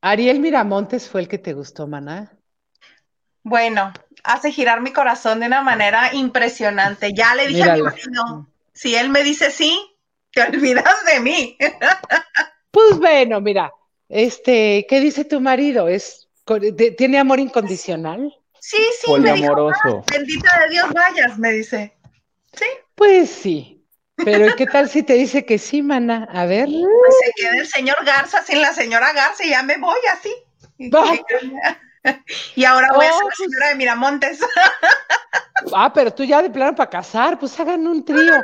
Ariel 0.00 0.38
Miramontes 0.38 1.08
fue 1.08 1.22
el 1.22 1.28
que 1.28 1.38
te 1.38 1.52
gustó, 1.52 1.88
Maná. 1.88 2.38
Bueno, 3.42 3.92
hace 4.22 4.52
girar 4.52 4.80
mi 4.80 4.92
corazón 4.92 5.40
de 5.40 5.46
una 5.46 5.62
manera 5.62 6.14
impresionante. 6.14 7.12
Ya 7.12 7.34
le 7.34 7.48
dije 7.48 7.68
a 7.68 7.74
mi 7.74 7.82
marido, 7.82 8.48
si 8.72 8.94
él 8.94 9.10
me 9.10 9.24
dice 9.24 9.50
sí, 9.50 9.93
te 10.34 10.42
olvidas 10.42 11.04
de 11.06 11.20
mí. 11.20 11.56
Pues 12.70 12.98
bueno, 12.98 13.40
mira, 13.40 13.72
este, 14.08 14.86
¿qué 14.88 15.00
dice 15.00 15.24
tu 15.24 15.40
marido? 15.40 15.88
Es 15.88 16.24
¿Tiene 16.98 17.18
amor 17.18 17.40
incondicional? 17.40 18.34
Sí, 18.60 18.82
sí, 19.00 19.06
Poliamoroso. 19.06 19.78
me 19.84 19.90
dijo, 19.90 20.04
bendita 20.10 20.60
de 20.60 20.68
Dios 20.70 20.92
vayas, 20.92 21.38
me 21.38 21.52
dice. 21.52 21.96
Sí. 22.52 22.66
Pues 22.94 23.30
sí. 23.30 23.70
Pero 24.16 24.54
¿qué 24.54 24.66
tal 24.66 24.88
si 24.88 25.02
te 25.02 25.14
dice 25.14 25.44
que 25.44 25.58
sí, 25.58 25.82
mana? 25.82 26.28
A 26.30 26.46
ver. 26.46 26.68
Pues 26.68 27.14
se 27.24 27.32
queda 27.34 27.58
el 27.58 27.66
señor 27.66 27.96
Garza 28.04 28.42
sin 28.42 28.60
la 28.60 28.72
señora 28.72 29.12
Garza 29.12 29.44
y 29.44 29.50
ya 29.50 29.62
me 29.62 29.76
voy 29.78 29.98
así. 30.12 30.32
Y, 30.78 30.90
ahora 32.64 32.88
voy 32.94 33.06
a 33.06 33.12
ser 33.12 33.18
la 33.18 33.22
pues 33.22 33.36
señora 33.36 33.68
de 33.68 33.74
Miramontes. 33.76 34.40
Ah, 35.72 35.90
pero 35.94 36.12
tú 36.12 36.24
ya 36.24 36.42
de 36.42 36.50
plano 36.50 36.74
para 36.74 36.90
casar, 36.90 37.38
pues 37.38 37.58
hagan 37.58 37.86
un 37.86 38.04
trío. 38.04 38.34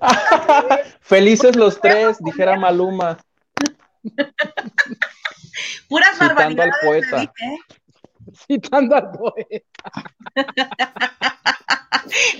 Felices 1.00 1.56
los 1.56 1.80
tres, 1.80 2.18
dijera 2.20 2.58
Maluma. 2.58 3.18
Puras 5.88 6.18
Citando 6.18 6.62
al 6.62 6.72
poeta. 6.82 7.22
¿eh? 7.22 7.30
Citando 8.46 8.96
al 8.96 9.10
poeta. 9.10 9.92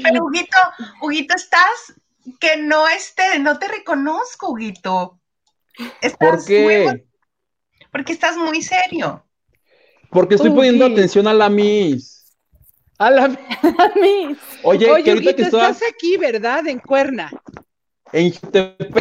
Pero 0.03 0.25
Huguito, 0.25 0.59
Huguito, 1.03 1.35
estás 1.35 1.95
que 2.41 2.57
no 2.57 2.89
esté, 2.89 3.39
no 3.39 3.59
te 3.59 3.69
reconozco, 3.69 4.51
Huguito. 4.51 5.21
¿Por 6.19 6.45
qué? 6.45 7.05
porque 7.91 8.13
estás 8.15 8.37
muy 8.37 8.63
serio. 8.63 9.25
Porque 10.11 10.35
estoy 10.35 10.51
poniendo 10.51 10.87
atención 10.87 11.29
a 11.29 11.35
la 11.35 11.49
Miss. 11.49 12.22
A 13.03 13.11
la. 13.11 13.25
Oye, 14.63 14.89
Oye 14.89 15.15
Huguito, 15.15 15.43
estás 15.43 15.81
aquí, 15.91 16.17
¿verdad? 16.19 16.69
En 16.69 16.79
Cuerna. 16.79 17.33
En 18.13 18.31
¿Qué? 18.31 18.93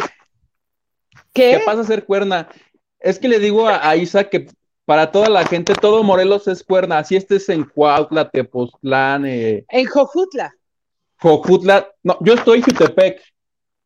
¿Qué 1.32 1.62
pasa 1.64 1.82
a 1.82 1.84
ser 1.84 2.04
Cuerna? 2.04 2.48
Es 2.98 3.20
que 3.20 3.28
le 3.28 3.38
digo 3.38 3.68
a, 3.68 3.94
Isa 3.94 4.24
que 4.24 4.48
para 4.86 5.12
toda 5.12 5.28
la 5.28 5.46
gente, 5.46 5.74
todo 5.74 6.02
Morelos 6.02 6.48
es 6.48 6.64
cuerna. 6.64 6.98
Así 6.98 7.14
estés 7.14 7.48
en 7.48 7.62
Cuautla, 7.62 8.28
Tepoztlán. 8.28 9.24
Eh... 9.24 9.64
En 9.68 9.86
Jojutla. 9.86 10.52
Jojutla. 11.20 11.88
No, 12.02 12.18
yo 12.22 12.34
estoy 12.34 12.58
en 12.58 12.64
Jutepec. 12.64 13.22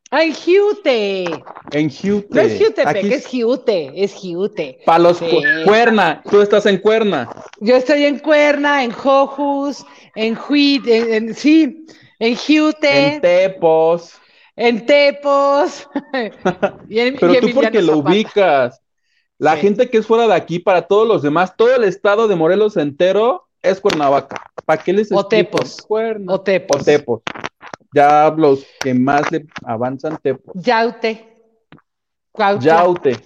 Ah, 0.09 0.23
en 0.23 0.33
Jute. 0.33 1.25
En 1.71 1.89
Jute. 1.89 2.27
No 2.29 2.41
es 2.41 2.57
Jutepec, 2.57 3.05
es 3.11 3.27
Jute, 3.27 3.91
es 3.95 4.13
Jute. 4.13 4.79
Para 4.85 4.99
los 4.99 5.19
Cuerna, 5.65 6.21
tú 6.29 6.41
estás 6.41 6.65
en 6.65 6.77
Cuerna. 6.77 7.29
Yo 7.59 7.75
estoy 7.75 8.05
en 8.05 8.19
Cuerna, 8.19 8.83
en 8.83 8.91
Jojus, 8.91 9.85
en 10.15 10.35
Juit, 10.35 10.87
en, 10.87 11.35
sí, 11.35 11.85
en 12.19 12.35
Jute. 12.35 13.15
En 13.15 13.21
Tepos. 13.21 14.13
En 14.55 14.85
Tepos. 14.85 15.87
Pero 16.89 17.39
tú 17.41 17.49
porque 17.53 17.81
lo 17.81 17.97
ubicas. 17.97 18.81
La 19.37 19.57
gente 19.57 19.89
que 19.89 19.97
es 19.97 20.07
fuera 20.07 20.25
de 20.25 20.33
aquí, 20.33 20.57
para 20.57 20.83
todos 20.83 21.07
los 21.07 21.21
demás, 21.21 21.55
todo 21.55 21.75
el 21.75 21.83
estado 21.83 22.27
de 22.27 22.35
Morelos 22.35 22.77
entero 22.77 23.47
es 23.61 23.79
Cuernavaca. 23.81 24.51
¿Para 24.65 24.81
qué 24.81 24.93
les 24.93 25.11
O 25.11 25.27
Tepos. 25.27 25.85
O 25.87 26.41
Tepos. 26.41 26.81
O 26.81 26.83
Tepos. 26.83 27.21
Ya 27.93 28.29
los 28.35 28.65
que 28.81 28.93
más 28.93 29.31
le 29.31 29.45
avanzan, 29.65 30.17
Tepos. 30.17 30.53
Yaute. 30.55 31.33
Yaute. 32.59 33.19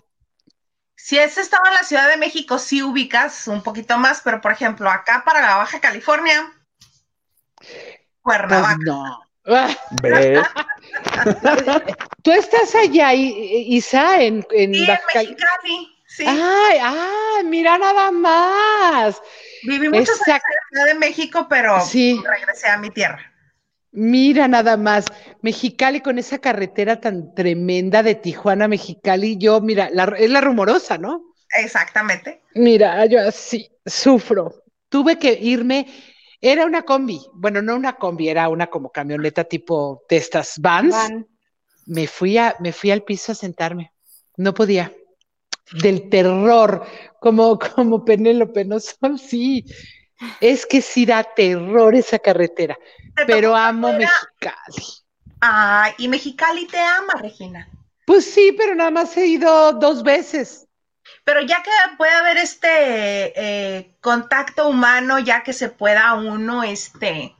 Si 0.95 1.18
has 1.20 1.38
estado 1.38 1.66
en 1.68 1.74
la 1.74 1.84
Ciudad 1.84 2.07
de 2.09 2.18
México, 2.18 2.59
sí 2.59 2.84
ubicas 2.84 3.47
un 3.47 3.64
poquito 3.64 3.97
más, 3.97 4.22
pero 4.24 4.39
por 4.39 4.51
ejemplo, 4.51 4.89
acá 4.89 5.24
para 5.26 5.41
la 5.41 5.57
Baja 5.57 5.80
California, 5.82 6.51
Cuernavaca. 8.22 8.76
Pues 8.76 8.86
no. 8.86 9.20
¿Ves? 10.03 10.47
Tú 12.22 12.32
estás 12.32 12.76
allá, 12.76 13.14
Isa, 13.14 14.22
en, 14.22 14.45
en 14.51 14.74
Sí, 14.74 14.82
en 14.82 14.88
Baja 14.88 15.01
Cali- 15.12 15.28
Mexicali, 15.30 15.97
sí. 16.07 16.26
Ay, 16.28 16.78
ay, 16.82 17.43
mira 17.45 17.78
nada 17.80 18.12
más. 18.12 19.20
Viví 19.64 19.89
muchos 19.89 20.22
años 20.28 20.28
en 20.28 20.55
la 20.55 20.68
Ciudad 20.70 20.86
de 20.86 20.93
México, 20.99 21.47
pero 21.49 21.82
Sí. 21.82 22.22
regresé 22.24 22.68
a 22.70 22.78
mi 22.78 22.91
tierra. 22.91 23.31
Mira 23.92 24.48
nada 24.48 24.78
más, 24.78 25.06
Mexicali 25.42 26.00
con 26.02 26.18
esa 26.18 26.39
carretera 26.39 27.02
tan 27.02 27.34
tremenda 27.36 28.04
de 28.04 28.16
Tijuana 28.16 28.66
a 28.66 28.68
Mexicali, 28.70 29.38
yo, 29.38 29.60
mira, 29.60 29.89
la- 29.92 30.16
es 30.18 30.30
la 30.30 30.39
rumorosa, 30.39 30.98
¿no? 30.98 31.34
Exactamente. 31.58 32.42
Mira, 32.56 33.06
yo 33.06 33.20
así 33.20 33.70
sufro. 33.86 34.64
Tuve 34.88 35.18
que 35.20 35.34
irme, 35.34 35.88
era 36.39 36.66
una 36.66 36.84
combi, 36.84 37.20
bueno, 37.34 37.62
no 37.62 37.76
una 37.76 37.94
combi, 37.94 38.30
era 38.30 38.48
una 38.48 38.68
como 38.68 38.92
camioneta 38.92 39.44
tipo 39.44 40.04
de 40.10 40.18
estas 40.18 40.58
vans. 40.60 40.92
Van. 40.92 41.28
Me 41.86 42.08
fui 42.08 42.38
a, 42.38 42.56
me 42.60 42.72
fui 42.72 42.92
al 42.92 43.04
piso 43.04 43.34
a 43.34 43.36
sentarme. 43.36 43.92
No 44.38 44.54
podía. 44.54 44.94
Del 45.82 46.10
terror, 46.10 46.86
como, 47.20 47.58
como 47.76 48.06
Penélope, 48.06 48.64
no 48.66 48.80
son, 48.80 49.18
sí. 49.18 49.66
Es 50.40 50.66
que 50.66 50.82
sí 50.82 51.06
da 51.06 51.24
terror 51.24 51.96
esa 51.96 52.20
carretera, 52.20 52.78
Te 53.16 53.26
pero 53.26 53.56
amo. 53.56 53.92
Mexicali. 53.94 54.86
Ay, 55.40 55.94
y 55.98 56.08
Mexicali 56.08 56.68
te 56.68 56.80
ama, 56.80 57.14
Regina. 57.20 57.68
Pues 58.06 58.32
sí, 58.32 58.54
pero 58.58 58.76
nada 58.76 58.92
más 58.92 59.16
he 59.18 59.26
ido 59.26 59.74
dos 59.74 60.04
veces. 60.04 60.68
Pero 61.24 61.42
ya 61.42 61.62
que 61.64 61.72
puede 61.98 62.12
haber 62.12 62.38
este 62.38 62.68
eh, 63.36 63.96
contacto 64.02 64.68
humano, 64.68 65.20
ya 65.20 65.44
que 65.44 65.54
se 65.54 65.70
pueda 65.70 66.14
uno 66.14 66.64
este 66.64 67.36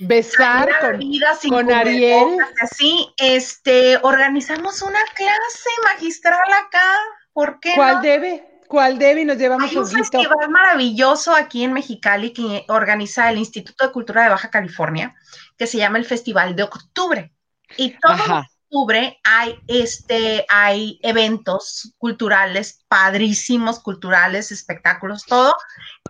Besar 0.00 0.68
con, 0.80 0.98
vida 0.98 1.34
sin 1.34 1.50
con 1.50 1.72
Ariel. 1.72 2.36
y 2.36 2.64
así, 2.64 3.14
este, 3.16 3.96
organizamos 4.02 4.80
una 4.82 5.00
clase 5.14 5.70
magistral 5.84 6.40
acá. 6.66 6.92
¿Por 7.32 7.58
qué 7.60 7.72
¿Cuál 7.74 7.96
no? 7.96 8.02
debe? 8.02 8.47
¿Cuál 8.68 8.98
debe? 8.98 9.22
Y 9.22 9.24
nos 9.24 9.38
llevamos 9.38 9.70
Hay 9.70 9.76
un 9.76 9.84
juguito. 9.84 9.98
festival 10.02 10.50
maravilloso 10.50 11.34
aquí 11.34 11.64
en 11.64 11.72
Mexicali 11.72 12.32
que 12.32 12.64
organiza 12.68 13.30
el 13.30 13.38
Instituto 13.38 13.86
de 13.86 13.92
Cultura 13.92 14.24
de 14.24 14.28
Baja 14.30 14.50
California, 14.50 15.14
que 15.56 15.66
se 15.66 15.78
llama 15.78 15.98
el 15.98 16.04
Festival 16.04 16.54
de 16.54 16.64
Octubre. 16.64 17.32
Y 17.76 17.90
todo 17.98 18.12
Ajá. 18.12 18.46
octubre 18.70 19.18
hay 19.24 19.58
este 19.66 20.44
hay 20.50 20.98
eventos 21.02 21.94
culturales 21.96 22.84
padrísimos 22.88 23.80
culturales 23.80 24.52
espectáculos 24.52 25.24
todo 25.24 25.54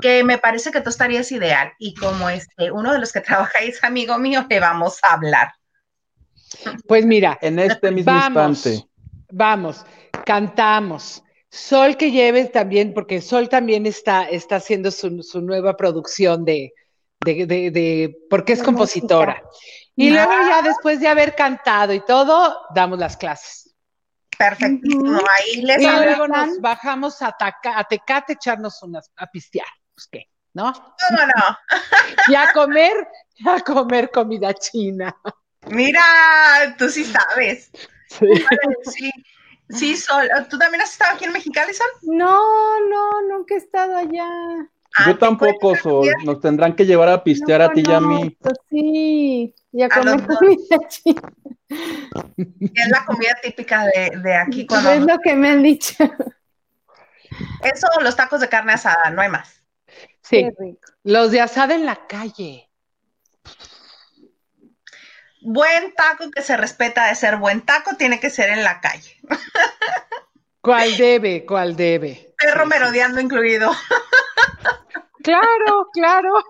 que 0.01 0.25
me 0.25 0.39
parece 0.39 0.73
que 0.73 0.81
tú 0.81 0.91
estarías 0.91 1.31
ideal 1.31 1.73
y 1.79 1.95
como 1.95 2.29
este 2.31 2.73
uno 2.73 2.93
de 2.93 2.99
los 2.99 3.13
que 3.13 3.21
trabaja 3.29 3.59
ahí 3.61 3.69
es 3.69 3.83
amigo 3.85 4.19
mío 4.19 4.45
le 4.51 4.59
vamos 4.59 4.99
a 5.09 5.15
hablar 5.15 5.53
Pues 6.89 7.05
mira, 7.07 7.39
En 7.41 7.59
este 7.61 7.91
mismo 7.93 8.13
Vamos. 8.13 8.67
instante. 8.67 8.89
vamos, 9.31 9.85
cantamos. 10.25 11.23
Sol 11.51 11.97
que 11.97 12.11
lleves 12.11 12.53
también, 12.53 12.93
porque 12.95 13.21
Sol 13.23 13.49
también 13.49 13.87
está, 13.87 14.25
está 14.25 14.57
haciendo 14.57 14.91
su, 14.91 15.23
su 15.23 15.41
nueva 15.41 15.77
producción 15.77 16.45
de, 16.45 16.75
de, 17.25 17.47
de, 17.47 17.71
de- 17.71 18.17
porque 18.29 18.53
es 18.53 18.63
compositora. 18.63 19.43
Y 19.97 20.11
Ah. 20.11 20.13
luego 20.27 20.33
ya 20.49 20.63
después 20.63 21.01
de 21.01 21.09
haber 21.09 21.35
cantado 21.35 21.93
y 21.95 22.05
todo, 22.05 22.57
damos 22.75 22.99
las 22.99 23.17
clases. 23.17 23.75
perfectísimo 24.39 25.11
Ujú. 25.17 25.25
ahí 25.41 25.63
les 25.63 25.83
Y 25.83 25.87
luego 25.87 26.29
nos 26.29 26.61
bajamos 26.61 27.21
a, 27.23 27.33
Taca- 27.33 27.77
a 27.79 27.85
Tecate 27.85 28.35
echarnos 28.35 28.81
unas, 28.83 29.11
a 29.17 29.27
pistear. 29.27 29.67
Pues 29.95 30.07
qué, 30.13 30.29
¿no? 30.55 30.73
cómo 30.73 31.27
no 31.27 31.59
Y 32.29 32.35
a 32.37 32.53
comer, 32.53 32.93
a 33.47 33.61
comer 33.61 34.11
comida 34.13 34.55
china. 34.55 35.17
mira 35.67 36.03
tú 36.79 36.89
sí 36.89 37.05
sabes 37.05 37.71
sí 38.09 38.27
sí 38.85 39.11
Sol 39.97 40.29
¿tú 40.49 40.59
también 40.59 40.81
has 40.83 40.93
estado 40.93 41.15
aquí 41.15 41.25
en 41.25 41.33
Mexicali 41.33 41.73
Sol? 41.75 41.87
No, 42.03 42.81
no, 42.89 43.23
nunca 43.29 43.55
he 43.55 43.59
estado 43.59 43.97
allá. 43.97 44.27
Ah, 44.99 45.05
Yo 45.07 45.15
te 45.15 45.21
tampoco, 45.21 45.77
Sol. 45.77 46.09
Nos 46.25 46.41
tendrán 46.41 46.75
que 46.75 46.87
llevar 46.87 47.09
a 47.11 47.23
pistear 47.23 47.61
No 47.61 47.67
a 47.67 47.73
ti 47.73 47.83
y 47.87 47.93
a 47.93 48.01
mí. 48.01 48.37
conozco, 48.41 48.59
Sí, 48.71 49.55
y 49.73 49.83
a 49.83 49.89
comer 49.89 50.17
es 52.75 52.89
la 52.89 53.05
comida 53.05 53.37
típica 53.43 53.85
de, 53.85 54.11
de 54.23 54.35
aquí 54.35 54.67
cuando 54.67 54.91
Es 54.93 55.03
lo 55.03 55.19
que 55.19 55.35
me 55.35 55.51
han 55.51 55.63
dicho. 55.63 55.95
eso 57.63 57.87
los 58.01 58.17
tacos 58.17 58.41
de 58.41 58.49
carne 58.49 58.73
asada 58.73 59.11
no 59.11 59.21
hay 59.23 59.29
más 59.29 59.63
Sí, 60.23 60.43
Qué 60.45 60.53
rico. 60.59 60.81
los 61.05 61.31
de 61.31 61.41
asada 61.41 61.75
en 61.75 61.87
la 61.87 62.07
calle. 62.07 62.68
Buen 65.53 65.95
taco 65.95 66.31
que 66.31 66.43
se 66.43 66.57
respeta 66.57 67.07
de 67.07 67.15
ser 67.15 67.37
buen 67.37 67.63
taco 67.63 67.97
tiene 67.97 68.21
que 68.21 68.31
ser 68.31 68.51
en 68.51 68.65
la 68.65 68.81
calle 68.81 69.17
¿Cuál 70.61 70.97
debe? 70.97 71.47
¿Cuál 71.47 71.77
debe? 71.77 72.35
perro 72.37 72.67
merodeando 72.67 73.21
incluido 73.21 73.71
Claro, 75.23 75.89
claro. 75.93 76.43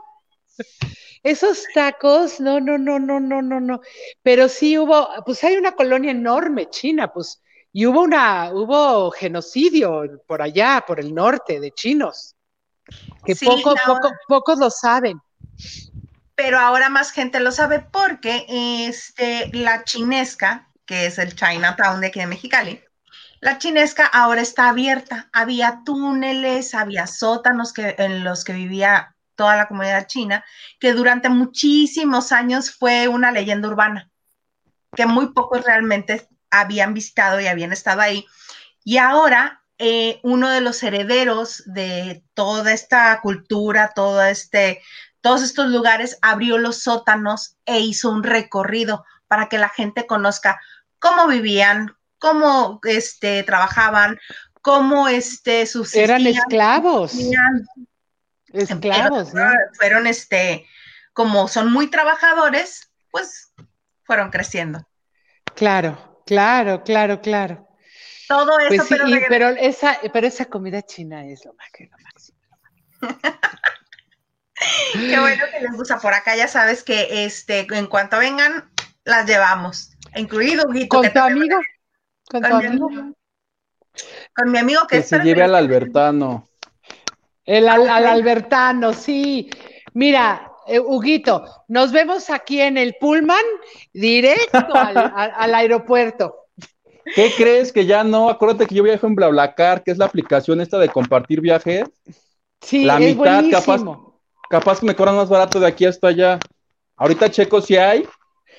Esos 1.22 1.64
tacos, 1.74 2.38
no, 2.38 2.60
no, 2.60 2.78
no, 2.78 2.98
no, 2.98 3.18
no, 3.18 3.42
no, 3.42 3.60
no. 3.60 3.80
Pero 4.22 4.48
sí 4.48 4.78
hubo, 4.78 5.08
pues 5.26 5.42
hay 5.42 5.56
una 5.56 5.72
colonia 5.72 6.12
enorme, 6.12 6.70
China, 6.70 7.12
pues, 7.12 7.42
y 7.72 7.86
hubo 7.86 8.02
una, 8.02 8.50
hubo 8.52 9.10
genocidio 9.10 10.22
por 10.26 10.42
allá, 10.42 10.84
por 10.86 11.00
el 11.00 11.12
norte, 11.12 11.60
de 11.60 11.72
chinos, 11.72 12.36
que 13.24 13.34
Sí, 13.34 13.46
poco, 13.46 13.74
poco, 13.84 14.10
pocos 14.28 14.58
lo 14.58 14.70
saben. 14.70 15.20
Pero 16.38 16.60
ahora 16.60 16.88
más 16.88 17.10
gente 17.10 17.40
lo 17.40 17.50
sabe 17.50 17.80
porque 17.80 18.46
este, 18.48 19.50
la 19.52 19.82
chinesca, 19.82 20.70
que 20.86 21.06
es 21.06 21.18
el 21.18 21.34
Chinatown 21.34 22.00
de 22.00 22.06
aquí 22.06 22.20
de 22.20 22.28
Mexicali, 22.28 22.80
la 23.40 23.58
chinesca 23.58 24.06
ahora 24.06 24.40
está 24.40 24.68
abierta. 24.68 25.28
Había 25.32 25.82
túneles, 25.84 26.76
había 26.76 27.08
sótanos 27.08 27.72
que, 27.72 27.96
en 27.98 28.22
los 28.22 28.44
que 28.44 28.52
vivía 28.52 29.16
toda 29.34 29.56
la 29.56 29.66
comunidad 29.66 30.06
china, 30.06 30.44
que 30.78 30.92
durante 30.92 31.28
muchísimos 31.28 32.30
años 32.30 32.70
fue 32.70 33.08
una 33.08 33.32
leyenda 33.32 33.66
urbana, 33.66 34.08
que 34.94 35.06
muy 35.06 35.32
pocos 35.32 35.64
realmente 35.64 36.28
habían 36.52 36.94
visitado 36.94 37.40
y 37.40 37.48
habían 37.48 37.72
estado 37.72 38.00
ahí. 38.00 38.24
Y 38.84 38.98
ahora 38.98 39.64
eh, 39.80 40.18
uno 40.24 40.50
de 40.50 40.60
los 40.60 40.82
herederos 40.82 41.62
de 41.66 42.24
toda 42.34 42.72
esta 42.72 43.20
cultura, 43.20 43.92
todo 43.94 44.24
este, 44.24 44.82
todos 45.20 45.42
estos 45.42 45.68
lugares, 45.68 46.18
abrió 46.22 46.58
los 46.58 46.82
sótanos 46.82 47.56
e 47.66 47.80
hizo 47.80 48.10
un 48.10 48.22
recorrido 48.22 49.04
para 49.26 49.48
que 49.48 49.58
la 49.58 49.68
gente 49.68 50.06
conozca 50.06 50.60
cómo 50.98 51.26
vivían, 51.26 51.96
cómo 52.18 52.80
este, 52.84 53.42
trabajaban, 53.42 54.18
cómo 54.62 55.08
este, 55.08 55.66
subsistían. 55.66 56.22
Eran 56.22 56.26
esclavos, 56.26 57.16
vivían. 57.16 57.66
esclavos, 58.52 59.34
¿no? 59.34 59.50
Fueron, 59.74 60.06
este, 60.06 60.66
como 61.12 61.48
son 61.48 61.72
muy 61.72 61.90
trabajadores, 61.90 62.90
pues 63.10 63.52
fueron 64.04 64.30
creciendo. 64.30 64.86
Claro, 65.54 66.22
claro, 66.24 66.82
claro, 66.82 67.20
claro. 67.20 67.68
Todo 68.28 68.58
eso, 68.60 68.68
Pues 68.68 68.82
sí, 68.88 68.94
pero, 68.94 69.08
y- 69.08 69.22
pero 69.28 69.48
esa, 69.48 69.98
pero 70.12 70.26
esa 70.26 70.44
comida 70.44 70.82
china 70.82 71.26
es 71.26 71.44
lo 71.44 71.54
más 71.54 71.68
que 71.72 71.86
lo 71.90 71.96
máximo. 71.98 72.38
qué 74.92 75.18
bueno 75.20 75.44
que 75.52 75.60
les 75.60 75.72
gusta 75.76 75.98
por 75.98 76.12
acá. 76.14 76.36
Ya 76.36 76.48
sabes 76.48 76.82
que 76.82 77.24
este, 77.24 77.66
en 77.70 77.86
cuanto 77.86 78.18
vengan, 78.18 78.70
las 79.04 79.26
llevamos. 79.26 79.90
Incluido 80.16 80.64
Huguito, 80.68 80.96
Con 80.96 81.02
que 81.02 81.10
tu 81.10 81.18
amigo, 81.20 81.58
con 82.30 82.42
tu 82.42 82.48
mi 82.56 82.66
amigo. 82.66 82.86
amigo. 82.86 83.14
Con 84.34 84.52
mi 84.52 84.58
amigo 84.58 84.82
que, 84.88 84.98
Que 84.98 85.02
se 85.02 85.18
lleve 85.20 85.42
al 85.42 85.54
Albertano. 85.54 86.48
El 87.44 87.68
al, 87.68 87.88
al 87.88 88.06
Albertano, 88.06 88.92
sí. 88.92 89.50
Mira, 89.94 90.52
eh, 90.66 90.78
Huguito, 90.78 91.64
nos 91.68 91.92
vemos 91.92 92.28
aquí 92.30 92.60
en 92.60 92.76
el 92.78 92.94
Pullman, 93.00 93.42
directo 93.92 94.74
al, 94.74 94.96
al- 95.16 95.32
al 95.34 95.54
aeropuerto. 95.54 96.44
¿Qué 97.14 97.32
crees 97.36 97.72
que 97.72 97.86
ya 97.86 98.04
no? 98.04 98.28
Acuérdate 98.28 98.66
que 98.66 98.74
yo 98.74 98.82
viajo 98.82 99.06
en 99.06 99.14
BlaBlaCar, 99.14 99.82
que 99.82 99.90
es 99.92 99.98
la 99.98 100.04
aplicación 100.04 100.60
esta 100.60 100.78
de 100.78 100.90
compartir 100.90 101.40
viajes. 101.40 101.84
Sí, 102.60 102.84
La 102.84 102.94
es 102.96 103.16
mitad, 103.16 103.16
buenísimo. 103.42 103.60
Capaz 103.60 104.07
que 104.50 104.86
me 104.86 104.96
cobran 104.96 105.16
más 105.16 105.28
barato 105.28 105.60
de 105.60 105.66
aquí 105.66 105.84
hasta 105.86 106.08
allá. 106.08 106.38
Ahorita 106.96 107.30
checo 107.30 107.60
si 107.60 107.76
hay. 107.76 108.08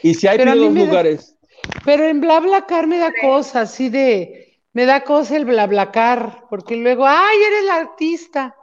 Y 0.04 0.14
si 0.14 0.28
hay, 0.28 0.38
Pero 0.38 0.54
pido 0.54 0.66
dos 0.66 0.76
da- 0.76 0.82
lugares. 0.86 1.36
Pero 1.84 2.06
en 2.06 2.22
BlaBlaCar 2.22 2.88
me 2.88 2.98
da 3.00 3.12
cosa, 3.22 3.62
así 3.62 3.90
de, 3.90 4.62
me 4.74 4.86
da 4.86 5.04
cosa 5.04 5.36
el 5.36 5.46
BlaBlaCar, 5.46 6.46
porque 6.50 6.76
luego, 6.78 7.06
ay, 7.06 7.38
eres 7.44 7.66
la 7.66 7.76
artista. 7.76 8.56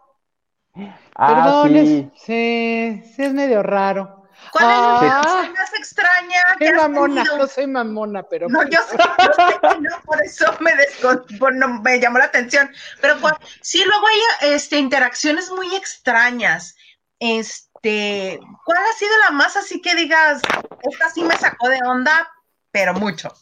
Ah, 1.15 1.27
Perdón, 1.27 1.69
sí. 1.73 2.11
es- 2.15 2.23
sí, 2.23 3.13
sí 3.15 3.23
es 3.23 3.33
medio 3.35 3.63
raro. 3.63 4.23
¿Cuál 4.53 4.65
es 4.65 4.71
la 4.71 4.97
Ah. 4.97 5.23
canción 5.23 5.53
más 5.55 5.75
extraña 5.75 6.39
has 6.61 6.75
mamona, 6.77 7.23
tenido? 7.23 7.39
no 7.39 7.47
soy 7.49 7.67
mamona, 7.67 8.23
pero. 8.23 8.49
No, 8.49 8.63
yo 8.69 8.79
sé, 8.83 8.97
yo 8.97 9.33
sé 9.35 9.59
que 9.61 9.81
no, 9.81 10.01
por 10.05 10.23
eso 10.23 10.45
me, 10.61 10.71
descon- 10.73 11.39
por- 11.39 11.55
no, 11.55 11.81
me 11.83 11.99
llamó 12.01 12.19
la 12.19 12.27
atención. 12.27 12.71
Pero 13.01 13.17
sí, 13.61 13.83
luego 13.85 14.07
hay 14.07 14.53
este, 14.55 14.79
interacciones 14.79 15.51
muy 15.51 15.75
extrañas. 15.75 16.76
Este, 17.19 18.39
¿cuál 18.65 18.79
ha 18.79 18.99
sido 18.99 19.13
la 19.25 19.31
más 19.31 19.57
así 19.57 19.81
que 19.81 19.95
digas, 19.95 20.43
esta 20.91 21.11
sí 21.11 21.23
me 21.23 21.37
sacó 21.37 21.69
de 21.69 21.79
onda, 21.87 22.31
pero 22.71 22.95
mucho? 22.95 23.33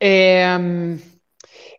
Um, 0.00 0.98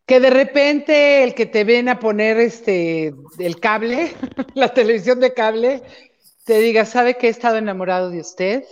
que 0.05 0.19
de 0.19 0.29
repente 0.29 1.23
el 1.23 1.33
que 1.33 1.45
te 1.45 1.63
ven 1.63 1.87
a 1.87 1.99
poner 1.99 2.37
este 2.37 3.13
el 3.37 3.59
cable, 3.59 4.13
la 4.55 4.73
televisión 4.73 5.19
de 5.19 5.33
cable, 5.33 5.81
te 6.45 6.59
diga, 6.59 6.85
¿sabe 6.85 7.15
que 7.15 7.27
he 7.27 7.29
estado 7.29 7.57
enamorado 7.57 8.09
de 8.09 8.19
usted? 8.19 8.63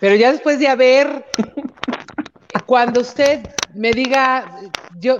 Pero 0.00 0.14
ya 0.16 0.32
después 0.32 0.58
de 0.58 0.68
haber, 0.68 1.24
cuando 2.66 3.00
usted 3.00 3.40
me 3.74 3.92
diga, 3.92 4.60
yo, 4.98 5.18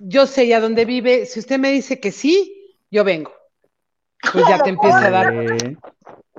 yo 0.00 0.26
sé 0.26 0.46
ya 0.46 0.60
dónde 0.60 0.84
vive, 0.84 1.26
si 1.26 1.40
usted 1.40 1.58
me 1.58 1.72
dice 1.72 1.98
que 1.98 2.12
sí, 2.12 2.76
yo 2.90 3.02
vengo. 3.02 3.37
Pues 4.32 4.44
ya 4.48 4.62
te 4.62 4.70
empieza 4.70 5.06
a 5.06 5.10
dar 5.10 5.32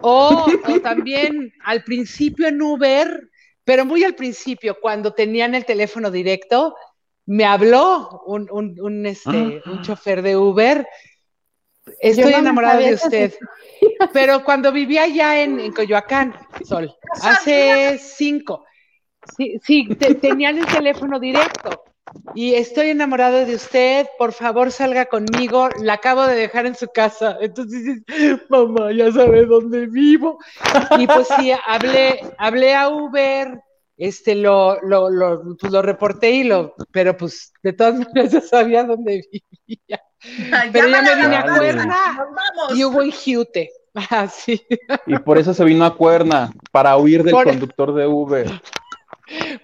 o, 0.02 0.46
o 0.68 0.80
también 0.82 1.52
al 1.64 1.84
principio 1.84 2.48
en 2.48 2.62
Uber, 2.62 3.30
pero 3.64 3.86
muy 3.86 4.04
al 4.04 4.16
principio, 4.16 4.78
cuando 4.82 5.14
tenían 5.14 5.56
el 5.56 5.66
teléfono 5.66 6.12
directo, 6.12 6.76
me 7.26 7.46
habló 7.46 8.22
un, 8.26 8.48
un, 8.52 8.76
un, 8.82 9.06
este, 9.06 9.62
un 9.66 9.82
chofer 9.82 10.22
de 10.22 10.36
Uber. 10.36 10.88
Estoy 12.02 12.34
no 12.42 12.56
sabía 12.56 12.88
de 12.90 12.94
usted. 12.96 13.34
Pero 14.14 14.44
cuando 14.44 14.72
vivía 14.72 15.04
allá 15.04 15.42
en, 15.42 15.60
en 15.60 15.72
Coyoacán, 15.72 16.34
Sol, 16.64 16.94
hace 17.22 17.98
cinco, 18.00 18.66
sí, 19.36 19.60
sí, 19.64 19.88
te- 19.96 20.16
tenían 20.16 20.58
el 20.58 20.66
teléfono 20.66 21.20
directo. 21.20 21.84
Y 22.36 22.54
estoy 22.56 22.90
enamorado 22.90 23.46
de 23.46 23.56
usted, 23.56 24.08
por 24.18 24.34
favor 24.34 24.72
salga 24.72 25.06
conmigo, 25.06 25.70
la 25.82 25.94
acabo 25.94 26.26
de 26.28 26.36
dejar 26.36 26.66
en 26.66 26.76
su 26.76 26.88
casa. 26.88 27.38
Entonces 27.42 27.84
dices, 28.08 28.42
mamá, 28.50 28.92
ya 28.92 29.12
sabe 29.12 29.46
dónde 29.46 29.88
vivo. 29.88 30.38
Y 30.98 31.08
pues 31.08 31.28
sí, 31.38 31.52
hablé, 31.68 32.22
hablé 32.38 32.76
a 32.76 32.90
Uber, 32.90 33.62
este, 33.98 34.36
lo, 34.36 34.80
lo, 34.82 35.10
lo, 35.10 35.58
pues 35.58 35.72
lo 35.74 35.82
reporté 35.82 36.32
y 36.32 36.44
lo, 36.46 36.74
pero 36.92 37.16
pues 37.18 37.52
de 37.62 37.74
todas 37.74 37.96
maneras 37.96 38.32
ya 38.32 38.42
sabía 38.42 38.84
dónde 38.84 39.22
vivía. 39.68 40.02
Pero 40.72 40.88
ya 40.90 41.02
me 41.02 41.16
vine 41.16 41.36
a. 41.38 41.44
Cuerna 41.58 42.28
y 42.76 42.84
hubo 42.84 43.02
en 43.02 43.12
Giute. 43.12 43.70
Ah, 44.12 44.28
sí. 44.28 44.62
y 45.08 45.18
por 45.18 45.40
eso 45.40 45.52
se 45.54 45.64
vino 45.66 45.84
a 45.84 45.96
Cuerna, 45.98 46.52
para 46.72 46.96
huir 46.96 47.24
del 47.24 47.34
Por- 47.34 47.46
conductor 47.46 47.94
de 47.96 48.06
Uber. 48.08 48.62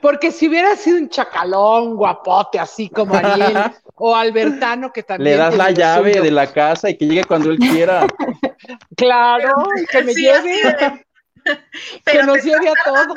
Porque 0.02 0.32
si 0.32 0.48
hubiera 0.48 0.76
sido 0.76 0.98
un 0.98 1.10
chacalón, 1.10 1.96
guapote, 1.96 2.60
así 2.60 2.90
como 2.90 3.16
Ariel, 3.16 3.58
o 3.96 4.16
Albertano, 4.16 4.92
que 4.92 5.04
también. 5.04 5.32
Le 5.32 5.38
das 5.38 5.56
la 5.56 5.72
llave 5.72 6.12
suyo. 6.14 6.24
de 6.24 6.32
la 6.32 6.48
casa 6.52 6.90
y 6.90 6.98
que 6.98 7.06
llegue 7.08 7.24
cuando 7.24 7.50
él 7.52 7.58
quiera. 7.60 8.06
Claro, 8.98 9.52
y 9.82 9.86
que 9.86 10.02
me 10.04 10.14
Sí, 10.14 10.22
lleve, 10.22 10.62
que 11.44 11.52
Pero 12.04 12.26
nos 12.26 12.44
lleve 12.44 12.70
a 12.70 12.74
todos. 12.84 13.16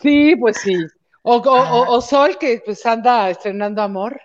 Sí, 0.00 0.34
pues 0.36 0.56
sí. 0.58 0.76
O, 1.22 1.36
o, 1.36 1.40
o- 1.40 1.96
o 1.96 2.00
Sol, 2.00 2.36
que 2.38 2.62
pues 2.64 2.84
anda 2.86 3.30
estrenando 3.30 3.82
amor. 3.82 4.20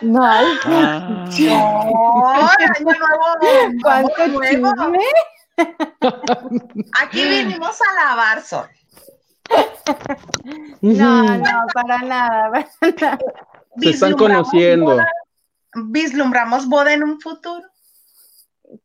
No, 0.00 0.24
ay, 0.24 0.46
Ah, 0.64 1.26
No, 1.38 2.48
año 2.48 2.98
nuevo, 2.98 3.80
cuánto 3.82 4.22
amor 4.22 4.58
nuevo. 4.58 4.92
Aquí 7.02 7.26
vinimos 7.28 7.78
a 7.80 7.94
lavar 8.06 8.42
sol. 8.42 8.66
No, 10.80 11.22
no, 11.38 11.66
para 11.74 11.98
nada. 12.02 12.50
para 12.80 12.92
nada. 13.00 13.18
se 13.80 13.90
están 13.90 14.10
Vislumbramos 14.10 14.48
conociendo. 14.48 14.84
boda- 14.86 15.08
Vislumbramos 15.74 16.68
boda 16.68 16.92
en 16.92 17.02
un 17.04 17.20
futuro. 17.20 17.66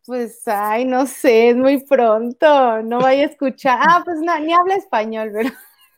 Pues, 0.06 0.48
ay, 0.48 0.86
no 0.86 1.06
sé, 1.06 1.50
es 1.52 1.56
muy 1.56 1.84
pronto. 1.86 2.82
No 2.82 3.00
vaya 3.00 3.24
a 3.24 3.28
escuchar. 3.28 3.80
Ah, 3.82 4.02
pues 4.04 4.18
no, 4.20 4.38
ni 4.40 4.54
habla 4.54 4.76
español, 4.76 5.32
pero. 5.34 5.50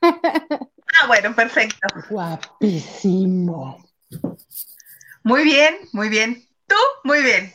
Ah, 1.01 1.05
bueno, 1.07 1.35
perfecto. 1.35 1.85
Guapísimo. 2.09 3.77
Muy 5.23 5.43
bien, 5.43 5.75
muy 5.91 6.07
bien. 6.09 6.46
Tú, 6.67 6.75
muy 7.05 7.21
bien. 7.23 7.53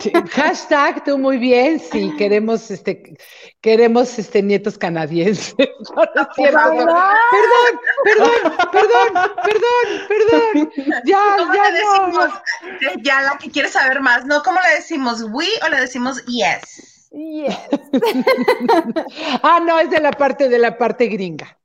Sí, 0.00 0.12
Hashtag 0.30 1.02
tú 1.02 1.18
muy 1.18 1.36
bien, 1.36 1.80
sí, 1.80 2.14
queremos 2.16 2.70
este, 2.70 3.16
queremos 3.60 4.16
este 4.18 4.42
nietos 4.42 4.78
canadienses. 4.78 5.54
No, 5.96 6.04
no 6.14 6.28
cierto. 6.34 6.58
Perdón, 6.58 6.88
perdón, 8.04 8.54
perdón, 8.70 9.30
perdón, 9.42 10.08
perdón. 10.08 11.02
Ya, 11.04 11.18
¿Cómo 11.38 11.54
ya 11.54 11.70
le 11.70 11.78
decimos? 11.78 12.14
no. 12.26 13.02
Ya 13.02 13.22
la 13.22 13.38
que 13.38 13.50
quiere 13.50 13.68
saber 13.68 14.00
más, 14.00 14.24
¿no? 14.26 14.42
¿Cómo 14.42 14.58
le 14.60 14.74
decimos 14.76 15.22
we 15.30 15.48
o 15.64 15.68
le 15.68 15.80
decimos 15.80 16.24
yes? 16.26 17.08
Yes. 17.10 17.56
Ah, 19.42 19.58
no, 19.64 19.80
es 19.80 19.90
de 19.90 20.00
la 20.00 20.12
parte 20.12 20.48
de 20.48 20.58
la 20.58 20.76
parte 20.76 21.06
gringa. 21.06 21.58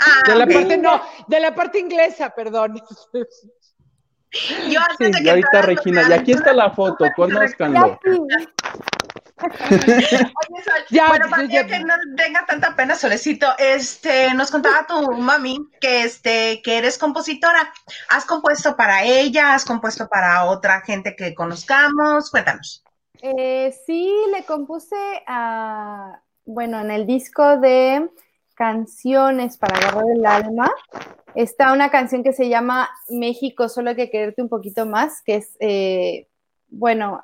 Ah, 0.00 0.22
De 0.26 0.34
la 0.34 0.46
parte, 0.46 0.76
no, 0.76 1.00
de 1.28 1.40
la 1.40 1.54
parte 1.54 1.78
inglesa, 1.78 2.30
perdón. 2.30 2.80
Yo 4.68 4.80
antes 4.80 5.12
de 5.12 5.22
Y 5.22 5.28
ahorita 5.28 5.62
Regina, 5.62 6.02
y 6.08 6.12
aquí 6.12 6.32
está 6.32 6.52
la 6.52 6.70
foto, 6.70 7.04
Ya 7.04 7.12
conózcanlo. 7.14 7.98
sí. 8.04 8.10
Oye, 9.42 10.62
Sol, 10.64 10.74
Ya, 10.90 11.08
bueno, 11.08 11.24
yo 11.26 11.30
para 11.30 11.46
ya- 11.48 11.66
que 11.66 11.80
no 11.80 11.94
tenga 12.16 12.44
tanta 12.46 12.76
pena, 12.76 12.94
Solecito, 12.94 13.46
este, 13.58 14.32
nos 14.34 14.50
contaba 14.50 14.86
tu 14.86 15.12
mami 15.12 15.58
que, 15.80 16.02
este, 16.04 16.60
que 16.62 16.76
eres 16.78 16.98
compositora. 16.98 17.72
¿Has 18.10 18.24
compuesto 18.26 18.76
para 18.76 19.02
ella? 19.04 19.54
¿Has 19.54 19.64
compuesto 19.64 20.08
para 20.08 20.44
otra 20.44 20.82
gente 20.82 21.16
que 21.16 21.34
conozcamos? 21.34 22.30
Cuéntanos. 22.30 22.84
Eh, 23.22 23.74
sí, 23.86 24.12
le 24.32 24.44
compuse 24.44 24.96
a, 25.26 26.20
bueno, 26.44 26.80
en 26.80 26.90
el 26.90 27.06
disco 27.06 27.56
de 27.56 28.10
canciones 28.60 29.56
para 29.56 29.78
agarrar 29.78 30.04
el 30.14 30.26
alma, 30.26 30.70
está 31.34 31.72
una 31.72 31.90
canción 31.90 32.22
que 32.22 32.34
se 32.34 32.50
llama 32.50 32.90
México, 33.08 33.70
solo 33.70 33.88
hay 33.88 33.96
que 33.96 34.10
quererte 34.10 34.42
un 34.42 34.50
poquito 34.50 34.84
más, 34.84 35.22
que 35.22 35.36
es, 35.36 35.56
eh, 35.60 36.28
bueno, 36.68 37.22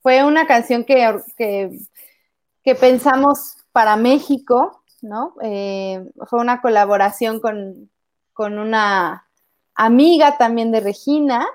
fue 0.00 0.24
una 0.24 0.46
canción 0.46 0.84
que, 0.84 1.20
que, 1.36 2.74
pensamos 2.74 3.58
para 3.72 3.96
México, 3.96 4.82
¿no? 5.02 5.34
Eh, 5.42 6.10
fue 6.26 6.40
una 6.40 6.62
colaboración 6.62 7.38
con, 7.38 7.90
con 8.32 8.58
una 8.58 9.28
amiga 9.74 10.38
también 10.38 10.72
de 10.72 10.80
Regina, 10.80 11.46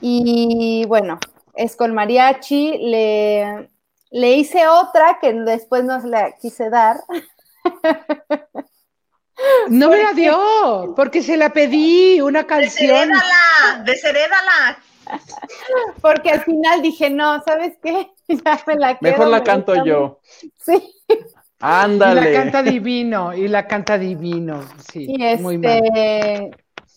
y 0.00 0.84
bueno, 0.86 1.18
es 1.54 1.74
con 1.74 1.94
mariachi, 1.94 2.78
le, 2.78 3.70
le 4.12 4.36
hice 4.36 4.68
otra 4.68 5.18
que 5.20 5.32
después 5.32 5.82
no 5.82 5.98
la 5.98 6.36
quise 6.36 6.70
dar. 6.70 7.00
No 9.68 9.90
me 9.90 10.02
la 10.02 10.12
dio, 10.14 10.94
porque 10.96 11.22
se 11.22 11.36
la 11.36 11.50
pedí, 11.52 12.20
una 12.22 12.46
canción. 12.46 13.10
Desherédala, 13.10 13.82
desherédala. 13.84 14.78
Porque 16.00 16.30
al 16.30 16.42
final 16.42 16.82
dije, 16.82 17.10
no, 17.10 17.42
¿sabes 17.42 17.74
qué? 17.82 18.10
Ya 18.28 18.60
me 18.66 18.74
la 18.76 18.98
quedo, 18.98 19.10
Mejor 19.12 19.28
la 19.28 19.38
me 19.38 19.44
canto 19.44 19.72
gusta 19.72 19.84
yo. 19.86 20.20
Sí, 20.56 20.92
Y 21.08 21.14
la 21.18 21.38
Ándale. 21.60 22.32
canta 22.32 22.62
divino, 22.62 23.34
y 23.34 23.46
la 23.48 23.66
canta 23.68 23.98
divino, 23.98 24.62
sí, 24.90 25.06
y 25.16 25.36
muy 25.36 25.58
mal. 25.58 25.82
este, 25.84 26.50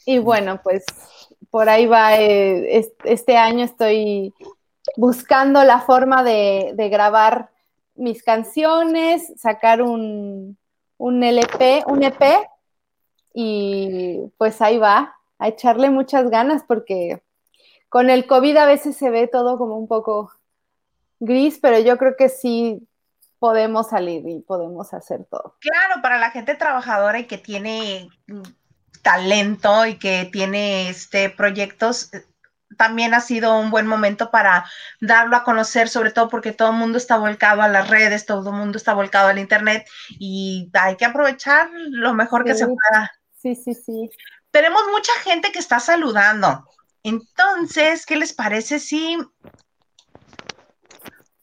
y 0.05 0.17
bueno, 0.19 0.59
pues 0.63 0.85
por 1.51 1.69
ahí 1.69 1.85
va, 1.85 2.17
eh, 2.17 2.77
es- 2.77 2.91
este 3.03 3.37
año 3.37 3.63
estoy 3.65 4.33
buscando 4.97 5.63
la 5.63 5.81
forma 5.81 6.23
de, 6.23 6.71
de 6.75 6.89
grabar 6.89 7.49
mis 7.95 8.23
canciones, 8.23 9.31
sacar 9.37 9.81
un, 9.81 10.57
un 10.99 11.23
LP, 11.23 11.83
un 11.87 12.03
EP, 12.03 12.21
y 13.33 14.19
pues 14.37 14.61
ahí 14.61 14.77
va, 14.77 15.15
a 15.39 15.47
echarle 15.47 15.89
muchas 15.89 16.29
ganas 16.29 16.63
porque 16.67 17.23
con 17.87 18.09
el 18.09 18.27
COVID 18.27 18.57
a 18.57 18.65
veces 18.65 18.97
se 18.97 19.09
ve 19.09 19.27
todo 19.27 19.57
como 19.57 19.77
un 19.77 19.87
poco 19.87 20.31
gris, 21.19 21.57
pero 21.61 21.79
yo 21.79 21.97
creo 21.97 22.15
que 22.17 22.27
sí 22.27 22.85
podemos 23.39 23.89
salir 23.89 24.27
y 24.27 24.41
podemos 24.41 24.93
hacer 24.93 25.23
todo. 25.23 25.55
Claro, 25.59 26.01
para 26.01 26.19
la 26.19 26.31
gente 26.31 26.55
trabajadora 26.55 27.19
y 27.19 27.27
que 27.27 27.37
tiene 27.37 28.09
mm, 28.27 28.41
talento 29.01 29.85
y 29.85 29.97
que 29.97 30.29
tiene 30.31 30.89
este 30.89 31.29
proyectos, 31.29 32.11
también 32.79 33.13
ha 33.13 33.19
sido 33.19 33.59
un 33.59 33.71
buen 33.71 33.85
momento 33.85 34.31
para 34.31 34.63
darlo 35.01 35.35
a 35.35 35.43
conocer, 35.43 35.89
sobre 35.89 36.11
todo 36.11 36.29
porque 36.29 36.53
todo 36.53 36.69
el 36.69 36.77
mundo 36.77 36.97
está 36.97 37.17
volcado 37.17 37.61
a 37.61 37.67
las 37.67 37.89
redes, 37.89 38.25
todo 38.25 38.51
el 38.51 38.55
mundo 38.55 38.77
está 38.77 38.93
volcado 38.93 39.27
al 39.27 39.37
internet 39.37 39.85
y 40.11 40.71
hay 40.71 40.95
que 40.95 41.03
aprovechar 41.03 41.69
lo 41.73 42.13
mejor 42.13 42.45
que 42.45 42.55
se 42.55 42.67
pueda. 42.67 43.11
Sí, 43.35 43.53
sí, 43.53 43.73
sí. 43.73 44.09
Tenemos 44.51 44.81
mucha 44.93 45.11
gente 45.25 45.51
que 45.51 45.59
está 45.59 45.81
saludando. 45.81 46.65
Entonces, 47.03 48.05
¿qué 48.05 48.15
les 48.15 48.31
parece 48.31 48.79
si 48.79 49.17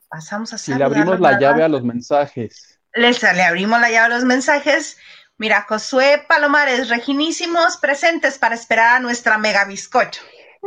pasamos 0.09 0.55
a 0.55 0.59
Si 0.59 0.71
le 0.71 0.79
saludar 0.79 1.01
abrimos 1.01 1.21
la 1.21 1.39
llave 1.39 1.65
a 1.65 1.69
los 1.69 1.83
mensajes. 1.83 2.81
Les, 2.95 3.23
le 3.23 3.43
abrimos 3.43 3.79
la 3.79 3.91
llave 3.91 4.07
a 4.07 4.17
los 4.17 4.25
mensajes. 4.25 4.97
Mira, 5.37 5.67
Josué 5.69 6.25
Palomares, 6.27 6.89
reginísimos, 6.89 7.77
presentes 7.77 8.39
para 8.39 8.55
esperar 8.55 8.97
a 8.97 9.01
nuestra 9.01 9.37
mega 9.37 9.67
bizcocho. 9.67 10.23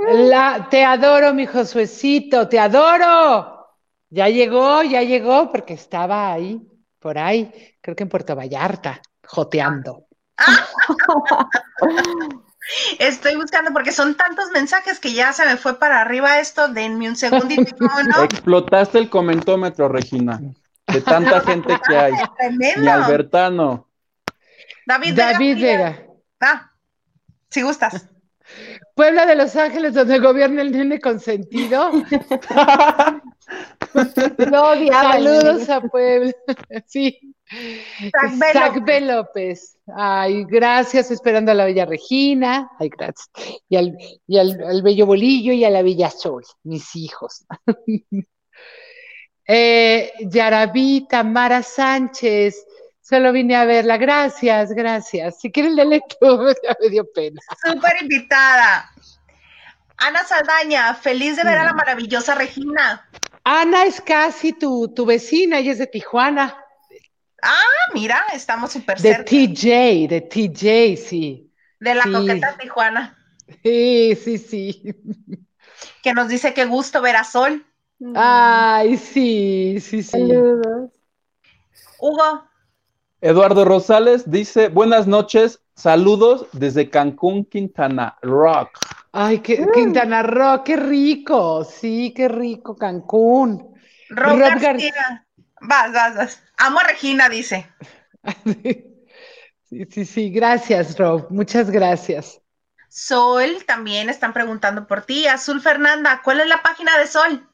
La, 0.08 0.68
te 0.70 0.84
adoro, 0.84 1.34
mi 1.34 1.46
Josuecito, 1.46 2.48
te 2.48 2.60
adoro. 2.60 3.68
Ya 4.10 4.30
llegó, 4.30 4.84
ya 4.84 5.04
llegó, 5.04 5.52
porque 5.52 5.74
estaba 5.74 6.32
ahí, 6.32 6.62
por 7.00 7.18
ahí, 7.18 7.52
creo 7.82 7.96
que 7.96 8.04
en 8.04 8.10
Puerto 8.10 8.36
Vallarta, 8.36 9.02
joteando. 9.26 10.06
Estoy 13.00 13.36
buscando 13.36 13.74
porque 13.74 13.92
son 13.92 14.16
tantos 14.16 14.52
mensajes 14.52 15.00
que 15.00 15.14
ya 15.14 15.34
se 15.34 15.46
me 15.46 15.58
fue 15.58 15.80
para 15.80 16.02
arriba 16.02 16.40
esto. 16.40 16.68
Denme 16.68 17.10
un 17.10 17.16
segundito, 17.16 17.76
¿cómo 17.78 18.04
no? 18.04 18.24
Explotaste 18.24 19.00
el 19.00 19.10
comentómetro, 19.10 19.88
Regina. 19.88 20.40
De 20.88 21.02
tanta 21.02 21.42
gente 21.42 21.80
que 21.88 21.98
hay. 21.98 22.14
Ni 22.78 22.88
Albertano. 22.88 23.90
David, 24.86 25.16
Vega, 25.16 25.32
David 25.34 25.56
mira. 25.56 25.68
Vega. 25.68 26.06
Ah, 26.42 26.72
si 27.50 27.62
gustas. 27.62 28.08
Puebla 29.00 29.26
de 29.26 29.36
Los 29.36 29.56
Ángeles, 29.56 29.94
donde 29.94 30.20
gobierna 30.20 30.62
el 30.62 30.74
nene 30.74 31.00
consentido. 31.00 31.90
El 33.96 34.92
Saludos 34.92 35.70
a 35.70 35.80
Puebla. 35.80 36.34
Sí. 36.86 37.18
Isaac 38.28 38.84
B. 38.84 39.00
López. 39.00 39.78
Ay, 39.96 40.44
gracias, 40.44 41.12
esperando 41.12 41.52
a 41.52 41.56
la 41.56 41.64
Bella 41.64 41.86
Regina. 41.86 42.70
Ay, 42.78 42.90
gracias. 42.90 43.30
Y 43.70 43.78
al, 43.78 43.98
y 44.28 44.38
al, 44.38 44.62
al 44.62 44.82
Bello 44.82 45.06
Bolillo 45.06 45.54
y 45.54 45.64
a 45.64 45.70
la 45.70 45.82
Bella 45.82 46.10
Sol, 46.10 46.44
mis 46.64 46.94
hijos. 46.98 47.46
eh, 49.48 50.12
Yarabí 50.30 51.08
Tamara 51.08 51.64
Sánchez. 51.64 52.66
Solo 53.10 53.32
vine 53.34 53.56
a 53.56 53.66
verla. 53.66 53.98
Gracias, 53.98 54.72
gracias. 54.74 55.40
Si 55.40 55.52
quieren 55.52 55.76
leerle 55.76 56.02
tú, 56.20 56.28
ya 56.64 56.78
me 56.80 56.90
dio 56.90 57.12
pena. 57.12 57.42
Súper 57.66 58.02
invitada. 58.02 58.92
Ana 59.98 60.24
Saldaña, 60.24 60.94
feliz 60.94 61.36
de 61.36 61.44
ver 61.44 61.58
a 61.58 61.64
la 61.64 61.74
maravillosa 61.74 62.36
Regina. 62.36 63.10
Ana 63.44 63.86
es 63.86 64.00
casi 64.00 64.54
tu, 64.54 64.94
tu 64.94 65.06
vecina, 65.06 65.58
ella 65.58 65.72
es 65.72 65.80
de 65.80 65.88
Tijuana. 65.88 66.56
Ah, 67.42 67.92
mira, 67.94 68.24
estamos 68.34 68.72
súper 68.72 69.00
De 69.00 69.10
cerca 69.14 69.30
TJ, 69.30 70.08
de 70.08 70.22
TJ, 70.22 70.98
sí. 70.98 71.52
de 71.80 71.96
la 71.96 72.04
sí. 72.04 72.12
coqueta 72.12 72.58
Tijuana, 72.58 73.18
Sí, 73.64 74.16
sí, 74.24 74.38
sí. 74.38 74.84
que 76.04 76.14
nos 76.14 76.28
dice 76.28 76.54
que 76.54 76.66
gusto 76.66 77.02
ver 77.02 77.16
a 77.16 77.24
Sol. 77.24 77.66
Ay, 78.16 78.98
sí, 78.98 79.78
sí, 79.82 80.04
sí. 80.04 80.12
Saludos. 80.12 80.92
Hugo, 82.00 82.49
Eduardo 83.22 83.66
Rosales 83.66 84.30
dice: 84.30 84.70
Buenas 84.70 85.08
noches, 85.08 85.62
saludos 85.76 86.48
desde 86.54 86.90
Cancún, 86.90 87.46
Quintana 87.46 88.18
Rock. 88.22 88.70
Ay, 89.12 89.40
qué, 89.40 89.68
Quintana 89.74 90.24
Roo, 90.24 90.64
qué 90.64 90.76
rico. 90.78 91.64
Sí, 91.66 92.14
qué 92.16 92.28
rico, 92.28 92.76
Cancún. 92.76 93.74
Rob, 94.10 94.40
Rob 94.40 94.40
Gar- 94.40 94.60
García. 94.62 95.26
Vas, 95.62 95.92
vas, 95.94 96.16
vas. 96.16 96.44
Amo 96.58 96.80
a 96.80 96.84
Regina, 96.84 97.28
dice. 97.30 97.68
Sí, 99.70 99.86
sí, 99.92 100.04
sí, 100.04 100.30
gracias, 100.32 100.98
Rob. 100.98 101.28
Muchas 101.30 101.70
gracias. 101.70 102.42
Sol, 102.90 103.64
también 103.68 104.10
están 104.10 104.34
preguntando 104.34 104.88
por 104.88 105.04
ti. 105.04 105.28
Azul 105.28 105.62
Fernanda, 105.62 106.22
¿cuál 106.24 106.40
es 106.40 106.48
la 106.48 106.64
página 106.64 106.98
de 106.98 107.06
Sol? 107.06 107.48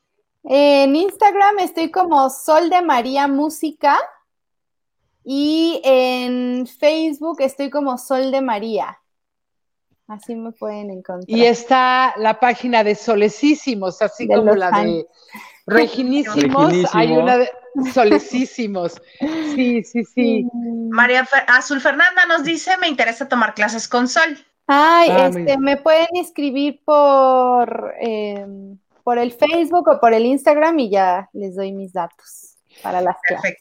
En 0.45 0.95
Instagram 0.95 1.59
estoy 1.59 1.91
como 1.91 2.29
Sol 2.29 2.69
de 2.69 2.81
María 2.81 3.27
Música 3.27 3.97
y 5.25 5.81
en 5.83 6.67
Facebook 6.67 7.37
estoy 7.41 7.69
como 7.69 7.97
Sol 7.97 8.31
de 8.31 8.41
María. 8.41 8.99
Así 10.07 10.35
me 10.35 10.51
pueden 10.51 10.91
encontrar. 10.91 11.25
Y 11.27 11.45
está 11.45 12.13
la 12.17 12.39
página 12.39 12.83
de 12.83 12.93
Solecísimos, 12.93 14.01
así 14.03 14.27
De 14.27 14.35
como 14.35 14.53
la 14.53 14.69
de. 14.69 15.07
Reginísimos. 15.65 16.71
Hay 16.93 17.11
una 17.11 17.37
de 17.39 17.49
Solecísimos. 17.91 19.01
Sí, 19.55 19.83
sí, 19.83 20.03
sí. 20.05 20.47
María 20.91 21.25
Fer- 21.25 21.45
Azul 21.47 21.81
Fernanda 21.81 22.25
nos 22.27 22.43
dice, 22.43 22.77
me 22.77 22.87
interesa 22.87 23.27
tomar 23.27 23.55
clases 23.55 23.87
con 23.87 24.07
Sol. 24.07 24.37
Ay, 24.67 25.09
Ah, 25.11 25.27
este, 25.27 25.57
me 25.57 25.77
pueden 25.77 26.07
escribir 26.13 26.81
por, 26.85 27.93
em, 27.99 28.77
por 29.03 29.17
el 29.17 29.31
Facebook 29.31 29.87
o 29.87 29.99
por 29.99 30.13
el 30.13 30.25
Instagram 30.25 30.77
y 30.79 30.89
ya 30.91 31.29
les 31.33 31.55
doy 31.55 31.71
mis 31.71 31.93
datos 31.93 32.57
para 32.83 33.01
las 33.01 33.15
clases. 33.27 33.55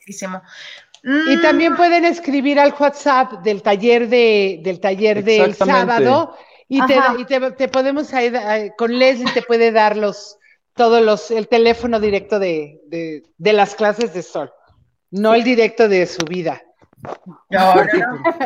Y 1.05 1.37
Mm, 1.37 1.43
también 1.43 1.77
pueden 1.77 2.05
escribir 2.05 2.59
al 2.59 2.75
WhatsApp 2.79 3.43
del 3.43 3.63
taller 3.63 4.09
de, 4.09 4.61
del 4.63 4.81
taller 4.81 5.23
del 5.23 5.55
sábado 5.55 6.35
y, 6.69 6.85
te, 6.87 6.99
y 7.19 7.25
te, 7.27 7.51
te 7.53 7.69
podemos 7.69 8.11
eh, 8.15 8.73
con 8.77 8.99
Leslie 8.99 9.31
te 9.33 9.43
puede 9.43 9.71
dar 9.71 9.97
los 9.97 10.39
todos 10.75 11.03
los 11.03 11.31
el 11.31 11.47
teléfono 11.47 12.01
directo 12.01 12.39
de, 12.39 12.81
de, 12.87 13.23
de 13.37 13.53
las 13.53 13.75
clases 13.75 14.15
de 14.15 14.23
sol, 14.23 14.51
no 15.11 15.35
el 15.35 15.45
directo 15.45 15.89
de 15.89 16.07
su 16.07 16.25
vida. 16.27 16.64
No, 17.51 17.75
no, 17.75 17.85
no, 17.85 17.91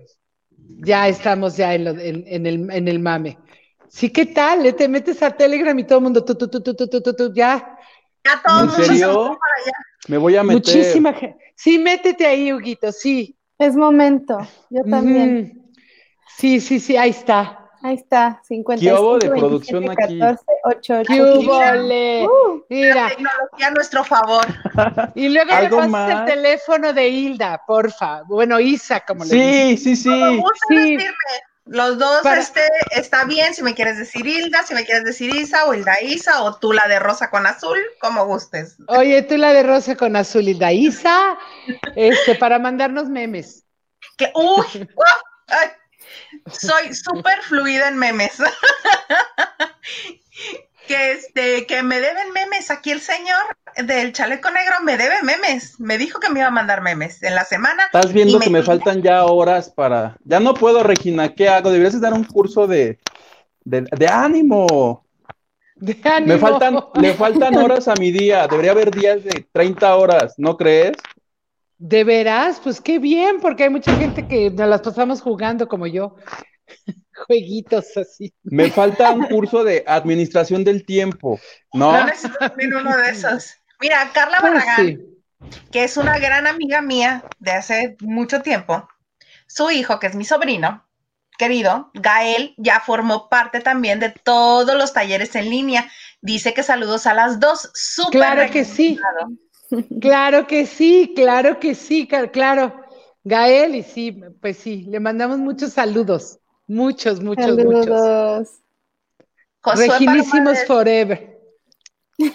Ya 0.80 1.08
estamos 1.08 1.56
ya 1.56 1.76
en, 1.76 1.86
lo, 1.86 1.92
en, 1.92 2.26
en, 2.28 2.46
el, 2.46 2.72
en 2.72 2.88
el 2.88 3.00
mame. 3.00 3.38
Sí, 3.88 4.10
¿qué 4.10 4.26
tal? 4.26 4.66
Eh, 4.66 4.74
te 4.74 4.88
metes 4.88 5.22
a 5.22 5.32
Telegram 5.32 5.78
y 5.78 5.84
todo 5.84 6.00
el 6.00 6.04
mundo, 6.04 6.26
tú, 6.26 6.36
tú, 6.36 6.50
tú, 6.50 6.62
tú, 6.62 6.76
tú, 6.76 6.88
tú, 6.88 7.16
tú, 7.16 7.34
ya 7.34 7.73
ya 8.26 8.42
todo 8.46 8.64
¿En 8.64 8.70
serio? 8.72 9.14
para 9.40 9.64
allá. 9.64 9.74
Me 10.08 10.18
voy 10.18 10.36
a 10.36 10.44
meter. 10.44 10.56
Muchísima 10.76 11.14
gente. 11.14 11.38
Sí, 11.56 11.78
métete 11.80 12.26
ahí, 12.26 12.52
Huguito, 12.54 12.92
sí. 12.92 13.38
Es 13.58 13.76
momento. 13.76 14.38
Yo 14.70 14.82
también. 14.90 15.54
Ujú. 15.56 15.72
Sí, 16.38 16.60
sí, 16.60 16.80
sí, 16.80 16.98
ahí 16.98 17.12
está. 17.12 17.60
Ahí 17.82 17.96
está. 17.96 18.42
55 18.44 19.02
hubo 19.02 19.18
de 19.20 19.30
27, 19.30 19.40
producción 19.40 19.90
aquí? 19.92 20.20
14 20.20 20.44
88. 20.64 21.14
¡Qué 21.14 21.22
hubole! 21.22 22.26
Uh, 22.28 22.62
Mira, 22.70 22.96
La 22.96 23.10
tecnología 23.10 23.68
a 23.68 23.72
nuestro 23.72 24.04
favor. 24.06 24.46
y 25.16 25.30
luego 25.30 25.52
¿Algo 25.52 25.76
pasas 25.78 25.92
más? 25.92 26.10
el 26.20 26.26
teléfono 26.34 26.94
de 26.94 27.10
Hilda, 27.10 27.62
porfa. 27.68 28.24
Bueno, 28.24 28.60
Isa, 28.60 29.02
como 29.02 29.26
le 29.26 29.30
Sí, 29.30 29.38
dicen. 29.38 29.78
sí, 29.78 29.96
sí. 29.98 30.10
Como 30.10 30.42
gustes 30.44 30.68
Sí. 30.70 30.98
Los 31.66 31.98
dos, 31.98 32.22
Para- 32.24 32.42
este, 32.42 32.68
está 32.92 33.24
bien, 33.24 33.54
si 33.54 33.64
me 33.64 33.74
quieres 33.74 33.98
decir 33.98 34.28
Hilda, 34.28 34.64
si 34.64 34.74
me 34.74 34.84
quieres 34.84 35.06
decir 35.06 35.34
Isa 35.34 35.66
o 35.66 35.74
Hilda 35.74 36.02
Isa, 36.02 36.44
o 36.44 36.56
tú 36.60 36.74
la 36.74 36.88
de 36.88 37.00
rosa 37.00 37.30
con 37.30 37.48
azul, 37.48 37.80
como 38.02 38.26
gustes. 38.26 38.76
Oye, 38.88 39.22
tú 39.22 39.38
la 39.38 39.54
de 39.54 39.64
rosa 39.64 39.96
con 39.96 40.16
azul, 40.18 40.48
Hilda 40.48 40.74
Isa, 40.74 41.38
este, 41.96 42.36
para 42.36 42.60
mandarnos 42.60 43.08
memes. 43.08 43.64
Que, 44.18 44.32
uy. 44.36 44.88
Ay, 45.48 45.70
soy 46.52 46.94
súper 46.94 47.42
fluida 47.44 47.88
en 47.88 47.98
memes. 47.98 48.34
que 50.88 51.12
este, 51.14 51.66
que 51.66 51.84
me 51.84 52.00
deben 52.00 52.32
memes. 52.34 52.70
Aquí 52.72 52.92
el 52.92 53.00
señor 53.02 53.42
del 53.86 54.14
chaleco 54.14 54.50
negro 54.52 54.76
me 54.84 54.98
debe 54.98 55.22
memes. 55.24 55.80
Me 55.80 55.98
dijo 55.98 56.20
que 56.20 56.30
me 56.30 56.40
iba 56.40 56.48
a 56.48 56.52
mandar 56.52 56.82
memes 56.82 57.22
en 57.24 57.36
la 57.36 57.46
semana. 57.46 57.86
Estás 57.86 58.12
viendo 58.14 58.40
que 58.40 58.50
me- 58.50 58.60
me 58.60 58.64
faltan 58.66 59.02
ya 59.02 59.26
horas 59.26 59.70
para. 59.70 60.18
Ya 60.24 60.40
no 60.40 60.54
puedo, 60.54 60.84
Regina. 60.84 61.34
¿Qué 61.34 61.48
hago? 61.50 61.72
Deberías 61.72 62.00
dar 62.02 62.14
un 62.14 62.24
curso 62.24 62.68
de, 62.68 63.00
De, 63.64 63.82
de 63.82 64.08
ánimo. 64.08 65.06
De 65.76 65.96
Me 66.04 66.10
ánimo. 66.12 66.38
faltan, 66.38 66.80
le 67.02 67.14
faltan 67.14 67.56
horas 67.64 67.88
a 67.88 67.96
mi 67.96 68.12
día. 68.12 68.48
Debería 68.48 68.72
haber 68.72 68.92
días 68.92 69.24
de 69.24 69.46
30 69.52 69.96
horas, 69.96 70.36
¿no 70.38 70.56
crees? 70.58 70.94
¿De 71.78 72.04
veras? 72.04 72.62
Pues 72.64 72.80
qué 72.80 73.00
bien, 73.00 73.40
porque 73.42 73.64
hay 73.64 73.70
mucha 73.70 73.94
gente 73.98 74.28
que 74.28 74.50
nos 74.52 74.68
las 74.70 74.82
pasamos 74.82 75.22
jugando 75.22 75.68
como 75.68 75.88
yo. 75.88 76.16
Jueguitos 77.28 77.96
así. 77.98 78.34
Me 78.44 78.70
falta 78.72 79.12
un 79.12 79.26
curso 79.26 79.64
de 79.64 79.84
administración 79.88 80.64
del 80.64 80.86
tiempo, 80.86 81.40
No 81.74 82.04
¿no? 82.04 82.04
necesito 82.06 82.38
también 82.38 82.74
uno 82.76 82.96
de 82.98 83.10
esos. 83.10 83.56
Mira, 83.82 84.12
Carla 84.14 84.38
Pues 84.40 84.54
Barragán, 84.54 84.88
sí. 84.88 84.98
que 85.72 85.84
es 85.84 85.98
una 85.98 86.20
gran 86.20 86.48
amiga 86.48 86.82
mía 86.82 87.26
de 87.40 87.52
hace 87.52 87.98
mucho 88.02 88.42
tiempo, 88.42 88.88
su 89.48 89.72
hijo, 89.72 90.00
que 90.00 90.08
es 90.08 90.16
mi 90.16 90.26
sobrino, 90.26 90.88
querido, 91.38 91.92
Gael, 91.96 92.56
ya 92.58 92.80
formó 92.82 93.30
parte 93.30 93.62
también 93.62 94.00
de 94.00 94.10
todos 94.12 94.76
los 94.78 94.94
talleres 94.94 95.36
en 95.36 95.50
línea. 95.50 95.92
Dice 96.22 96.54
que 96.54 96.64
saludos 96.64 97.08
a 97.08 97.14
las 97.14 97.40
dos. 97.40 97.72
Súper 97.76 98.12
Claro 98.12 98.52
que 98.52 98.64
sí. 98.66 99.00
Claro 100.02 100.46
que 100.48 100.66
sí, 100.68 101.14
claro 101.16 101.60
que 101.60 101.74
sí, 101.76 102.08
claro. 102.32 102.82
Gael, 103.24 103.76
y 103.76 103.84
sí, 103.84 104.12
pues 104.42 104.58
sí, 104.58 104.84
le 104.90 105.00
mandamos 105.00 105.40
muchos 105.40 105.74
saludos. 105.74 106.40
Muchos, 106.68 107.22
muchos, 107.22 107.58
muchos. 107.58 108.50
Josué 109.62 109.88
Reginísimos 109.88 110.66
forever. 110.66 111.40
eh. 112.20 112.30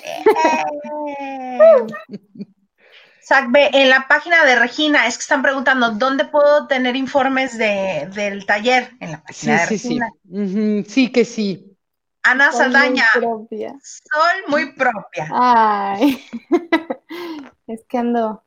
En 3.72 3.90
la 3.90 4.06
página 4.08 4.44
de 4.44 4.56
Regina, 4.56 5.06
es 5.06 5.16
que 5.18 5.22
están 5.22 5.42
preguntando, 5.42 5.90
¿dónde 5.90 6.24
puedo 6.24 6.66
tener 6.66 6.96
informes 6.96 7.58
de, 7.58 8.08
del 8.14 8.46
taller? 8.46 8.90
En 9.00 9.12
la 9.12 9.22
Sí, 9.30 9.46
página 9.46 9.60
de 9.60 9.66
sí, 9.66 9.78
sí. 9.78 9.88
Regina. 9.88 10.10
Ujú, 10.30 10.84
Sí 10.88 11.12
que 11.12 11.24
sí. 11.24 11.76
Ana 12.22 12.50
Soy 12.50 12.60
muy 12.60 12.72
Saldaña, 12.72 13.06
propia. 13.14 13.76
Sol 13.82 14.42
muy 14.48 14.72
propia. 14.72 15.28
Ay, 15.30 16.24
es 17.66 17.84
que 17.86 17.98
ando. 17.98 18.42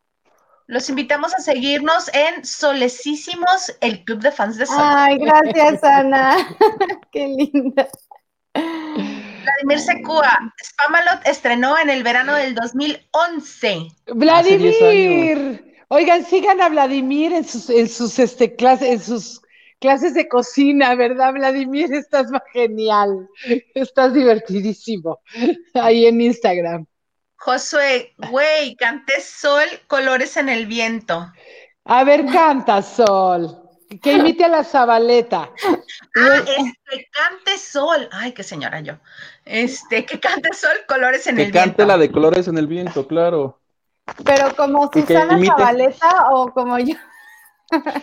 Los 0.71 0.87
invitamos 0.87 1.35
a 1.35 1.41
seguirnos 1.41 2.09
en 2.13 2.45
Solecísimos, 2.45 3.75
el 3.81 4.05
club 4.05 4.21
de 4.21 4.31
fans 4.31 4.55
de 4.55 4.65
Sol. 4.65 4.77
Ay, 4.79 5.17
gracias, 5.17 5.83
Ana. 5.83 6.37
Qué 7.11 7.27
linda. 7.27 7.89
Vladimir 8.53 9.79
Secúa, 9.79 10.53
Spamalot 10.63 11.27
estrenó 11.27 11.77
en 11.77 11.89
el 11.89 12.03
verano 12.03 12.35
del 12.35 12.55
2011. 12.55 13.87
Vladimir. 14.15 15.75
Oigan, 15.89 16.23
sigan 16.23 16.61
a 16.61 16.69
Vladimir 16.69 17.33
en 17.33 17.43
sus, 17.43 17.69
en 17.69 17.89
sus 17.89 18.17
este, 18.17 18.55
clases, 18.55 18.91
en 18.91 19.01
sus 19.01 19.41
clases 19.81 20.13
de 20.13 20.29
cocina, 20.29 20.95
¿verdad, 20.95 21.33
Vladimir? 21.33 21.93
Estás 21.93 22.27
genial. 22.53 23.27
Estás 23.75 24.13
divertidísimo. 24.13 25.19
Ahí 25.73 26.05
en 26.05 26.21
Instagram. 26.21 26.87
Josué, 27.43 28.13
güey, 28.29 28.75
canté 28.75 29.19
Sol, 29.19 29.65
colores 29.87 30.37
en 30.37 30.47
el 30.47 30.67
viento. 30.67 31.31
A 31.85 32.03
ver, 32.03 32.27
canta, 32.27 32.83
Sol. 32.83 33.57
Que 34.01 34.13
imite 34.13 34.45
a 34.45 34.47
la 34.47 34.63
Zabaleta. 34.63 35.49
Ah, 36.15 36.37
este, 36.37 37.09
cante 37.11 37.57
Sol. 37.57 38.07
Ay, 38.11 38.33
qué 38.33 38.43
señora 38.43 38.79
yo. 38.81 38.93
Este, 39.43 40.05
que 40.05 40.19
cante 40.19 40.53
Sol, 40.53 40.85
colores 40.87 41.25
en 41.25 41.37
Que 41.37 41.45
el 41.45 41.51
cante 41.51 41.77
viento. 41.77 41.85
la 41.87 41.97
de 41.97 42.11
colores 42.11 42.47
en 42.47 42.59
el 42.59 42.67
viento, 42.67 43.07
claro. 43.07 43.59
Pero 44.23 44.55
como 44.55 44.91
que 44.91 45.01
Susana 45.01 45.33
imite. 45.33 45.51
Zabaleta 45.57 46.25
o 46.31 46.53
como 46.53 46.77
yo. 46.77 46.95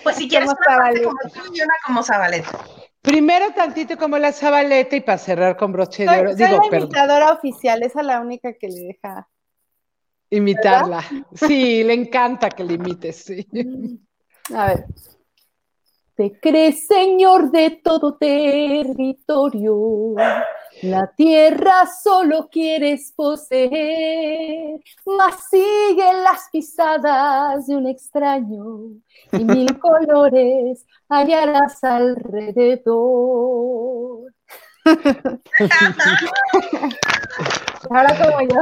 Pues 0.02 0.16
si 0.16 0.28
quieres 0.28 0.48
Como 0.48 0.60
una 0.66 1.00
como 1.04 1.16
tú 1.32 1.54
y 1.54 1.60
una 1.62 1.74
como 1.86 2.02
Zabaleta. 2.02 2.50
Primero 3.08 3.52
tantito 3.54 3.96
como 3.96 4.18
la 4.18 4.32
Zabaleta 4.32 4.94
y 4.94 5.00
para 5.00 5.16
cerrar 5.16 5.56
con 5.56 5.72
broche 5.72 6.04
de 6.04 6.10
oro. 6.10 6.28
Soy, 6.36 6.36
Digo, 6.36 6.56
la 6.62 6.68
perdón, 6.68 6.88
imitadora 6.88 7.32
oficial, 7.32 7.82
esa 7.82 8.00
es 8.00 8.06
la 8.06 8.20
única 8.20 8.52
que 8.52 8.68
le 8.68 8.80
deja. 8.80 9.26
imitarla. 10.28 11.02
Sí, 11.32 11.82
le 11.84 11.94
encanta 11.94 12.50
que 12.50 12.64
le 12.64 12.74
imites, 12.74 13.16
sí. 13.16 13.46
A 14.54 14.66
ver. 14.66 14.84
Te 16.16 16.38
crees 16.38 16.86
señor 16.86 17.50
de 17.50 17.80
todo 17.82 18.18
territorio, 18.18 19.74
la 20.82 21.06
tierra 21.16 21.86
solo 21.86 22.48
quieres 22.50 23.12
poseer, 23.16 24.80
mas 25.04 25.48
sigue 25.50 26.12
las 26.22 26.48
pisadas 26.52 27.66
de 27.66 27.76
un 27.76 27.86
extraño 27.86 28.90
y 29.32 29.38
mil 29.44 29.78
colores 29.78 30.86
hallarás 31.08 31.82
alrededor. 31.82 32.88
Ahora 37.90 38.16
como 38.18 38.40
yo. 38.42 38.60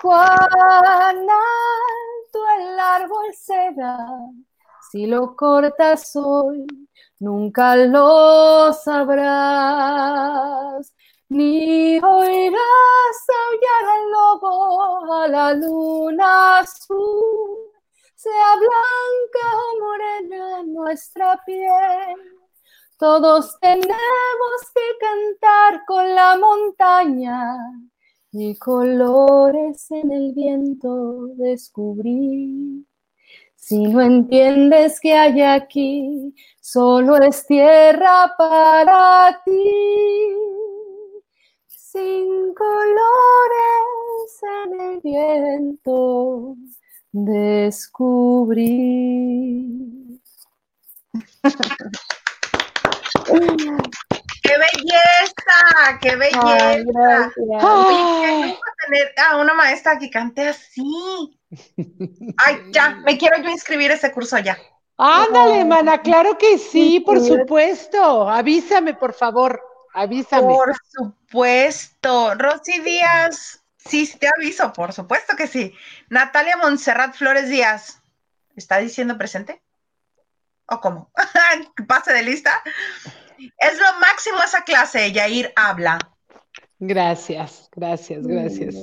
Cuán 0.00 1.16
alto 1.16 2.40
el 2.58 2.78
árbol 2.78 3.32
será, 3.34 3.98
si 4.92 5.06
lo 5.06 5.34
cortas 5.34 6.14
hoy, 6.14 6.66
nunca 7.18 7.74
lo 7.76 8.70
sabrás. 8.74 10.04
Ni 11.30 11.98
oirás 11.98 13.20
aullar 13.40 13.84
al 13.94 14.10
lobo 14.10 15.12
a 15.14 15.28
la 15.28 15.54
luna 15.54 16.58
azul, 16.58 17.72
sea 18.14 18.56
blanca 18.56 19.46
o 19.64 19.80
morena 19.80 20.62
nuestra 20.64 21.40
piel. 21.46 22.16
Todos 22.98 23.58
tenemos 23.58 24.58
que 24.74 24.88
cantar 25.00 25.84
con 25.86 26.14
la 26.14 26.36
montaña 26.36 27.56
y 28.30 28.56
colores 28.58 29.90
en 29.90 30.12
el 30.12 30.32
viento 30.34 31.28
descubrí. 31.36 32.86
Si 33.56 33.78
no 33.78 34.02
entiendes 34.02 35.00
que 35.00 35.14
hay 35.14 35.40
aquí, 35.40 36.34
solo 36.60 37.16
es 37.16 37.46
tierra 37.46 38.34
para 38.36 39.40
ti. 39.44 40.44
Sin 41.94 42.52
colores 42.54 44.42
en 44.66 44.80
el 44.80 45.00
viento 45.00 46.56
descubrí. 47.12 48.60
¡Qué 54.42 54.54
belleza! 54.58 55.98
¡Qué 56.00 56.16
belleza! 56.16 56.68
Ay, 56.68 56.84
gracias. 56.84 57.36
Oye, 57.36 57.96
qué 58.20 58.26
Ay, 58.26 58.42
lujo 58.42 58.60
tener 58.84 59.14
a 59.16 59.36
una 59.36 59.54
maestra 59.54 59.96
que 59.96 60.10
cante 60.10 60.48
así. 60.48 61.38
Ay, 62.38 62.56
ya, 62.72 62.96
me 63.04 63.16
quiero 63.16 63.40
yo 63.40 63.50
inscribir 63.50 63.92
a 63.92 63.94
ese 63.94 64.10
curso 64.10 64.36
ya. 64.40 64.58
ándale, 64.98 65.64
mana, 65.64 66.02
claro 66.02 66.36
que 66.38 66.58
sí, 66.58 66.98
por 66.98 67.20
supuesto. 67.20 68.28
Avísame, 68.28 68.94
por 68.94 69.12
favor, 69.12 69.62
avísame. 69.94 70.54
Por 70.54 70.74
supuesto. 70.74 71.23
Rosy 71.34 72.80
Díaz, 72.80 73.64
sí, 73.76 74.06
sí 74.06 74.18
te 74.18 74.28
aviso, 74.28 74.72
por 74.72 74.92
supuesto 74.92 75.36
que 75.36 75.46
sí. 75.46 75.74
Natalia 76.08 76.56
Montserrat 76.56 77.14
Flores 77.14 77.48
Díaz, 77.48 78.00
¿está 78.56 78.78
diciendo 78.78 79.18
presente? 79.18 79.62
¿O 80.66 80.80
cómo? 80.80 81.10
Pase 81.88 82.12
de 82.12 82.22
lista. 82.22 82.62
Es 83.58 83.78
lo 83.78 84.00
máximo 84.00 84.42
esa 84.42 84.62
clase, 84.62 85.12
Yair 85.12 85.52
habla. 85.56 85.98
Gracias, 86.78 87.68
gracias, 87.74 88.26
gracias. 88.26 88.74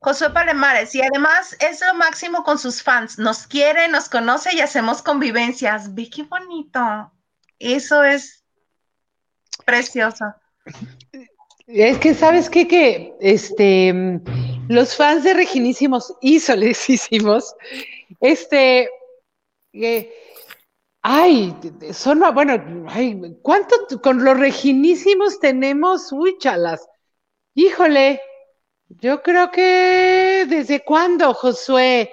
Josué 0.00 0.30
Palemares, 0.30 0.94
y 0.94 1.02
además 1.02 1.56
es 1.60 1.80
lo 1.80 1.94
máximo 1.94 2.44
con 2.44 2.58
sus 2.58 2.82
fans. 2.82 3.18
Nos 3.18 3.46
quiere, 3.46 3.88
nos 3.88 4.08
conoce 4.08 4.54
y 4.54 4.60
hacemos 4.60 5.02
convivencias. 5.02 5.94
Ve 5.94 6.08
qué 6.10 6.24
bonito. 6.24 7.12
Eso 7.58 8.04
es 8.04 8.44
precioso. 9.64 10.24
Es 11.66 11.98
que, 11.98 12.14
¿sabes 12.14 12.48
qué? 12.48 12.66
Que 12.66 13.14
este, 13.20 14.20
los 14.68 14.96
fans 14.96 15.24
de 15.24 15.34
Reginísimos 15.34 16.14
y 16.22 16.40
Solecísimos, 16.40 17.54
este, 18.20 18.88
eh, 19.74 20.10
ay, 21.02 21.54
son, 21.92 22.22
bueno, 22.32 22.86
ay, 22.88 23.20
¿cuánto 23.42 23.76
con 24.02 24.24
los 24.24 24.38
Reginísimos 24.38 25.40
tenemos? 25.40 26.10
Uy, 26.10 26.38
chalas, 26.38 26.88
híjole, 27.54 28.20
yo 28.88 29.22
creo 29.22 29.50
que, 29.50 30.46
¿desde 30.48 30.80
cuándo, 30.80 31.34
Josué? 31.34 32.10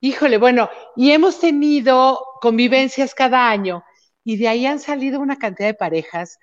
Híjole, 0.00 0.38
bueno, 0.38 0.68
y 0.96 1.12
hemos 1.12 1.38
tenido 1.38 2.20
convivencias 2.40 3.14
cada 3.14 3.48
año, 3.48 3.84
y 4.24 4.36
de 4.36 4.48
ahí 4.48 4.66
han 4.66 4.80
salido 4.80 5.20
una 5.20 5.38
cantidad 5.38 5.68
de 5.68 5.74
parejas 5.74 6.38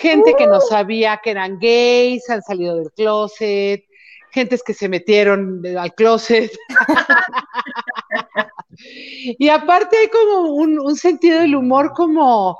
gente 0.00 0.34
que 0.34 0.46
no 0.46 0.60
sabía 0.60 1.20
que 1.22 1.30
eran 1.30 1.58
gays, 1.58 2.28
han 2.30 2.42
salido 2.42 2.76
del 2.76 2.90
closet, 2.92 3.84
gentes 4.30 4.62
que 4.62 4.72
se 4.72 4.88
metieron 4.88 5.62
al 5.76 5.94
closet. 5.94 6.50
y 9.38 9.48
aparte 9.48 9.98
hay 9.98 10.08
como 10.08 10.54
un, 10.54 10.80
un 10.80 10.96
sentido 10.96 11.40
del 11.40 11.54
humor 11.54 11.92
como, 11.94 12.58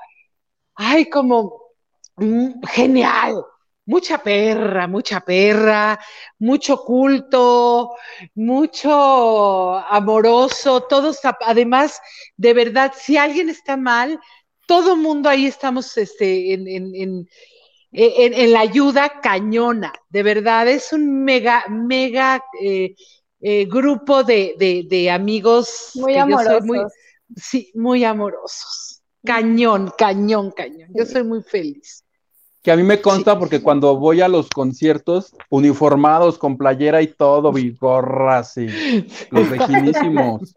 ay, 0.75 1.09
como 1.09 1.63
mm, 2.17 2.63
genial, 2.69 3.43
mucha 3.87 4.19
perra, 4.19 4.87
mucha 4.87 5.21
perra, 5.21 5.99
mucho 6.39 6.85
culto, 6.85 7.95
mucho 8.35 9.79
amoroso, 9.79 10.83
todos, 10.83 11.21
además, 11.41 12.03
de 12.37 12.53
verdad, 12.53 12.93
si 12.95 13.17
alguien 13.17 13.49
está 13.49 13.79
mal, 13.79 14.21
todo 14.71 14.95
mundo 14.95 15.29
ahí 15.29 15.47
estamos 15.47 15.97
este, 15.97 16.55
en, 16.55 16.69
en, 16.69 16.95
en, 16.95 17.29
en 17.91 18.53
la 18.53 18.61
ayuda 18.61 19.21
cañona, 19.21 19.93
de 20.09 20.23
verdad, 20.23 20.69
es 20.69 20.93
un 20.93 21.25
mega, 21.25 21.65
mega 21.69 22.45
eh, 22.63 22.95
eh, 23.41 23.65
grupo 23.65 24.23
de, 24.23 24.55
de, 24.61 24.87
de, 24.89 25.11
amigos. 25.11 25.91
Muy 25.97 26.15
amorosos. 26.15 26.65
Muy, 26.65 26.79
sí, 27.35 27.73
muy 27.75 28.05
amorosos. 28.05 29.03
Cañón, 29.25 29.93
cañón, 29.99 30.53
cañón. 30.53 30.89
Yo 30.95 31.05
soy 31.05 31.25
muy 31.25 31.43
feliz. 31.43 32.05
Que 32.63 32.71
a 32.71 32.77
mí 32.77 32.85
me 32.85 33.01
consta 33.01 33.33
sí. 33.33 33.39
porque 33.41 33.61
cuando 33.61 33.97
voy 33.97 34.21
a 34.21 34.29
los 34.29 34.49
conciertos, 34.51 35.35
uniformados 35.49 36.39
con 36.39 36.57
playera 36.57 37.03
y 37.03 37.09
todo, 37.09 37.59
y 37.59 37.73
gorras 37.73 38.57
y 38.57 38.69
los 39.33 39.49
reginísimos. 39.49 40.55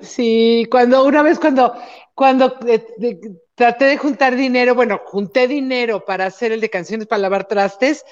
Sí, 0.00 0.66
cuando 0.70 1.04
una 1.04 1.22
vez 1.22 1.38
cuando, 1.38 1.74
cuando 2.14 2.58
eh, 2.66 2.84
de, 2.98 3.20
traté 3.54 3.86
de 3.86 3.96
juntar 3.96 4.36
dinero, 4.36 4.74
bueno, 4.74 5.00
junté 5.04 5.48
dinero 5.48 6.04
para 6.04 6.26
hacer 6.26 6.52
el 6.52 6.60
de 6.60 6.70
canciones 6.70 7.06
para 7.06 7.22
lavar 7.22 7.46
trastes, 7.46 8.04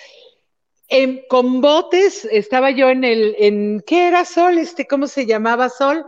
en, 0.89 1.23
con 1.29 1.61
botes, 1.61 2.25
estaba 2.25 2.71
yo 2.71 2.89
en 2.89 3.05
el, 3.05 3.37
en, 3.39 3.83
¿qué 3.87 4.09
era 4.09 4.25
Sol? 4.25 4.59
Este, 4.59 4.87
¿cómo 4.87 5.07
se 5.07 5.25
llamaba 5.25 5.69
Sol? 5.69 6.05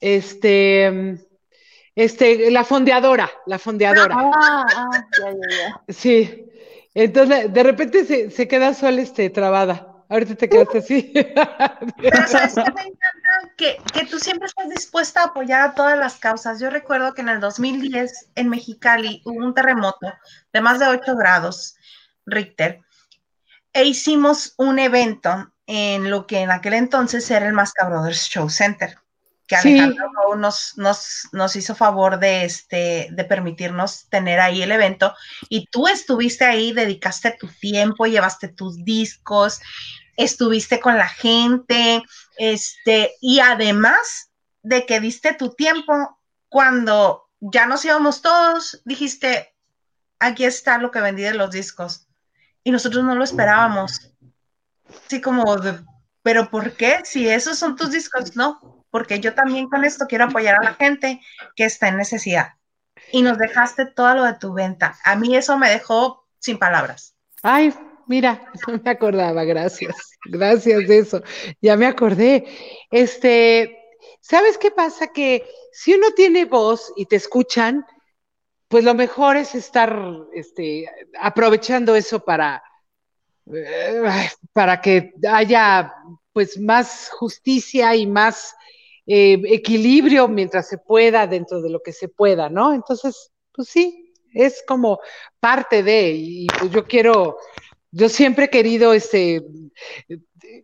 Este, 0.00 1.18
este, 1.94 2.50
la 2.50 2.64
fondeadora, 2.64 3.30
la 3.46 3.58
fondeadora. 3.58 4.14
Ah, 4.18 4.66
ah, 4.76 5.06
ya, 5.18 5.30
ya, 5.30 5.56
ya. 5.88 5.92
Sí, 5.92 6.46
entonces 6.94 7.52
de 7.52 7.62
repente 7.62 8.04
se, 8.04 8.30
se 8.30 8.46
queda 8.46 8.74
Sol, 8.74 8.98
este, 8.98 9.30
trabada. 9.30 9.92
Ahorita 10.12 10.34
te 10.34 10.46
quedaste 10.46 10.78
así. 10.78 11.10
Pero 11.14 12.26
sabes 12.26 12.54
que 12.54 12.70
me 12.72 12.82
encanta 12.82 13.21
que, 13.56 13.76
que, 13.92 14.06
tú 14.06 14.18
siempre 14.18 14.46
estás 14.46 14.68
dispuesta 14.68 15.20
a 15.20 15.26
apoyar 15.26 15.62
a 15.62 15.74
todas 15.74 15.98
las 15.98 16.16
causas. 16.16 16.60
Yo 16.60 16.70
recuerdo 16.70 17.14
que 17.14 17.22
en 17.22 17.28
el 17.28 17.40
2010 17.40 18.30
en 18.34 18.48
Mexicali 18.48 19.22
hubo 19.24 19.44
un 19.44 19.54
terremoto 19.54 20.12
de 20.52 20.60
más 20.60 20.78
de 20.78 20.86
8 20.86 21.16
grados 21.16 21.76
Richter 22.26 22.80
e 23.72 23.84
hicimos 23.84 24.54
un 24.58 24.78
evento 24.78 25.52
en 25.66 26.10
lo 26.10 26.26
que 26.26 26.40
en 26.40 26.50
aquel 26.50 26.74
entonces 26.74 27.30
era 27.30 27.46
el 27.46 27.54
Masca 27.54 27.88
Brothers 27.88 28.28
Show 28.28 28.50
Center, 28.50 28.98
que 29.46 29.56
Alejandro 29.56 30.36
nos, 30.36 30.74
nos, 30.76 31.28
nos, 31.32 31.56
hizo 31.56 31.74
favor 31.74 32.18
de, 32.18 32.44
este, 32.44 33.08
de 33.10 33.24
permitirnos 33.24 34.08
tener 34.08 34.40
ahí 34.40 34.62
el 34.62 34.72
evento, 34.72 35.14
y 35.48 35.66
tú 35.66 35.88
estuviste 35.88 36.44
ahí, 36.44 36.72
dedicaste 36.72 37.36
tu 37.38 37.48
tiempo, 37.48 38.06
llevaste 38.06 38.48
tus 38.48 38.84
discos, 38.84 39.60
estuviste 40.16 40.80
con 40.80 40.96
la 40.96 41.08
gente, 41.08 42.02
este, 42.38 43.14
y 43.20 43.40
además 43.40 44.30
de 44.62 44.86
que 44.86 45.00
diste 45.00 45.34
tu 45.34 45.54
tiempo, 45.54 46.20
cuando 46.48 47.28
ya 47.40 47.66
nos 47.66 47.84
íbamos 47.84 48.22
todos, 48.22 48.82
dijiste, 48.84 49.54
aquí 50.18 50.44
está 50.44 50.78
lo 50.78 50.90
que 50.90 51.00
vendí 51.00 51.22
de 51.22 51.34
los 51.34 51.50
discos 51.50 52.08
y 52.64 52.70
nosotros 52.70 53.04
no 53.04 53.14
lo 53.14 53.24
esperábamos. 53.24 54.12
Así 55.06 55.20
como, 55.20 55.56
de, 55.56 55.80
pero 56.22 56.50
¿por 56.50 56.76
qué? 56.76 57.00
Si 57.04 57.28
esos 57.28 57.58
son 57.58 57.76
tus 57.76 57.90
discos, 57.90 58.36
no, 58.36 58.84
porque 58.90 59.20
yo 59.20 59.34
también 59.34 59.68
con 59.68 59.84
esto 59.84 60.06
quiero 60.06 60.26
apoyar 60.26 60.56
a 60.60 60.64
la 60.64 60.74
gente 60.74 61.20
que 61.56 61.64
está 61.64 61.88
en 61.88 61.96
necesidad. 61.96 62.54
Y 63.10 63.22
nos 63.22 63.38
dejaste 63.38 63.86
todo 63.86 64.14
lo 64.14 64.24
de 64.24 64.34
tu 64.34 64.52
venta. 64.52 64.96
A 65.04 65.16
mí 65.16 65.34
eso 65.34 65.58
me 65.58 65.70
dejó 65.70 66.28
sin 66.38 66.58
palabras. 66.58 67.16
Ay, 67.42 67.74
mira, 68.06 68.50
no 68.68 68.80
me 68.82 68.90
acordaba, 68.90 69.44
gracias. 69.44 69.96
Gracias 70.24 70.86
de 70.88 70.98
eso. 70.98 71.22
Ya 71.60 71.76
me 71.76 71.86
acordé. 71.86 72.44
Este, 72.90 73.78
¿sabes 74.20 74.58
qué 74.58 74.70
pasa? 74.70 75.08
Que 75.08 75.46
si 75.72 75.94
uno 75.94 76.12
tiene 76.12 76.44
voz 76.44 76.92
y 76.96 77.06
te 77.06 77.16
escuchan, 77.16 77.84
pues 78.68 78.84
lo 78.84 78.94
mejor 78.94 79.36
es 79.36 79.54
estar 79.54 79.94
este, 80.32 80.86
aprovechando 81.20 81.94
eso 81.94 82.24
para, 82.24 82.62
eh, 83.52 84.02
para 84.52 84.80
que 84.80 85.12
haya 85.30 85.92
pues 86.32 86.58
más 86.58 87.10
justicia 87.10 87.94
y 87.94 88.06
más 88.06 88.54
eh, 89.06 89.40
equilibrio 89.46 90.28
mientras 90.28 90.68
se 90.68 90.78
pueda 90.78 91.26
dentro 91.26 91.60
de 91.60 91.70
lo 91.70 91.82
que 91.82 91.92
se 91.92 92.08
pueda, 92.08 92.48
¿no? 92.48 92.72
Entonces, 92.72 93.30
pues 93.52 93.68
sí, 93.68 94.14
es 94.32 94.62
como 94.66 95.00
parte 95.40 95.82
de, 95.82 96.12
y 96.12 96.46
pues 96.46 96.70
yo 96.70 96.86
quiero, 96.86 97.36
yo 97.92 98.08
siempre 98.08 98.46
he 98.46 98.50
querido 98.50 98.92
este, 98.94 99.42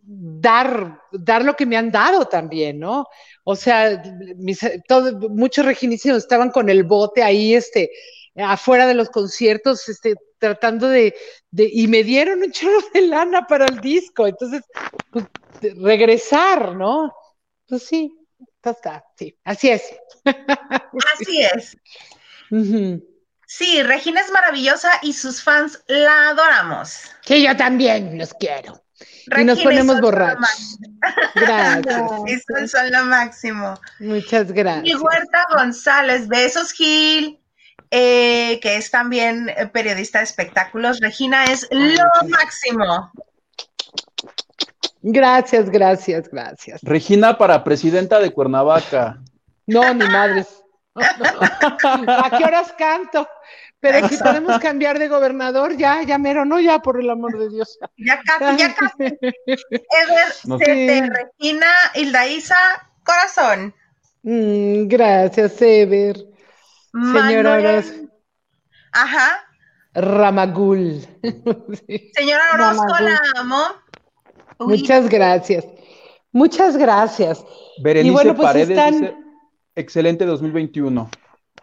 dar, 0.03 0.99
dar 1.11 1.45
lo 1.45 1.55
que 1.55 1.65
me 1.65 1.77
han 1.77 1.91
dado 1.91 2.25
también, 2.25 2.79
¿no? 2.79 3.07
O 3.43 3.55
sea, 3.55 4.01
mis, 4.37 4.59
todo, 4.87 5.29
muchos 5.29 5.65
reginísimos 5.65 6.17
estaban 6.17 6.49
con 6.49 6.69
el 6.69 6.83
bote 6.83 7.21
ahí, 7.21 7.53
este, 7.53 7.91
afuera 8.35 8.87
de 8.87 8.95
los 8.95 9.09
conciertos, 9.09 9.87
este, 9.89 10.15
tratando 10.39 10.89
de, 10.89 11.15
de, 11.51 11.69
y 11.71 11.87
me 11.87 12.03
dieron 12.03 12.41
un 12.41 12.51
chorro 12.51 12.79
de 12.93 13.01
lana 13.01 13.45
para 13.45 13.65
el 13.65 13.79
disco, 13.79 14.25
entonces, 14.25 14.63
pues, 15.11 15.25
regresar, 15.77 16.75
¿no? 16.75 17.13
Pues 17.67 17.83
sí, 17.83 18.11
está, 18.63 19.05
sí, 19.15 19.37
así 19.43 19.69
es. 19.69 19.83
Así 20.25 21.41
es. 21.41 21.77
Uh 22.51 22.57
-huh. 22.57 23.18
Sí, 23.51 23.81
Regina 23.81 24.21
es 24.21 24.29
maravillosa 24.29 24.91
y 25.01 25.11
sus 25.11 25.41
fans 25.41 25.83
la 25.87 26.29
adoramos. 26.29 26.99
Sí, 27.21 27.43
yo 27.43 27.57
también 27.57 28.15
los 28.15 28.31
quiero. 28.35 28.79
Regina 29.25 29.53
y 29.53 29.55
nos 29.55 29.63
ponemos 29.63 29.99
borrachos. 30.01 30.77
Gracias. 31.33 32.11
y 32.27 32.39
son, 32.41 32.67
son, 32.67 32.91
lo 32.91 33.05
máximo. 33.05 33.73
Muchas 34.01 34.51
gracias. 34.51 34.85
Y 34.85 34.95
Huerta 34.95 35.43
González, 35.57 36.27
besos, 36.27 36.71
Gil. 36.73 37.39
Eh, 37.89 38.59
que 38.61 38.75
es 38.75 38.91
también 38.91 39.51
periodista 39.73 40.19
de 40.19 40.25
espectáculos. 40.25 40.99
Regina 40.99 41.45
es 41.45 41.67
lo 41.71 42.27
máximo. 42.27 43.11
Gracias, 45.01 45.71
gracias, 45.71 46.29
gracias. 46.29 46.81
Regina 46.83 47.35
para 47.35 47.63
presidenta 47.63 48.19
de 48.19 48.29
Cuernavaca. 48.29 49.19
No, 49.65 49.91
ni 49.95 50.05
madres. 50.05 50.58
¿A 52.07 52.37
qué 52.37 52.43
horas 52.43 52.73
canto? 52.77 53.27
Pero 53.79 54.07
si 54.09 54.17
podemos 54.17 54.59
cambiar 54.59 54.99
de 54.99 55.07
gobernador, 55.07 55.77
ya, 55.77 56.03
ya 56.03 56.17
mero, 56.17 56.43
no, 56.43 56.59
ya, 56.59 56.79
por 56.79 56.99
el 56.99 57.09
amor 57.09 57.37
de 57.37 57.49
Dios. 57.49 57.79
Ya 57.97 58.21
casi, 58.21 58.57
ya 58.57 58.75
casi. 58.75 59.17
Ever, 59.45 60.33
no. 60.45 60.57
Regina, 60.57 61.67
Hilda 61.95 62.27
Isa, 62.27 62.57
corazón. 63.05 63.73
Mm, 64.23 64.87
gracias, 64.87 65.61
Ever. 65.61 66.17
Señora 66.91 67.53
Manuel... 67.53 68.09
Ajá. 68.91 69.45
Ramagul. 69.93 71.05
sí. 71.87 72.11
Señora 72.13 72.43
Orozco, 72.53 72.85
Ramagul. 72.85 73.05
la 73.05 73.21
amo. 73.39 73.63
Uy. 74.59 74.79
Muchas 74.79 75.09
gracias. 75.09 75.65
Muchas 76.31 76.75
gracias. 76.77 77.45
Berenice 77.81 78.09
y 78.09 78.13
bueno, 78.13 78.35
pues 78.35 78.47
Paredes 78.47 78.69
están... 78.69 78.99
dice, 78.99 79.15
excelente 79.79 80.25
2021. 80.25 81.09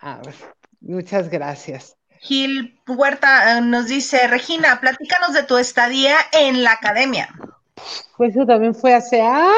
A 0.00 0.18
ver, 0.18 0.34
muchas 0.80 1.28
gracias. 1.28 1.96
Gil 2.20 2.80
Huerta 2.86 3.58
eh, 3.58 3.60
nos 3.60 3.86
dice, 3.86 4.26
Regina, 4.26 4.80
platícanos 4.80 5.34
de 5.34 5.42
tu 5.44 5.56
estadía 5.58 6.16
en 6.32 6.64
la 6.64 6.72
academia. 6.72 7.28
Pues 8.16 8.34
eso 8.34 8.46
también 8.46 8.74
fue 8.74 8.94
hace 8.94 9.20
años. 9.20 9.52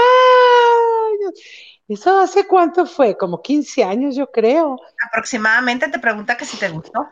¿Eso 1.87 2.19
hace 2.19 2.47
cuánto 2.47 2.85
fue? 2.85 3.17
Como 3.17 3.41
15 3.41 3.85
años, 3.85 4.17
yo 4.17 4.31
creo. 4.31 4.77
Aproximadamente 5.07 5.89
te 5.89 5.99
pregunta 5.99 6.37
que 6.37 6.45
si 6.45 6.59
te 6.59 6.69
gustó. 6.69 7.09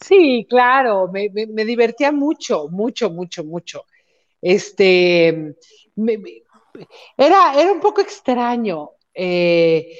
Sí, 0.00 0.46
claro, 0.48 1.08
me, 1.12 1.28
me, 1.30 1.46
me 1.46 1.64
divertía 1.64 2.12
mucho, 2.12 2.68
mucho, 2.68 3.10
mucho, 3.10 3.44
mucho. 3.44 3.84
Este, 4.40 5.54
me, 5.96 6.18
era, 7.16 7.60
era 7.60 7.72
un 7.72 7.80
poco 7.80 8.00
extraño. 8.00 8.90
Eh, 9.12 9.96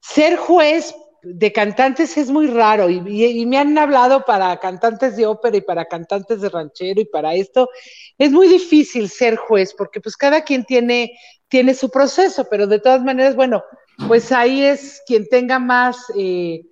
ser 0.00 0.36
juez 0.36 0.94
de 1.22 1.52
cantantes 1.52 2.16
es 2.16 2.30
muy 2.30 2.46
raro 2.46 2.88
y, 2.88 3.46
me 3.46 3.58
han 3.58 3.76
hablado 3.76 4.24
para 4.24 4.56
cantantes 4.58 5.16
de 5.16 5.26
ópera 5.26 5.56
y 5.56 5.60
para 5.60 5.86
cantantes 5.86 6.40
de 6.40 6.48
ranchero 6.48 7.00
y 7.00 7.04
para 7.04 7.34
esto. 7.34 7.68
Es 8.16 8.30
muy 8.30 8.48
difícil 8.48 9.08
ser 9.08 9.36
juez 9.36 9.74
porque 9.76 10.00
pues 10.00 10.16
cada 10.16 10.42
quien 10.42 10.64
tiene, 10.64 11.12
tiene 11.48 11.74
su 11.74 11.90
proceso, 11.90 12.46
pero 12.48 12.66
de 12.66 12.78
todas 12.78 13.02
maneras, 13.02 13.34
bueno, 13.34 13.64
pues 14.06 14.30
ahí 14.30 14.62
es 14.62 15.02
quien 15.06 15.28
tenga 15.28 15.58
más, 15.58 15.96
eh, 16.16 16.62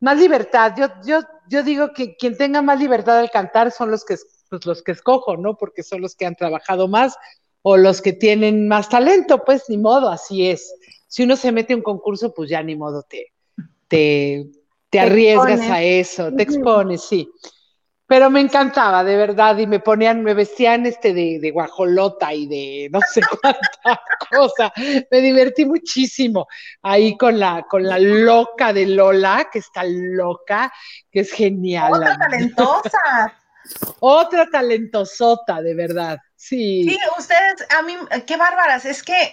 más 0.00 0.18
libertad. 0.18 0.74
Yo, 0.76 0.86
yo, 1.04 1.20
yo 1.48 1.62
digo 1.62 1.92
que 1.92 2.16
quien 2.16 2.36
tenga 2.36 2.62
más 2.62 2.78
libertad 2.78 3.18
al 3.18 3.30
cantar 3.30 3.72
son 3.72 3.90
los 3.90 4.04
que, 4.04 4.16
pues, 4.48 4.64
los 4.64 4.82
que 4.82 4.92
escojo, 4.92 5.36
¿no? 5.36 5.56
Porque 5.56 5.82
son 5.82 6.02
los 6.02 6.14
que 6.14 6.26
han 6.26 6.36
trabajado 6.36 6.86
más 6.86 7.16
o 7.62 7.76
los 7.78 8.02
que 8.02 8.12
tienen 8.12 8.68
más 8.68 8.90
talento, 8.90 9.42
pues 9.44 9.64
ni 9.68 9.78
modo, 9.78 10.10
así 10.10 10.48
es. 10.48 10.74
Si 11.14 11.22
uno 11.22 11.36
se 11.36 11.52
mete 11.52 11.74
a 11.74 11.76
un 11.76 11.82
concurso, 11.82 12.34
pues 12.34 12.50
ya 12.50 12.60
ni 12.60 12.74
modo 12.74 13.04
te, 13.04 13.32
te, 13.86 14.46
te, 14.90 14.98
arriesgas 14.98 15.60
a 15.60 15.80
eso, 15.80 16.32
te 16.34 16.42
expones, 16.42 17.04
sí. 17.04 17.30
Pero 18.04 18.30
me 18.30 18.40
encantaba, 18.40 19.04
de 19.04 19.16
verdad, 19.16 19.56
y 19.58 19.68
me 19.68 19.78
ponían, 19.78 20.24
me 20.24 20.34
vestían 20.34 20.86
este 20.86 21.14
de, 21.14 21.38
de 21.38 21.50
guajolota 21.52 22.34
y 22.34 22.48
de 22.48 22.88
no 22.92 22.98
sé 23.12 23.20
cuánta 23.20 24.02
cosa. 24.28 24.72
Me 25.08 25.20
divertí 25.20 25.64
muchísimo 25.64 26.48
ahí 26.82 27.16
con 27.16 27.38
la, 27.38 27.62
con 27.62 27.84
la 27.84 28.00
loca 28.00 28.72
de 28.72 28.86
Lola, 28.86 29.48
que 29.52 29.60
está 29.60 29.84
loca, 29.84 30.72
que 31.12 31.20
es 31.20 31.30
genial. 31.30 31.92
Otra 31.92 32.18
talentosa. 32.18 32.98
Otra 34.00 34.46
talentosota, 34.50 35.62
de 35.62 35.74
verdad. 35.76 36.18
Sí. 36.34 36.88
Sí, 36.88 36.98
ustedes, 37.16 37.64
a 37.70 37.82
mí, 37.82 37.96
qué 38.26 38.36
bárbaras, 38.36 38.84
es 38.84 39.04
que 39.04 39.32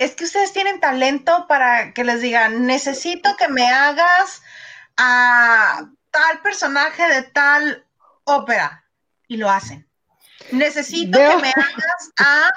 es 0.00 0.14
que 0.14 0.24
ustedes 0.24 0.54
tienen 0.54 0.80
talento 0.80 1.46
para 1.46 1.92
que 1.92 2.04
les 2.04 2.22
digan, 2.22 2.64
necesito 2.64 3.36
que 3.36 3.48
me 3.48 3.68
hagas 3.68 4.40
a 4.96 5.90
tal 6.10 6.40
personaje 6.40 7.06
de 7.06 7.22
tal 7.22 7.86
ópera. 8.24 8.86
Y 9.28 9.36
lo 9.36 9.50
hacen. 9.50 9.86
Necesito 10.52 11.18
que 11.18 11.36
me 11.36 11.50
hagas 11.50 12.12
a, 12.18 12.48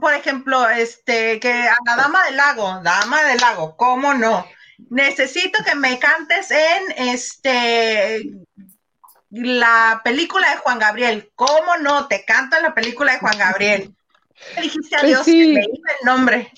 por 0.00 0.14
ejemplo, 0.14 0.70
este, 0.70 1.40
que 1.40 1.52
a 1.68 1.74
la 1.84 1.96
dama 1.96 2.24
del 2.24 2.36
lago, 2.36 2.80
dama 2.84 3.24
del 3.24 3.38
lago, 3.38 3.76
¿cómo 3.76 4.14
no? 4.14 4.46
Necesito 4.90 5.64
que 5.64 5.74
me 5.74 5.98
cantes 5.98 6.52
en 6.52 6.92
este 6.96 8.30
la 9.30 10.02
película 10.04 10.50
de 10.50 10.58
Juan 10.58 10.78
Gabriel. 10.78 11.32
¿Cómo 11.34 11.76
no? 11.78 12.06
Te 12.06 12.24
canto 12.24 12.56
en 12.56 12.62
la 12.62 12.74
película 12.74 13.12
de 13.12 13.18
Juan 13.18 13.38
Gabriel. 13.38 13.96
Dijiste 14.60 14.96
a 14.96 15.00
pues 15.00 15.10
Dios 15.10 15.24
que 15.24 15.32
me 15.32 15.64
iba 15.64 15.90
el 16.00 16.06
nombre. 16.06 16.52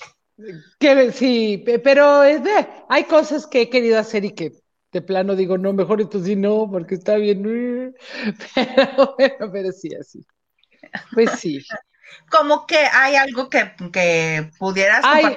Que, 0.79 1.11
sí, 1.11 1.63
pero 1.83 2.23
es 2.23 2.43
de, 2.43 2.67
hay 2.89 3.03
cosas 3.03 3.45
que 3.47 3.61
he 3.61 3.69
querido 3.69 3.99
hacer 3.99 4.25
y 4.25 4.31
que 4.31 4.51
de 4.91 5.01
plano 5.01 5.35
digo, 5.35 5.57
no, 5.57 5.73
mejor 5.73 6.01
esto 6.01 6.23
sí 6.23 6.35
no, 6.35 6.69
porque 6.69 6.95
está 6.95 7.15
bien. 7.15 7.43
Pero 8.55 9.15
bueno, 9.17 9.51
pero 9.51 9.71
sí, 9.71 9.89
así. 9.99 10.23
Pues 11.13 11.31
sí. 11.39 11.65
Como 12.29 12.67
que 12.67 12.77
hay 12.77 13.15
algo 13.15 13.49
que, 13.49 13.71
que 13.91 14.51
pudieras 14.59 15.03
hay, 15.03 15.35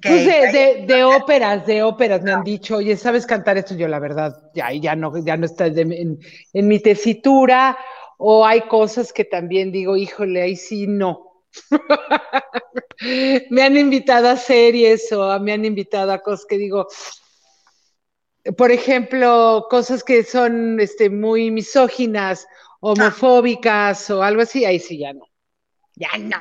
pues 0.00 0.24
de, 0.24 0.84
de, 0.86 1.04
óperas, 1.04 1.66
de 1.66 1.82
óperas 1.82 2.22
me 2.22 2.32
han 2.32 2.42
dicho, 2.42 2.76
oye, 2.76 2.96
¿sabes 2.96 3.26
cantar 3.26 3.58
esto? 3.58 3.74
Yo 3.74 3.86
la 3.86 3.98
verdad, 3.98 4.34
ya, 4.54 4.72
ya 4.72 4.96
no, 4.96 5.12
ya 5.18 5.36
no 5.36 5.44
está 5.44 5.66
en, 5.66 6.18
en 6.52 6.68
mi 6.68 6.80
tesitura, 6.80 7.76
o 8.16 8.46
hay 8.46 8.62
cosas 8.62 9.12
que 9.12 9.24
también 9.24 9.72
digo, 9.72 9.96
híjole, 9.96 10.40
ahí 10.40 10.56
sí 10.56 10.86
no. 10.86 11.25
me 13.50 13.62
han 13.62 13.76
invitado 13.76 14.28
a 14.28 14.36
series 14.36 15.10
o 15.12 15.38
me 15.40 15.52
han 15.52 15.64
invitado 15.64 16.12
a 16.12 16.18
cosas 16.18 16.46
que 16.48 16.58
digo, 16.58 16.86
por 18.56 18.70
ejemplo, 18.70 19.66
cosas 19.70 20.04
que 20.04 20.24
son 20.24 20.80
este, 20.80 21.10
muy 21.10 21.50
misóginas, 21.50 22.46
homofóbicas 22.80 24.10
o 24.10 24.22
algo 24.22 24.42
así, 24.42 24.64
ahí 24.64 24.78
sí 24.78 24.98
ya 24.98 25.12
no. 25.12 25.28
Ya 25.94 26.10
no. 26.18 26.38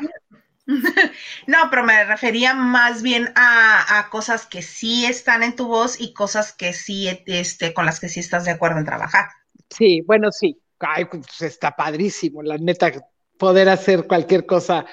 No, 1.48 1.58
pero 1.70 1.84
me 1.84 2.06
refería 2.06 2.56
más 2.56 3.04
bien 3.04 3.32
a, 3.36 4.08
cosas 4.10 4.48
que 4.48 4.64
sí 4.64 5.06
están 5.06 5.44
en 5.44 5.56
tu 5.56 5.68
voz 5.68 6.02
y 6.02 6.12
cosas 6.14 6.54
que 6.54 6.74
sí, 6.74 7.08
este, 7.28 7.74
con 7.74 7.86
las 7.86 8.00
que 8.00 8.10
sí 8.10 8.20
estás 8.20 8.46
de 8.46 8.52
acuerdo 8.52 8.80
en 8.80 8.86
trabajar. 8.86 9.28
Sí, 9.70 10.02
bueno, 10.02 10.32
sí. 10.32 10.60
Ay, 10.80 11.06
pues 11.06 11.42
está 11.42 11.72
padrísimo, 11.72 12.42
la 12.42 12.58
neta, 12.58 12.92
poder 13.38 13.70
hacer 13.70 14.08
cualquier 14.08 14.46
cosa 14.46 14.86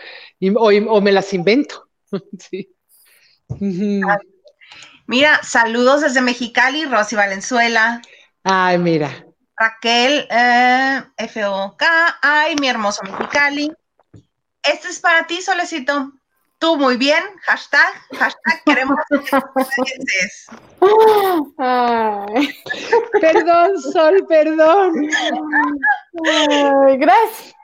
o, 0.57 1.01
me 1.01 1.12
las 1.12 1.32
invento. 1.32 1.88
sí. 2.38 2.68
Mira, 5.07 5.40
saludos 5.43 6.03
desde 6.03 6.20
Mexicali, 6.20 6.84
Rosy 6.84 7.16
Valenzuela. 7.16 8.01
Ay, 8.45 8.78
mira. 8.78 9.26
Raquel, 9.57 10.26
eh, 10.30 11.03
FOK, 11.28 11.82
ay, 12.22 12.57
mi 12.61 12.68
hermoso 12.68 13.03
Mexicali. 13.05 13.70
Este 14.62 14.88
es 14.88 15.01
para 15.01 15.26
ti, 15.26 15.43
Solecito. 15.43 16.12
Tú 16.62 16.76
muy 16.76 16.96
bien, 16.96 17.24
hashtag, 17.40 17.92
hashtag 18.16 18.62
queremos 18.66 18.96
Perdón, 23.20 23.82
Sol, 23.92 24.24
perdón. 24.28 24.92
gracias. 27.00 27.54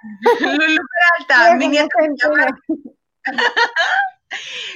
Lulu 0.40 0.82
Peralta, 1.28 1.54
mi 1.54 1.68
nieta 1.68 1.94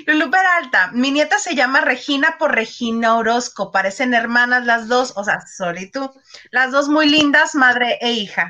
Lulu 0.07 0.31
Peralta, 0.31 0.91
mi 0.93 1.11
nieta 1.11 1.41
se 1.41 1.57
llama 1.57 1.81
Regina 1.81 2.37
por 2.39 2.55
Regina 2.55 3.17
Orozco, 3.17 3.73
parecen 3.73 4.15
hermanas 4.15 4.65
las 4.67 4.87
dos, 4.87 5.15
o 5.17 5.25
sea, 5.25 5.41
Sol 5.41 5.79
y 5.79 5.91
tú, 5.91 6.09
las 6.53 6.71
dos 6.71 6.89
muy 6.89 7.09
lindas, 7.09 7.57
madre 7.57 7.99
e 8.01 8.13
hija. 8.13 8.47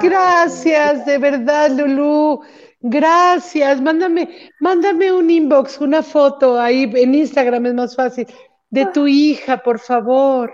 Gracias, 0.00 1.06
de 1.06 1.18
verdad, 1.18 1.70
Lulu. 1.70 2.42
Gracias. 2.80 3.80
Mándame, 3.80 4.50
mándame 4.60 5.12
un 5.12 5.30
inbox, 5.30 5.80
una 5.80 6.02
foto 6.02 6.60
ahí 6.60 6.90
en 6.94 7.14
Instagram 7.14 7.66
es 7.66 7.74
más 7.74 7.96
fácil 7.96 8.26
de 8.70 8.86
tu 8.86 9.06
hija, 9.06 9.62
por 9.62 9.78
favor. 9.78 10.52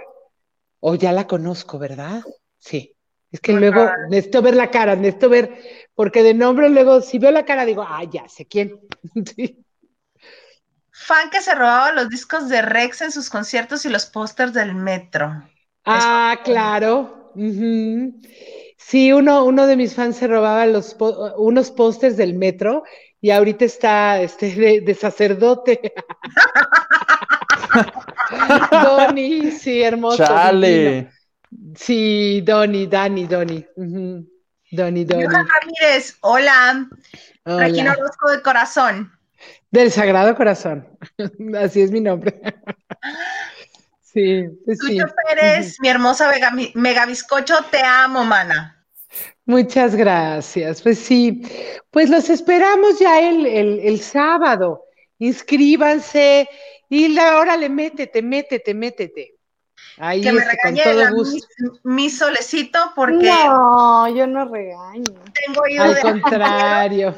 O 0.81 0.95
ya 0.95 1.13
la 1.13 1.27
conozco, 1.27 1.79
¿verdad? 1.79 2.23
Sí. 2.59 2.95
Es 3.31 3.41
que 3.41 3.53
luego 3.53 3.91
necesito 4.11 4.43
ver 4.43 4.55
la 4.55 4.71
cara, 4.71 4.95
necesito 4.95 5.29
ver, 5.29 5.59
porque 5.95 6.23
de 6.23 6.35
nombre 6.35 6.69
luego, 6.69 7.01
si 7.01 7.19
veo 7.19 7.33
la 7.33 7.45
cara, 7.45 7.65
digo, 7.65 7.85
ah, 7.87 8.05
ya 8.05 8.29
sé 8.29 8.47
quién. 8.47 8.79
sí. 9.37 9.65
Fan 10.93 11.31
que 11.31 11.41
se 11.41 11.53
robaba 11.53 11.93
los 11.93 12.09
discos 12.09 12.49
de 12.49 12.63
Rex 12.63 13.03
en 13.03 13.11
sus 13.11 13.29
conciertos 13.29 13.85
y 13.85 13.89
los 13.89 14.07
pósters 14.07 14.53
del 14.53 14.77
metro. 14.77 15.43
Ah, 15.85 16.39
claro. 16.45 17.33
Sí, 18.87 19.13
uno, 19.13 19.45
uno 19.45 19.67
de 19.67 19.77
mis 19.77 19.95
fans 19.95 20.17
se 20.17 20.27
robaba 20.27 20.67
los 20.67 20.95
unos 21.37 21.71
pósters 21.71 22.17
del 22.17 22.35
metro 22.35 22.85
y 23.21 23.31
ahorita 23.31 23.65
está 23.65 24.21
este 24.21 24.81
de, 24.83 24.95
sacerdote. 24.95 25.95
Donny, 28.71 29.51
sí, 29.51 29.83
hermoso. 29.83 30.25
Chale. 30.25 31.11
Sí, 31.75 32.43
Donny, 32.43 32.87
Dani, 32.87 33.27
Donny. 33.27 33.67
Uh 33.77 34.23
Donny, 34.71 35.05
Donny. 35.05 35.25
Ramírez, 35.25 36.19
hola. 36.21 36.87
hola. 37.45 37.59
Regina 37.59 37.93
Orozco 37.93 38.31
de 38.31 38.43
Corazón. 38.43 39.13
Del 39.71 39.91
Sagrado 39.91 40.35
Corazón. 40.35 40.87
Así 41.59 41.81
es 41.81 41.91
mi 41.91 42.01
nombre. 42.01 42.41
sí, 44.03 44.45
pues 44.65 44.79
sí. 44.87 44.99
Pérez, 45.29 45.77
mi 45.81 45.89
hermosa 45.89 46.31
mega, 46.75 47.07
bizcocho, 47.07 47.55
te 47.71 47.81
amo, 47.83 48.25
mana. 48.25 48.84
Muchas 49.47 49.95
gracias. 49.95 50.81
Pues 50.83 50.99
sí, 50.99 51.43
pues 51.91 52.09
los 52.09 52.31
esperamos 52.31 52.99
ya 52.99 53.21
el, 53.21 53.47
el, 53.47 54.01
sábado. 54.01 54.85
Inscríbanse 55.19 56.49
y 56.89 57.19
ahora 57.19 57.57
le 57.57 57.69
métete, 57.69 58.23
métete, 58.23 58.75
métete. 58.75 59.35
Ahí 59.99 60.23
que 60.23 60.33
me 60.33 60.41
este, 60.41 60.51
regañe 60.51 60.83
con 60.83 60.93
todo 60.93 61.17
gusto. 61.17 61.47
Mi, 61.85 62.11
solecito 62.11 62.79
porque. 62.97 63.27
No, 63.27 64.09
yo 64.09 64.27
no 64.27 64.47
regaño. 64.47 65.05
Tengo 65.05 65.63
Al 65.83 66.01
contrario, 66.01 67.15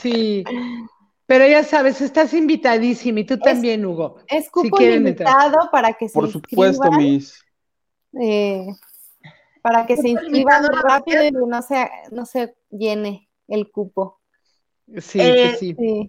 sí. 0.00 0.44
Pero 1.26 1.46
ya 1.46 1.62
sabes, 1.62 2.00
estás 2.00 2.34
invitadísima 2.34 3.20
y 3.20 3.24
tú 3.24 3.38
también, 3.38 3.86
Hugo. 3.86 4.16
Es 4.26 4.50
cupo 4.50 4.78
limitado 4.78 5.70
para 5.70 5.92
que 5.94 6.08
se 6.08 6.14
Por 6.14 6.30
supuesto, 6.30 6.90
mis. 6.92 7.44
Eh, 8.20 8.66
para 9.62 9.86
que 9.86 9.96
se 9.96 10.08
inscriban 10.08 10.64
rápido 10.82 11.24
y 11.24 11.30
no 11.30 11.62
se, 11.62 11.90
no 12.10 12.26
se 12.26 12.54
llene 12.70 13.28
el 13.48 13.70
cupo. 13.70 14.20
Sí, 14.98 15.20
eh, 15.20 15.56
sí. 15.58 15.74
sí. 15.78 16.08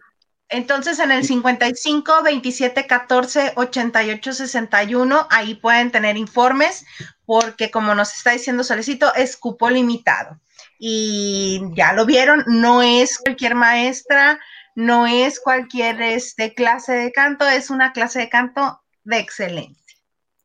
Entonces, 0.52 1.00
en 1.00 1.12
el 1.12 1.24
55 1.24 2.24
27 2.24 2.86
14 2.86 3.54
88 3.56 4.34
61, 4.34 5.28
ahí 5.30 5.56
pueden 5.56 5.92
tener 5.92 6.18
informes, 6.18 6.86
porque 7.26 7.72
como 7.72 7.96
nos 7.96 8.14
está 8.14 8.32
diciendo 8.32 8.66
Solecito, 8.66 9.14
es 9.16 9.38
cupo 9.38 9.70
limitado. 9.70 10.42
Y 10.78 11.62
ya 11.74 11.94
lo 11.94 12.06
vieron, 12.06 12.44
no 12.48 12.82
es 12.82 13.18
cualquier 13.18 13.56
maestra, 13.56 14.40
no 14.76 15.08
es 15.08 15.40
cualquier 15.40 16.02
este, 16.02 16.54
clase 16.54 16.94
de 16.94 17.12
canto, 17.14 17.48
es 17.48 17.70
una 17.70 17.94
clase 17.94 18.20
de 18.20 18.30
canto 18.30 18.82
de 19.06 19.20
excelencia. 19.20 19.98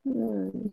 Mm. 0.04 0.68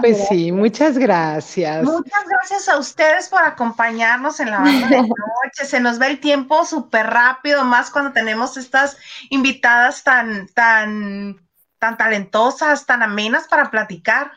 Pues 0.00 0.28
sí, 0.28 0.52
muchas 0.52 0.98
gracias. 0.98 1.84
Muchas 1.84 2.24
gracias 2.26 2.68
a 2.68 2.78
ustedes 2.78 3.28
por 3.28 3.42
acompañarnos 3.42 4.40
en 4.40 4.50
la 4.50 4.60
banda 4.60 4.88
de 4.88 4.96
noche. 5.02 5.64
Se 5.64 5.80
nos 5.80 6.00
va 6.00 6.06
el 6.06 6.20
tiempo 6.20 6.64
súper 6.64 7.06
rápido, 7.06 7.64
más 7.64 7.90
cuando 7.90 8.12
tenemos 8.12 8.56
estas 8.56 8.96
invitadas 9.30 10.04
tan, 10.04 10.48
tan, 10.48 11.46
tan 11.78 11.96
talentosas, 11.96 12.86
tan 12.86 13.02
amenas 13.02 13.48
para 13.48 13.70
platicar. 13.70 14.32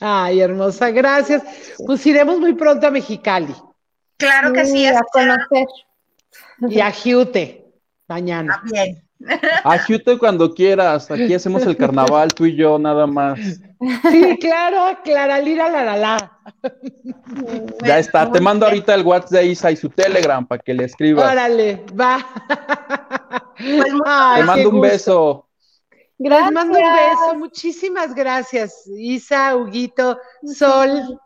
Ay, 0.00 0.40
hermosa, 0.40 0.90
gracias. 0.90 1.42
Pues 1.84 2.04
iremos 2.06 2.38
muy 2.38 2.54
pronto 2.54 2.86
a 2.86 2.90
Mexicali. 2.90 3.54
Claro 4.18 4.52
que 4.52 4.66
sí, 4.66 4.86
a 4.86 5.00
conocer. 5.12 5.66
Y 6.68 6.80
a 6.80 6.90
Giute, 6.90 7.66
mañana. 8.08 8.62
Ajute 9.64 10.18
cuando 10.18 10.52
quieras. 10.54 11.10
Aquí 11.10 11.32
hacemos 11.34 11.64
el 11.66 11.76
carnaval, 11.76 12.34
tú 12.34 12.44
y 12.44 12.54
yo, 12.56 12.78
nada 12.78 13.06
más. 13.06 13.38
Sí, 14.10 14.38
claro, 14.40 14.98
Clara 15.04 15.38
Lira, 15.40 15.68
la, 15.70 15.84
la, 15.84 15.96
la. 15.96 16.38
Ya 17.84 17.98
está. 17.98 18.30
Te 18.30 18.40
mando 18.40 18.66
ahorita 18.66 18.94
el 18.94 19.02
WhatsApp 19.04 19.30
de 19.32 19.46
Isa 19.46 19.70
y 19.70 19.76
su 19.76 19.88
Telegram 19.88 20.46
para 20.46 20.62
que 20.62 20.74
le 20.74 20.84
escribas. 20.84 21.30
Órale, 21.32 21.84
va. 21.98 22.24
Pues 23.58 23.92
Ay, 24.04 24.40
Te 24.40 24.46
mando 24.46 24.68
un 24.68 24.76
gusto. 24.76 24.80
beso. 24.80 25.48
Les 26.18 26.30
Gracias. 26.30 26.52
mando 26.52 26.78
un 26.78 26.84
beso. 26.84 27.34
Muchísimas 27.38 28.14
gracias, 28.14 28.86
Isa, 28.96 29.56
Huguito, 29.56 30.18
Sol. 30.44 31.18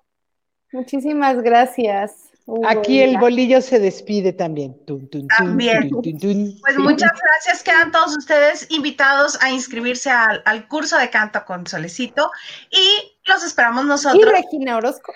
Muchísimas 0.73 1.43
gracias. 1.43 2.30
Aquí 2.67 3.01
el 3.01 3.17
bolillo 3.19 3.61
se 3.61 3.79
despide 3.79 4.33
también. 4.33 4.75
Tun, 4.87 5.09
tun, 5.11 5.29
tun, 5.29 5.29
También. 5.29 5.89
tun, 5.91 6.03
tun, 6.03 6.19
tun. 6.19 6.59
Pues 6.61 6.79
muchas 6.79 7.11
gracias. 7.23 7.63
Quedan 7.63 7.91
todos 7.93 8.17
ustedes 8.17 8.67
invitados 8.71 9.39
a 9.43 9.51
inscribirse 9.51 10.11
al, 10.11 10.43
al 10.45 10.67
curso 10.69 10.97
de 10.99 11.11
canto 11.11 11.45
con 11.45 11.67
Solecito 11.67 12.31
y 12.71 13.19
los 13.29 13.45
esperamos 13.45 13.85
Y 13.85 13.89
nosotros. 13.89 14.33
Regina 14.33 14.77
Orozco. 14.77 15.13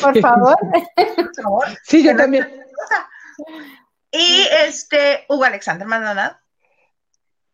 Por 0.00 0.20
favor. 0.20 0.56
por 0.60 1.34
favor. 1.42 1.64
Sí, 1.84 2.02
yo 2.04 2.16
también. 2.16 2.48
Y 4.12 4.46
este, 4.66 5.24
Hugo 5.28 5.44
Alexander 5.44 5.86
Maldonado. 5.86 6.36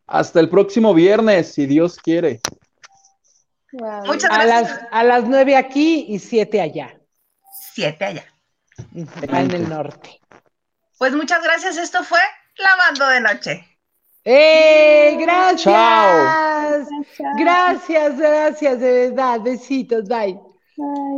Hasta 0.07 0.39
el 0.39 0.49
próximo 0.49 0.93
viernes, 0.93 1.53
si 1.53 1.65
Dios 1.65 1.97
quiere. 1.97 2.41
Wow. 3.73 4.05
Muchas 4.05 4.29
A 4.29 4.43
gracias. 4.45 4.71
las, 4.81 4.87
a 4.91 5.03
las 5.03 5.23
nueve 5.23 5.55
aquí 5.55 6.05
y 6.07 6.19
siete 6.19 6.61
allá, 6.61 6.95
Siete 7.73 8.05
allá. 8.05 8.25
en 8.93 9.51
el 9.51 9.69
norte. 9.69 10.21
Pues 10.97 11.13
muchas 11.13 11.43
gracias. 11.43 11.77
Esto 11.77 12.03
fue 12.03 12.19
Lavando 12.57 13.07
de 13.07 13.19
Noche. 13.19 13.73
¡Eh! 14.23 15.17
Gracias. 15.19 15.63
Chao. 15.63 16.85
Gracias, 17.37 18.17
gracias, 18.17 18.79
de 18.79 19.09
verdad. 19.09 19.41
Besitos, 19.41 20.07
bye. 20.07 20.39
Bye. 20.77 21.13